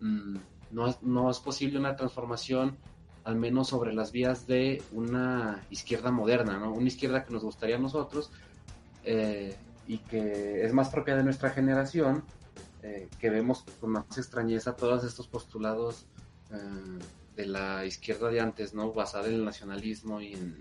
mm, 0.00 0.36
no, 0.70 0.96
no, 1.02 1.30
es 1.30 1.38
posible 1.38 1.78
una 1.78 1.96
transformación 1.96 2.76
al 3.28 3.36
menos 3.36 3.68
sobre 3.68 3.92
las 3.92 4.10
vías 4.10 4.46
de 4.46 4.82
una 4.92 5.62
izquierda 5.68 6.10
moderna, 6.10 6.58
¿no? 6.58 6.72
una 6.72 6.88
izquierda 6.88 7.24
que 7.24 7.32
nos 7.32 7.44
gustaría 7.44 7.76
a 7.76 7.78
nosotros 7.78 8.30
eh, 9.04 9.54
y 9.86 9.98
que 9.98 10.64
es 10.64 10.72
más 10.72 10.88
propia 10.88 11.14
de 11.14 11.24
nuestra 11.24 11.50
generación, 11.50 12.24
eh, 12.82 13.08
que 13.18 13.28
vemos 13.28 13.64
con 13.80 13.90
más 13.90 14.16
extrañeza 14.16 14.76
todos 14.76 15.04
estos 15.04 15.28
postulados 15.28 16.06
eh, 16.52 16.98
de 17.36 17.46
la 17.46 17.84
izquierda 17.84 18.30
de 18.30 18.40
antes, 18.40 18.72
¿no? 18.72 18.92
basada 18.92 19.28
en 19.28 19.34
el 19.34 19.44
nacionalismo 19.44 20.22
y 20.22 20.32
en 20.32 20.56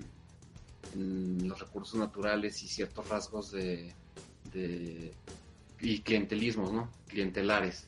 los 0.95 1.59
recursos 1.59 1.99
naturales 1.99 2.61
y 2.63 2.67
ciertos 2.67 3.07
rasgos 3.09 3.51
de, 3.51 3.93
y 5.79 5.99
clientelismos, 6.01 6.71
¿no? 6.71 6.89
Clientelares. 7.07 7.87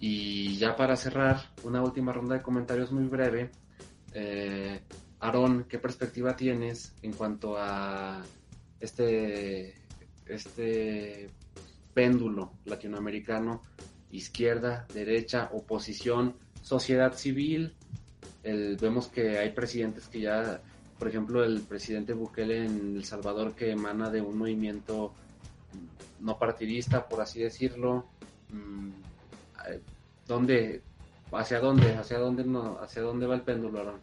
Y 0.00 0.56
ya 0.58 0.76
para 0.76 0.96
cerrar, 0.96 1.52
una 1.62 1.82
última 1.82 2.12
ronda 2.12 2.36
de 2.36 2.42
comentarios 2.42 2.90
muy 2.90 3.04
breve. 3.04 3.50
Eh, 4.14 4.80
Aarón, 5.20 5.64
¿qué 5.68 5.78
perspectiva 5.78 6.34
tienes 6.34 6.94
en 7.02 7.12
cuanto 7.12 7.56
a 7.56 8.22
este, 8.80 9.74
este 10.26 11.30
péndulo 11.94 12.52
latinoamericano 12.64 13.62
izquierda, 14.12 14.86
derecha, 14.92 15.50
oposición, 15.52 16.36
sociedad 16.62 17.14
civil. 17.14 17.74
vemos 18.42 19.08
que 19.08 19.38
hay 19.38 19.50
presidentes 19.52 20.08
que 20.08 20.20
ya, 20.20 20.60
por 21.02 21.08
ejemplo, 21.08 21.42
el 21.42 21.62
presidente 21.62 22.12
Bukele 22.12 22.64
en 22.64 22.94
El 22.94 23.04
Salvador 23.04 23.54
que 23.54 23.72
emana 23.72 24.08
de 24.08 24.20
un 24.20 24.38
movimiento 24.38 25.12
no 26.20 26.38
partidista, 26.38 27.08
por 27.08 27.20
así 27.20 27.40
decirlo. 27.40 28.04
Mm, 28.50 28.90
eh, 29.68 29.80
¿Dónde, 30.28 30.80
hacia 31.32 31.58
dónde, 31.58 31.96
hacia 31.96 32.20
dónde 32.20 32.44
no, 32.44 32.78
hacia 32.80 33.02
dónde 33.02 33.26
va 33.26 33.34
el 33.34 33.40
péndulo, 33.40 33.80
Aaron? 33.80 34.00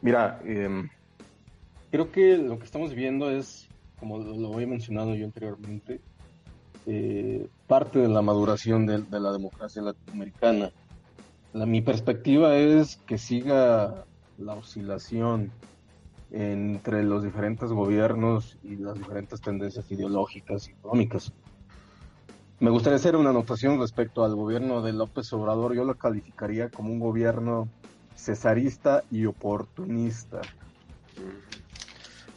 Mira, 0.00 0.40
em, 0.46 0.88
creo 1.90 2.10
que 2.10 2.38
lo 2.38 2.58
que 2.58 2.64
estamos 2.64 2.94
viendo 2.94 3.30
es, 3.30 3.68
como 4.00 4.16
lo 4.16 4.58
he 4.60 4.66
mencionado 4.66 5.14
yo 5.14 5.26
anteriormente, 5.26 6.00
eh, 6.86 7.46
parte 7.66 7.98
de 7.98 8.08
la 8.08 8.22
maduración 8.22 8.86
de, 8.86 9.04
la 9.10 9.30
democracia 9.30 9.82
latinoamericana. 9.82 10.72
La, 11.52 11.66
mi 11.66 11.82
perspectiva 11.82 12.56
es 12.56 12.96
que 13.06 13.18
siga 13.18 14.06
la 14.44 14.54
oscilación 14.54 15.50
entre 16.30 17.02
los 17.02 17.22
diferentes 17.22 17.70
gobiernos 17.70 18.58
y 18.62 18.76
las 18.76 18.94
diferentes 18.94 19.40
tendencias 19.40 19.90
ideológicas 19.90 20.68
y 20.68 20.72
económicas. 20.72 21.32
Me 22.58 22.70
gustaría 22.70 22.96
hacer 22.96 23.16
una 23.16 23.30
anotación 23.30 23.78
respecto 23.80 24.24
al 24.24 24.34
gobierno 24.34 24.82
de 24.82 24.92
López 24.92 25.32
Obrador. 25.32 25.74
Yo 25.74 25.84
lo 25.84 25.96
calificaría 25.96 26.70
como 26.70 26.92
un 26.92 27.00
gobierno 27.00 27.68
cesarista 28.14 29.02
y 29.10 29.26
oportunista. 29.26 30.40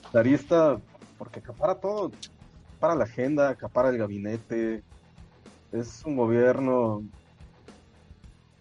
Cesarista 0.08 0.80
porque 1.18 1.39
acapara 1.39 1.76
todo, 1.76 2.12
para 2.80 2.95
la 2.95 3.06
agenda, 3.06 3.49
acapara 3.49 3.89
el 3.89 3.97
gabinete. 3.97 4.84
Es 5.72 6.03
un 6.06 6.18
gobierno 6.18 7.03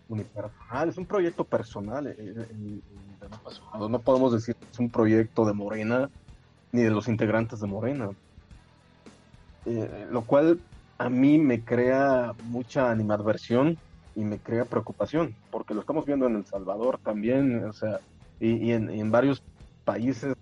unipersonal, 0.09 0.89
es 0.89 0.99
un 0.99 1.07
proyecto 1.07 1.45
personal. 1.45 2.07
Eh, 2.07 2.17
eh, 2.19 2.81
no 3.79 3.99
podemos 4.01 4.33
decir 4.33 4.57
que 4.57 4.67
es 4.71 4.79
un 4.79 4.91
proyecto 4.91 5.45
de 5.45 5.53
Morena 5.53 6.11
ni 6.73 6.83
de 6.83 6.91
los 6.91 7.09
integrantes 7.09 7.61
de 7.61 7.67
Morena. 7.67 8.11
Eh, 9.67 10.07
lo 10.11 10.23
cual 10.23 10.61
a 10.99 11.09
mí 11.09 11.39
me 11.39 11.65
crea 11.65 12.33
mucha 12.45 12.91
animadversión 12.91 13.79
y 14.15 14.25
me 14.25 14.39
crea 14.39 14.65
preocupación, 14.65 15.35
porque 15.51 15.75
lo 15.75 15.81
estamos 15.81 16.05
viendo 16.05 16.27
en 16.27 16.37
El 16.37 16.47
Salvador 16.47 16.99
también, 17.03 17.65
o 17.65 17.73
sea, 17.73 18.01
y, 18.41 18.73
en, 18.73 19.11
varios 19.11 19.43
países 19.85 20.37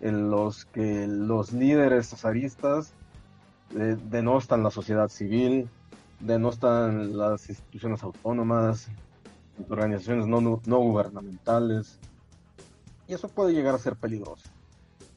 en 0.00 0.30
los 0.30 0.64
que 0.66 1.06
los 1.06 1.52
líderes 1.52 2.08
zaristas 2.08 2.92
eh, 3.76 3.96
denostan 4.10 4.62
la 4.62 4.70
sociedad 4.70 5.08
civil, 5.08 5.68
denostan 6.20 7.16
las 7.16 7.48
instituciones 7.48 8.02
autónomas, 8.02 8.88
organizaciones 9.68 10.26
no, 10.26 10.40
no 10.40 10.78
gubernamentales, 10.78 11.98
y 13.06 13.14
eso 13.14 13.28
puede 13.28 13.52
llegar 13.52 13.74
a 13.74 13.78
ser 13.78 13.96
peligroso. 13.96 14.48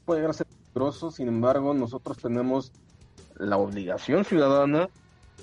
Puede 0.06 0.20
llegar 0.20 0.32
a 0.32 0.34
ser 0.34 0.48
peligroso, 0.48 1.12
sin 1.12 1.28
embargo, 1.28 1.74
nosotros 1.74 2.18
tenemos 2.18 2.72
la 3.36 3.58
obligación 3.58 4.26
ciudadana 4.26 4.90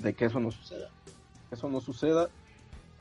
de 0.01 0.14
que 0.14 0.26
eso 0.26 0.40
no 0.40 0.51
suceda. 0.51 0.88
Que 1.49 1.55
eso 1.55 1.68
no 1.68 1.80
suceda 1.80 2.28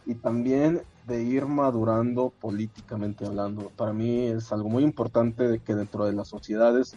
y 0.06 0.16
también 0.16 0.82
de 1.08 1.24
ir 1.24 1.46
madurando 1.46 2.34
políticamente 2.40 3.26
hablando. 3.26 3.70
Para 3.76 3.94
mí 3.94 4.28
es 4.28 4.52
algo 4.52 4.70
muy 4.70 4.84
importante 4.84 5.48
de 5.48 5.60
que 5.60 5.76
dentro 5.76 6.06
de 6.06 6.14
las 6.14 6.28
sociedades 6.28 6.96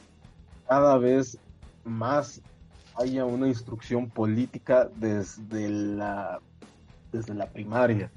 cada 0.68 0.98
vez 0.98 1.38
más 1.84 2.40
haya 2.96 3.24
una 3.24 3.48
instrucción 3.48 4.08
política 4.08 4.88
desde 4.96 5.68
la 5.68 6.40
desde 7.12 7.34
la 7.34 7.46
primaria, 7.46 8.10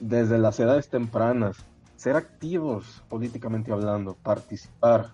desde 0.00 0.38
las 0.38 0.58
edades 0.60 0.88
tempranas, 0.88 1.56
ser 1.96 2.16
activos 2.16 3.02
políticamente 3.08 3.72
hablando, 3.72 4.14
participar. 4.14 5.12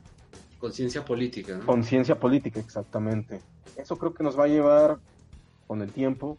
Conciencia 0.58 1.04
política. 1.04 1.60
Conciencia 1.64 2.18
política, 2.18 2.60
exactamente. 2.60 3.40
Eso 3.76 3.96
creo 3.96 4.14
que 4.14 4.22
nos 4.22 4.38
va 4.38 4.44
a 4.44 4.48
llevar 4.48 4.98
con 5.66 5.82
el 5.82 5.92
tiempo 5.92 6.36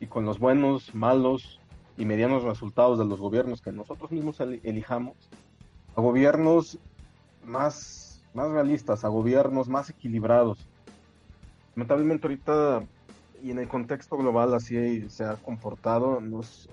y 0.00 0.06
con 0.06 0.24
los 0.24 0.38
buenos, 0.38 0.94
malos 0.94 1.60
y 1.96 2.04
medianos 2.04 2.44
resultados 2.44 2.98
de 2.98 3.04
los 3.04 3.20
gobiernos 3.20 3.60
que 3.60 3.72
nosotros 3.72 4.10
mismos 4.10 4.40
elijamos, 4.40 5.16
a 5.94 6.00
gobiernos 6.00 6.78
más, 7.44 8.24
más 8.34 8.50
realistas, 8.50 9.04
a 9.04 9.08
gobiernos 9.08 9.68
más 9.68 9.90
equilibrados. 9.90 10.68
Lamentablemente 11.74 12.26
ahorita 12.26 12.84
y 13.42 13.50
en 13.50 13.58
el 13.58 13.68
contexto 13.68 14.16
global 14.16 14.54
así 14.54 15.08
se 15.08 15.24
ha 15.24 15.36
comportado, 15.36 16.20
los, 16.20 16.68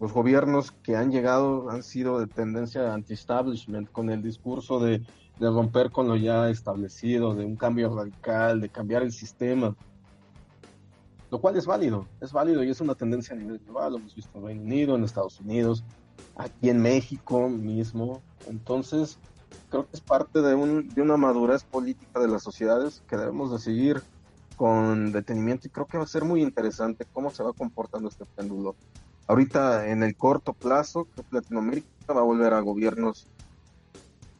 los 0.00 0.12
gobiernos 0.12 0.70
que 0.70 0.96
han 0.96 1.10
llegado 1.10 1.70
han 1.70 1.82
sido 1.82 2.20
de 2.20 2.26
tendencia 2.26 2.92
anti-establishment, 2.94 3.90
con 3.90 4.10
el 4.10 4.22
discurso 4.22 4.78
de 4.78 5.02
de 5.38 5.48
romper 5.48 5.90
con 5.90 6.08
lo 6.08 6.16
ya 6.16 6.50
establecido, 6.50 7.34
de 7.34 7.44
un 7.44 7.56
cambio 7.56 7.94
radical, 7.94 8.60
de 8.60 8.68
cambiar 8.68 9.02
el 9.02 9.12
sistema. 9.12 9.74
Lo 11.30 11.40
cual 11.40 11.56
es 11.56 11.66
válido, 11.66 12.06
es 12.20 12.32
válido 12.32 12.64
y 12.64 12.70
es 12.70 12.80
una 12.80 12.94
tendencia 12.94 13.34
a 13.36 13.38
nivel 13.38 13.58
global, 13.58 13.92
lo 13.92 13.98
hemos 13.98 14.14
visto 14.14 14.38
en 14.38 14.44
Reino 14.44 14.62
Unido, 14.62 14.96
en 14.96 15.04
Estados 15.04 15.40
Unidos, 15.40 15.84
aquí 16.36 16.70
en 16.70 16.80
México 16.80 17.48
mismo. 17.48 18.22
Entonces, 18.46 19.18
creo 19.68 19.86
que 19.86 19.96
es 19.96 20.00
parte 20.00 20.40
de, 20.40 20.54
un, 20.54 20.88
de 20.88 21.02
una 21.02 21.16
madurez 21.16 21.64
política 21.64 22.20
de 22.20 22.28
las 22.28 22.42
sociedades 22.42 23.02
que 23.06 23.16
debemos 23.16 23.52
de 23.52 23.58
seguir 23.58 24.02
con 24.56 25.12
detenimiento 25.12 25.68
y 25.68 25.70
creo 25.70 25.86
que 25.86 25.98
va 25.98 26.04
a 26.04 26.08
ser 26.08 26.24
muy 26.24 26.42
interesante 26.42 27.06
cómo 27.12 27.30
se 27.30 27.44
va 27.44 27.52
comportando 27.52 28.08
este 28.08 28.24
péndulo. 28.24 28.74
Ahorita 29.28 29.88
en 29.88 30.02
el 30.02 30.16
corto 30.16 30.54
plazo, 30.54 31.06
que 31.14 31.22
Latinoamérica 31.30 31.86
va 32.12 32.20
a 32.20 32.24
volver 32.24 32.54
a 32.54 32.60
gobiernos 32.60 33.28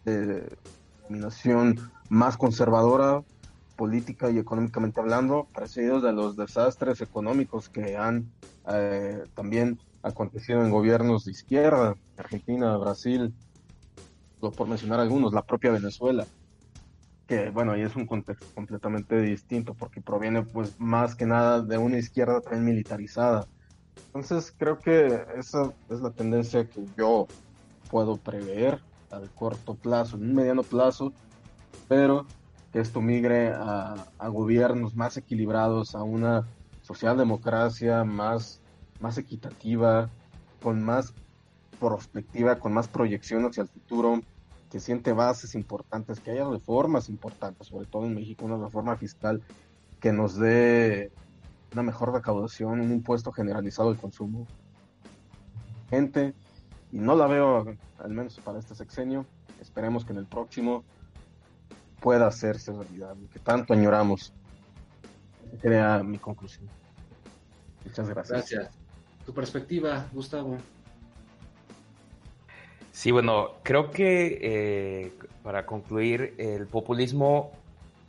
de 0.05 0.57
más 2.09 2.36
conservadora, 2.36 3.22
política 3.76 4.30
y 4.30 4.39
económicamente 4.39 5.01
hablando, 5.01 5.47
parecidos 5.53 6.03
de 6.03 6.12
los 6.12 6.36
desastres 6.36 7.01
económicos 7.01 7.68
que 7.68 7.97
han 7.97 8.32
eh, 8.68 9.22
también 9.34 9.78
acontecido 10.03 10.64
en 10.64 10.70
gobiernos 10.70 11.24
de 11.24 11.32
izquierda, 11.32 11.95
Argentina, 12.16 12.76
Brasil, 12.76 13.34
por 14.41 14.68
mencionar 14.68 15.01
algunos, 15.01 15.32
la 15.32 15.43
propia 15.43 15.70
Venezuela, 15.70 16.26
que 17.26 17.51
bueno, 17.51 17.72
ahí 17.72 17.82
es 17.82 17.95
un 17.95 18.07
contexto 18.07 18.47
completamente 18.55 19.20
distinto 19.20 19.74
porque 19.74 20.01
proviene 20.01 20.43
pues 20.43 20.78
más 20.80 21.14
que 21.14 21.26
nada 21.26 21.61
de 21.61 21.76
una 21.78 21.99
izquierda 21.99 22.41
también 22.41 22.64
militarizada. 22.64 23.47
Entonces 24.07 24.55
creo 24.57 24.78
que 24.78 25.24
esa 25.36 25.72
es 25.88 26.01
la 26.01 26.11
tendencia 26.11 26.64
que 26.64 26.84
yo 26.96 27.26
puedo 27.90 28.16
prever 28.16 28.80
al 29.11 29.30
corto 29.30 29.74
plazo, 29.74 30.16
en 30.16 30.24
un 30.24 30.34
mediano 30.34 30.62
plazo, 30.62 31.12
pero 31.88 32.26
que 32.72 32.80
esto 32.80 33.01
migre 33.01 33.49
a, 33.49 34.07
gobiernos 34.28 34.94
más 34.94 35.16
equilibrados, 35.16 35.94
a 35.94 36.03
una 36.03 36.46
socialdemocracia 36.82 38.05
más, 38.05 38.61
más 39.01 39.16
equitativa, 39.18 40.11
con 40.62 40.82
más 40.82 41.14
perspectiva, 41.80 42.59
con 42.59 42.72
más 42.72 42.88
proyección 42.88 43.46
hacia 43.46 43.62
el 43.62 43.68
futuro, 43.68 44.20
que 44.70 44.80
siente 44.80 45.12
bases 45.12 45.55
importantes, 45.55 46.20
que 46.20 46.32
haya 46.32 46.49
reformas 46.49 47.09
importantes, 47.09 47.68
sobre 47.68 47.86
todo 47.86 48.05
en 48.05 48.14
México, 48.14 48.44
una 48.44 48.62
reforma 48.62 48.96
fiscal 48.96 49.42
que 50.01 50.12
nos 50.12 50.36
dé 50.36 51.11
una 51.73 51.83
mejor 51.83 52.12
recaudación, 52.12 52.81
un 52.81 52.93
impuesto 52.93 53.33
generalizado 53.33 53.91
al 53.91 53.97
consumo. 53.97 54.47
Gente, 55.91 56.35
y 56.93 56.99
no 56.99 57.14
la 57.14 57.27
veo, 57.27 57.77
al 57.99 58.11
menos 58.11 58.39
para 58.41 58.59
este 58.59 58.75
sexenio. 58.75 59.27
Esperemos 59.61 60.05
que 60.05 60.12
en 60.12 60.19
el 60.19 60.27
próximo 60.27 60.85
pueda 62.01 62.27
hacerse 62.27 62.73
realidad, 62.73 63.16
que 63.33 63.39
tanto 63.39 63.73
añoramos. 63.73 64.33
Sería 65.61 66.03
mi 66.03 66.19
conclusión. 66.19 66.69
Muchas 67.85 68.09
gracias. 68.09 68.51
Gracias. 68.51 68.79
Tu 69.25 69.35
perspectiva, 69.35 70.07
Gustavo. 70.12 70.57
Sí, 72.93 73.11
bueno, 73.11 73.51
creo 73.62 73.91
que 73.91 74.39
eh, 74.41 75.12
para 75.43 75.66
concluir, 75.66 76.35
el 76.39 76.66
populismo 76.66 77.53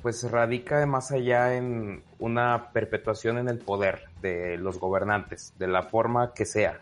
pues 0.01 0.29
radica 0.29 0.85
más 0.85 1.11
allá 1.11 1.55
en 1.55 2.03
una 2.19 2.71
perpetuación 2.71 3.37
en 3.37 3.49
el 3.49 3.59
poder 3.59 4.03
de 4.21 4.57
los 4.57 4.79
gobernantes, 4.79 5.53
de 5.59 5.67
la 5.67 5.83
forma 5.83 6.33
que 6.33 6.45
sea. 6.45 6.79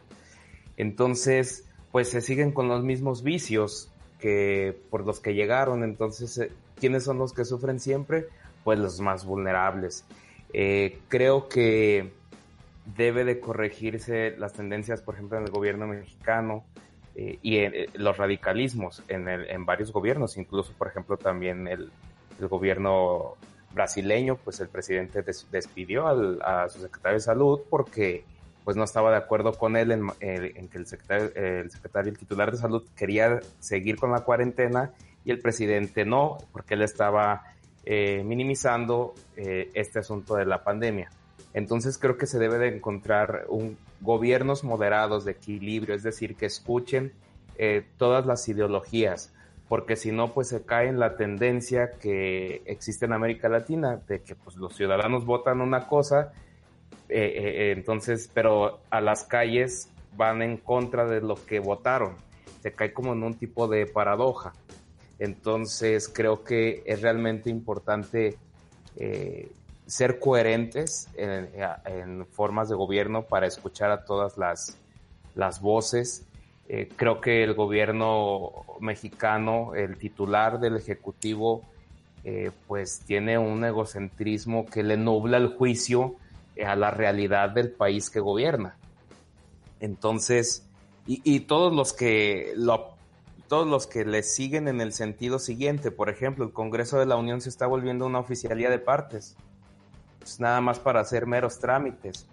Entonces, 0.77 1.67
pues 1.91 2.09
se 2.09 2.21
siguen 2.21 2.51
con 2.51 2.67
los 2.67 2.83
mismos 2.83 3.23
vicios 3.23 3.91
que 4.19 4.79
por 4.89 5.05
los 5.05 5.19
que 5.19 5.33
llegaron. 5.33 5.83
Entonces, 5.83 6.37
eh, 6.37 6.51
¿quiénes 6.75 7.03
son 7.03 7.17
los 7.17 7.33
que 7.33 7.45
sufren 7.45 7.79
siempre? 7.79 8.27
Pues 8.63 8.77
los 8.77 8.99
más 8.99 9.25
vulnerables. 9.25 10.05
Eh, 10.53 10.99
creo 11.07 11.49
que 11.49 12.11
debe 12.95 13.25
de 13.25 13.39
corregirse 13.39 14.35
las 14.37 14.53
tendencias, 14.53 15.01
por 15.01 15.15
ejemplo, 15.15 15.37
en 15.37 15.45
el 15.45 15.51
gobierno 15.51 15.87
mexicano 15.87 16.65
eh, 17.15 17.39
y 17.41 17.57
en, 17.57 17.73
los 17.95 18.17
radicalismos 18.17 19.03
en, 19.07 19.27
el, 19.27 19.49
en 19.49 19.65
varios 19.65 19.91
gobiernos, 19.91 20.37
incluso, 20.37 20.73
por 20.77 20.87
ejemplo, 20.87 21.17
también 21.17 21.67
el, 21.67 21.91
el 22.39 22.47
gobierno 22.47 23.35
brasileño, 23.73 24.37
pues 24.37 24.59
el 24.59 24.69
presidente 24.69 25.23
despidió 25.51 26.07
al, 26.07 26.41
a 26.41 26.67
su 26.69 26.79
secretario 26.79 27.17
de 27.17 27.23
salud 27.23 27.61
porque 27.69 28.23
pues 28.63 28.75
no 28.75 28.83
estaba 28.83 29.11
de 29.11 29.17
acuerdo 29.17 29.53
con 29.53 29.77
él 29.77 29.91
en, 29.91 30.09
que 30.19 30.77
el 30.77 30.87
secretario, 30.87 31.31
el 31.35 31.71
secretario, 31.71 32.13
titular 32.13 32.51
de 32.51 32.57
salud 32.57 32.83
quería 32.97 33.39
seguir 33.59 33.95
con 33.97 34.11
la 34.11 34.21
cuarentena 34.21 34.91
y 35.23 35.31
el 35.31 35.39
presidente 35.39 36.03
no, 36.05 36.37
porque 36.51 36.73
él 36.73 36.81
estaba 36.81 37.43
eh, 37.85 38.23
minimizando 38.25 39.13
eh, 39.37 39.69
este 39.73 39.99
asunto 39.99 40.35
de 40.35 40.45
la 40.45 40.63
pandemia. 40.63 41.09
Entonces 41.53 41.97
creo 41.97 42.17
que 42.17 42.25
se 42.25 42.39
debe 42.39 42.57
de 42.57 42.75
encontrar 42.75 43.45
un, 43.47 43.77
gobiernos 44.01 44.63
moderados 44.63 45.25
de 45.25 45.31
equilibrio, 45.31 45.95
es 45.95 46.03
decir, 46.03 46.35
que 46.35 46.45
escuchen 46.45 47.13
eh, 47.57 47.85
todas 47.97 48.25
las 48.25 48.47
ideologías, 48.47 49.33
porque 49.67 49.95
si 49.95 50.11
no, 50.11 50.33
pues 50.33 50.47
se 50.47 50.63
cae 50.63 50.87
en 50.87 50.99
la 50.99 51.17
tendencia 51.17 51.91
que 51.99 52.61
existe 52.65 53.05
en 53.05 53.13
América 53.13 53.49
Latina, 53.49 53.99
de 54.07 54.21
que 54.21 54.35
pues 54.35 54.55
los 54.55 54.75
ciudadanos 54.75 55.25
votan 55.25 55.61
una 55.61 55.87
cosa, 55.87 56.31
entonces, 57.09 58.29
pero 58.33 58.79
a 58.89 59.01
las 59.01 59.23
calles 59.23 59.89
van 60.15 60.41
en 60.41 60.57
contra 60.57 61.05
de 61.05 61.21
lo 61.21 61.35
que 61.35 61.59
votaron. 61.59 62.15
Se 62.61 62.73
cae 62.73 62.91
como 62.91 63.13
en 63.13 63.23
un 63.23 63.35
tipo 63.35 63.67
de 63.67 63.85
paradoja. 63.85 64.53
Entonces 65.19 66.09
creo 66.09 66.43
que 66.43 66.83
es 66.85 67.01
realmente 67.01 67.49
importante 67.49 68.37
eh, 68.97 69.51
ser 69.85 70.19
coherentes 70.19 71.07
en, 71.15 72.25
formas 72.27 72.69
de 72.69 72.75
gobierno 72.75 73.23
para 73.23 73.47
escuchar 73.47 73.91
a 73.91 74.03
todas 74.03 74.37
las, 74.37 74.77
las 75.35 75.61
voces. 75.61 76.26
Eh, 76.69 76.89
creo 76.95 77.21
que 77.21 77.43
el 77.43 77.53
gobierno 77.53 78.51
mexicano, 78.79 79.73
el 79.75 79.97
titular 79.97 80.59
del 80.59 80.75
Ejecutivo, 80.75 81.63
eh, 82.23 82.51
pues 82.67 82.99
tiene 83.05 83.37
un 83.37 83.63
egocentrismo 83.63 84.65
que 84.65 84.83
le 84.83 84.97
nubla 84.97 85.37
el 85.37 85.47
juicio 85.47 86.15
a 86.65 86.75
la 86.75 86.91
realidad 86.91 87.51
del 87.51 87.71
país 87.71 88.09
que 88.09 88.19
gobierna. 88.19 88.75
Entonces, 89.79 90.67
y, 91.05 91.39
todos 91.41 91.73
los 91.73 91.93
que 91.93 92.51
lo 92.57 92.97
todos 93.47 93.65
los 93.65 93.87
que 93.87 94.03
le 94.03 94.23
siguen 94.23 94.67
en 94.67 94.81
el 94.81 94.91
sentido 94.91 95.39
siguiente. 95.39 95.89
Por 95.89 96.09
ejemplo, 96.09 96.43
el 96.43 96.51
Congreso 96.51 96.99
de 96.99 97.05
la 97.05 97.15
Unión 97.15 97.39
se 97.39 97.47
está 97.47 97.65
volviendo 97.65 98.05
una 98.05 98.19
oficialía 98.19 98.69
de 98.69 98.77
partes. 98.77 99.37
Es 100.21 100.41
nada 100.41 100.59
más 100.59 100.79
para 100.79 100.99
hacer 100.99 101.27
meros 101.27 101.59
trámites. 101.59 102.27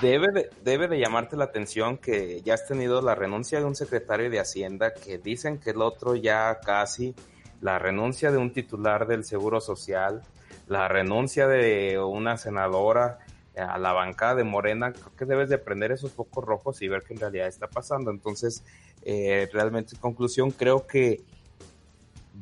Debe 0.00 0.32
de, 0.32 0.50
debe 0.62 0.88
de 0.88 0.98
llamarte 0.98 1.36
la 1.36 1.44
atención 1.44 1.98
que 1.98 2.42
ya 2.42 2.54
has 2.54 2.66
tenido 2.66 3.00
la 3.00 3.14
renuncia 3.14 3.60
de 3.60 3.64
un 3.64 3.76
secretario 3.76 4.28
de 4.28 4.40
Hacienda, 4.40 4.92
que 4.92 5.18
dicen 5.18 5.58
que 5.58 5.70
el 5.70 5.82
otro 5.82 6.16
ya 6.16 6.58
casi, 6.60 7.14
la 7.60 7.78
renuncia 7.78 8.30
de 8.30 8.38
un 8.38 8.52
titular 8.52 9.06
del 9.06 9.24
Seguro 9.24 9.60
Social, 9.60 10.22
la 10.66 10.88
renuncia 10.88 11.46
de 11.46 11.98
una 11.98 12.36
senadora 12.36 13.18
a 13.56 13.78
la 13.78 13.92
bancada 13.92 14.36
de 14.36 14.44
Morena, 14.44 14.92
creo 14.92 15.16
que 15.16 15.24
debes 15.24 15.48
de 15.48 15.58
prender 15.58 15.92
esos 15.92 16.12
focos 16.12 16.44
rojos 16.44 16.82
y 16.82 16.88
ver 16.88 17.02
qué 17.02 17.14
en 17.14 17.20
realidad 17.20 17.46
está 17.46 17.68
pasando. 17.68 18.10
Entonces, 18.10 18.64
eh, 19.02 19.48
realmente, 19.52 19.94
en 19.94 20.00
conclusión, 20.00 20.50
creo 20.50 20.86
que 20.86 21.22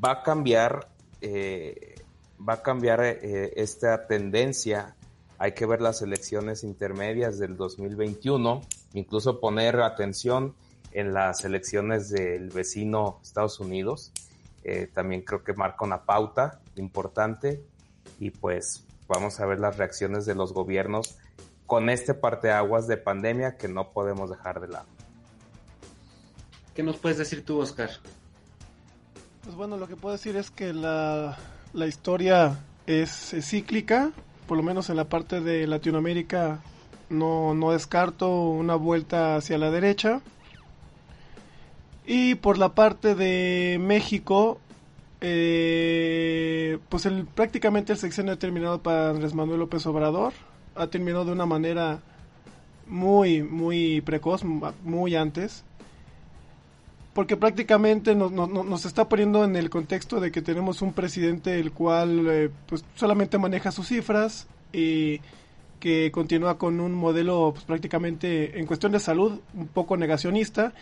va 0.02 0.12
a 0.12 0.22
cambiar, 0.22 0.88
eh, 1.20 1.96
va 2.48 2.54
a 2.54 2.62
cambiar 2.62 3.04
eh, 3.04 3.52
esta 3.56 4.06
tendencia. 4.06 4.96
Hay 5.42 5.54
que 5.54 5.66
ver 5.66 5.80
las 5.80 6.02
elecciones 6.02 6.62
intermedias 6.62 7.36
del 7.36 7.56
2021, 7.56 8.62
incluso 8.94 9.40
poner 9.40 9.80
atención 9.80 10.54
en 10.92 11.12
las 11.12 11.44
elecciones 11.44 12.10
del 12.10 12.50
vecino 12.50 13.18
Estados 13.24 13.58
Unidos. 13.58 14.12
también 14.94 15.22
creo 15.22 15.42
que 15.42 15.52
marca 15.52 15.84
una 15.84 16.04
pauta 16.04 16.60
importante 16.76 17.60
y 18.20 18.30
pues 18.30 18.84
vamos 19.08 19.40
a 19.40 19.46
ver 19.46 19.58
las 19.58 19.78
reacciones 19.78 20.26
de 20.26 20.36
los 20.36 20.52
gobiernos 20.52 21.18
con 21.66 21.90
este 21.90 22.14
parteaguas 22.14 22.86
de 22.86 22.98
pandemia 22.98 23.56
que 23.56 23.66
no 23.66 23.90
podemos 23.90 24.30
dejar 24.30 24.60
de 24.60 24.68
lado. 24.68 24.86
¿Qué 26.72 26.84
nos 26.84 26.98
puedes 26.98 27.18
decir 27.18 27.44
tú, 27.44 27.58
Oscar? 27.58 27.90
Pues 29.42 29.56
bueno, 29.56 29.76
lo 29.76 29.88
que 29.88 29.96
puedo 29.96 30.12
decir 30.12 30.36
es 30.36 30.52
que 30.52 30.72
la, 30.72 31.36
la 31.72 31.88
historia 31.88 32.60
es, 32.86 33.34
cíclica, 33.40 34.12
por 34.46 34.56
lo 34.56 34.62
menos 34.62 34.90
en 34.90 34.96
la 34.96 35.04
parte 35.04 35.40
de 35.40 35.66
Latinoamérica 35.66 36.60
no, 37.08 37.54
no 37.54 37.72
descarto 37.72 38.48
una 38.48 38.74
vuelta 38.74 39.36
hacia 39.36 39.58
la 39.58 39.70
derecha. 39.70 40.20
Y 42.06 42.34
por 42.36 42.58
la 42.58 42.74
parte 42.74 43.14
de 43.14 43.78
México, 43.80 44.58
eh, 45.20 46.78
pues 46.88 47.06
el, 47.06 47.26
prácticamente 47.26 47.92
el 47.92 47.98
sexenio 47.98 48.32
ha 48.32 48.36
terminado 48.36 48.82
para 48.82 49.10
Andrés 49.10 49.34
Manuel 49.34 49.60
López 49.60 49.86
Obrador. 49.86 50.32
Ha 50.74 50.88
terminado 50.88 51.24
de 51.24 51.32
una 51.32 51.46
manera 51.46 52.00
muy, 52.88 53.42
muy 53.42 54.00
precoz, 54.00 54.42
muy 54.44 55.14
antes. 55.14 55.64
Porque 57.14 57.36
prácticamente 57.36 58.14
nos, 58.14 58.32
nos, 58.32 58.84
está 58.86 59.08
poniendo 59.08 59.44
en 59.44 59.54
el 59.54 59.68
contexto 59.68 60.18
de 60.18 60.32
que 60.32 60.40
tenemos 60.40 60.80
un 60.80 60.94
presidente 60.94 61.60
el 61.60 61.72
cual 61.72 62.26
eh, 62.28 62.50
pues 62.66 62.84
solamente 62.94 63.36
maneja 63.36 63.70
sus 63.70 63.88
cifras 63.88 64.46
y 64.72 65.20
que 65.78 66.10
continúa 66.10 66.58
con 66.58 66.80
un 66.80 66.94
modelo 66.94 67.50
pues, 67.52 67.64
prácticamente 67.64 68.58
en 68.58 68.66
cuestión 68.66 68.92
de 68.92 69.00
salud 69.00 69.40
un 69.52 69.66
poco 69.66 69.96
negacionista 69.96 70.72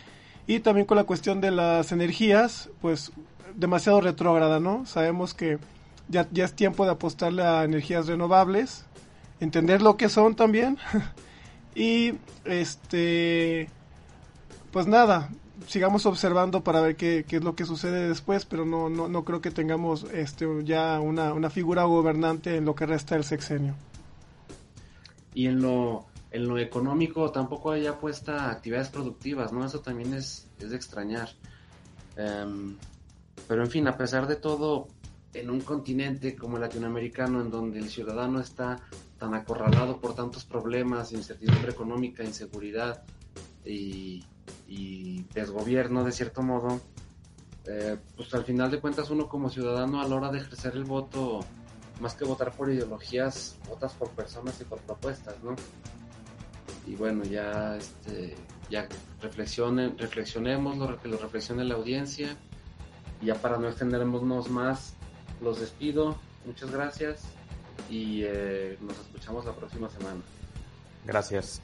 y 0.47 0.59
también 0.59 0.85
con 0.85 0.95
la 0.95 1.03
cuestión 1.03 1.41
de 1.41 1.51
las 1.51 1.91
energías 1.91 2.69
pues 2.81 3.11
demasiado 3.55 3.99
retrógrada, 3.99 4.59
¿no? 4.59 4.85
Sabemos 4.85 5.33
que 5.33 5.57
ya, 6.07 6.27
ya 6.31 6.45
es 6.45 6.53
tiempo 6.53 6.85
de 6.85 6.91
apostarle 6.91 7.43
a 7.43 7.63
energías 7.63 8.07
renovables, 8.07 8.85
entender 9.39 9.81
lo 9.81 9.97
que 9.97 10.07
son 10.07 10.35
también. 10.35 10.77
y 11.75 12.13
este 12.45 13.69
pues 14.71 14.87
nada, 14.87 15.29
sigamos 15.67 16.05
observando 16.05 16.63
para 16.63 16.81
ver 16.81 16.95
qué, 16.95 17.25
qué, 17.27 17.37
es 17.37 17.43
lo 17.43 17.55
que 17.55 17.65
sucede 17.65 18.07
después, 18.07 18.45
pero 18.45 18.65
no, 18.65 18.89
no, 18.89 19.07
no 19.07 19.23
creo 19.23 19.41
que 19.41 19.51
tengamos 19.51 20.05
este 20.13 20.47
ya 20.63 20.99
una, 20.99 21.33
una 21.33 21.49
figura 21.49 21.83
gobernante 21.83 22.57
en 22.57 22.65
lo 22.65 22.75
que 22.75 22.85
resta 22.85 23.15
del 23.15 23.23
sexenio. 23.23 23.75
Y 25.33 25.47
en 25.47 25.61
lo, 25.61 26.05
en 26.31 26.47
lo 26.47 26.57
económico 26.57 27.31
tampoco 27.31 27.71
hay 27.71 27.87
apuesta 27.87 28.45
a 28.45 28.51
actividades 28.51 28.89
productivas, 28.89 29.53
¿no? 29.53 29.65
Eso 29.65 29.79
también 29.79 30.13
es, 30.13 30.49
es 30.59 30.69
de 30.71 30.75
extrañar. 30.75 31.29
Um, 32.17 32.75
pero 33.47 33.63
en 33.63 33.69
fin, 33.69 33.87
a 33.87 33.97
pesar 33.97 34.27
de 34.27 34.35
todo, 34.35 34.87
en 35.33 35.49
un 35.49 35.61
continente 35.61 36.35
como 36.35 36.57
el 36.57 36.61
latinoamericano, 36.61 37.41
en 37.41 37.49
donde 37.49 37.79
el 37.79 37.89
ciudadano 37.89 38.39
está 38.39 38.79
tan 39.17 39.33
acorralado 39.33 40.01
por 40.01 40.15
tantos 40.15 40.45
problemas, 40.45 41.11
incertidumbre 41.11 41.71
económica, 41.71 42.23
inseguridad 42.23 43.03
y, 43.65 44.25
desgobierno, 45.33 46.03
de 46.03 46.11
cierto 46.11 46.41
modo, 46.41 46.79
eh, 47.65 47.97
pues 48.15 48.33
al 48.33 48.43
final 48.43 48.71
de 48.71 48.79
cuentas 48.79 49.09
uno 49.09 49.27
como 49.27 49.49
ciudadano 49.49 50.01
a 50.01 50.07
la 50.07 50.15
hora 50.15 50.31
de 50.31 50.39
ejercer 50.39 50.75
el 50.75 50.83
voto, 50.83 51.41
más 51.99 52.15
que 52.15 52.25
votar 52.25 52.51
por 52.51 52.71
ideologías, 52.71 53.57
votas 53.67 53.93
por 53.93 54.09
personas 54.11 54.59
y 54.61 54.63
por 54.63 54.79
propuestas, 54.79 55.35
¿no? 55.43 55.55
Y 56.87 56.95
bueno, 56.95 57.23
ya, 57.23 57.77
este, 57.77 58.35
ya 58.69 58.87
reflexionen, 59.21 59.97
reflexionemos, 59.97 60.77
lo 60.77 60.99
que 60.99 61.07
lo 61.07 61.17
reflexione 61.17 61.63
la 61.63 61.75
audiencia 61.75 62.37
ya 63.21 63.35
para 63.35 63.57
no 63.57 63.67
extendernos 63.67 64.49
más, 64.49 64.93
los 65.41 65.59
despido. 65.59 66.17
Muchas 66.45 66.71
gracias 66.71 67.21
y 67.89 68.23
eh, 68.23 68.77
nos 68.81 68.97
escuchamos 68.99 69.45
la 69.45 69.53
próxima 69.53 69.89
semana. 69.89 70.21
Gracias. 71.05 71.61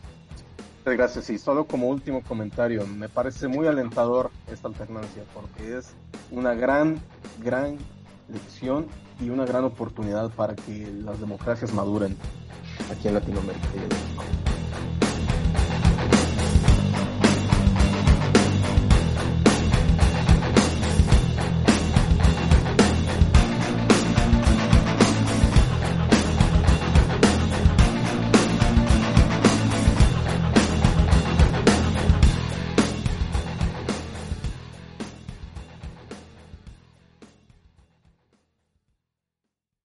Gracias. 0.94 1.30
Y 1.30 1.38
solo 1.38 1.66
como 1.66 1.90
último 1.90 2.24
comentario, 2.24 2.86
me 2.88 3.10
parece 3.10 3.48
muy 3.48 3.68
alentador 3.68 4.32
esta 4.52 4.68
alternancia 4.68 5.24
porque 5.34 5.78
es 5.78 5.94
una 6.32 6.54
gran, 6.54 7.00
gran 7.44 7.78
lección 8.30 8.88
y 9.20 9.30
una 9.30 9.46
gran 9.46 9.64
oportunidad 9.66 10.30
para 10.32 10.56
que 10.56 10.88
las 11.04 11.20
democracias 11.20 11.74
maduren 11.74 12.16
aquí 12.92 13.08
en 13.08 13.16
Latinoamérica 13.16 13.68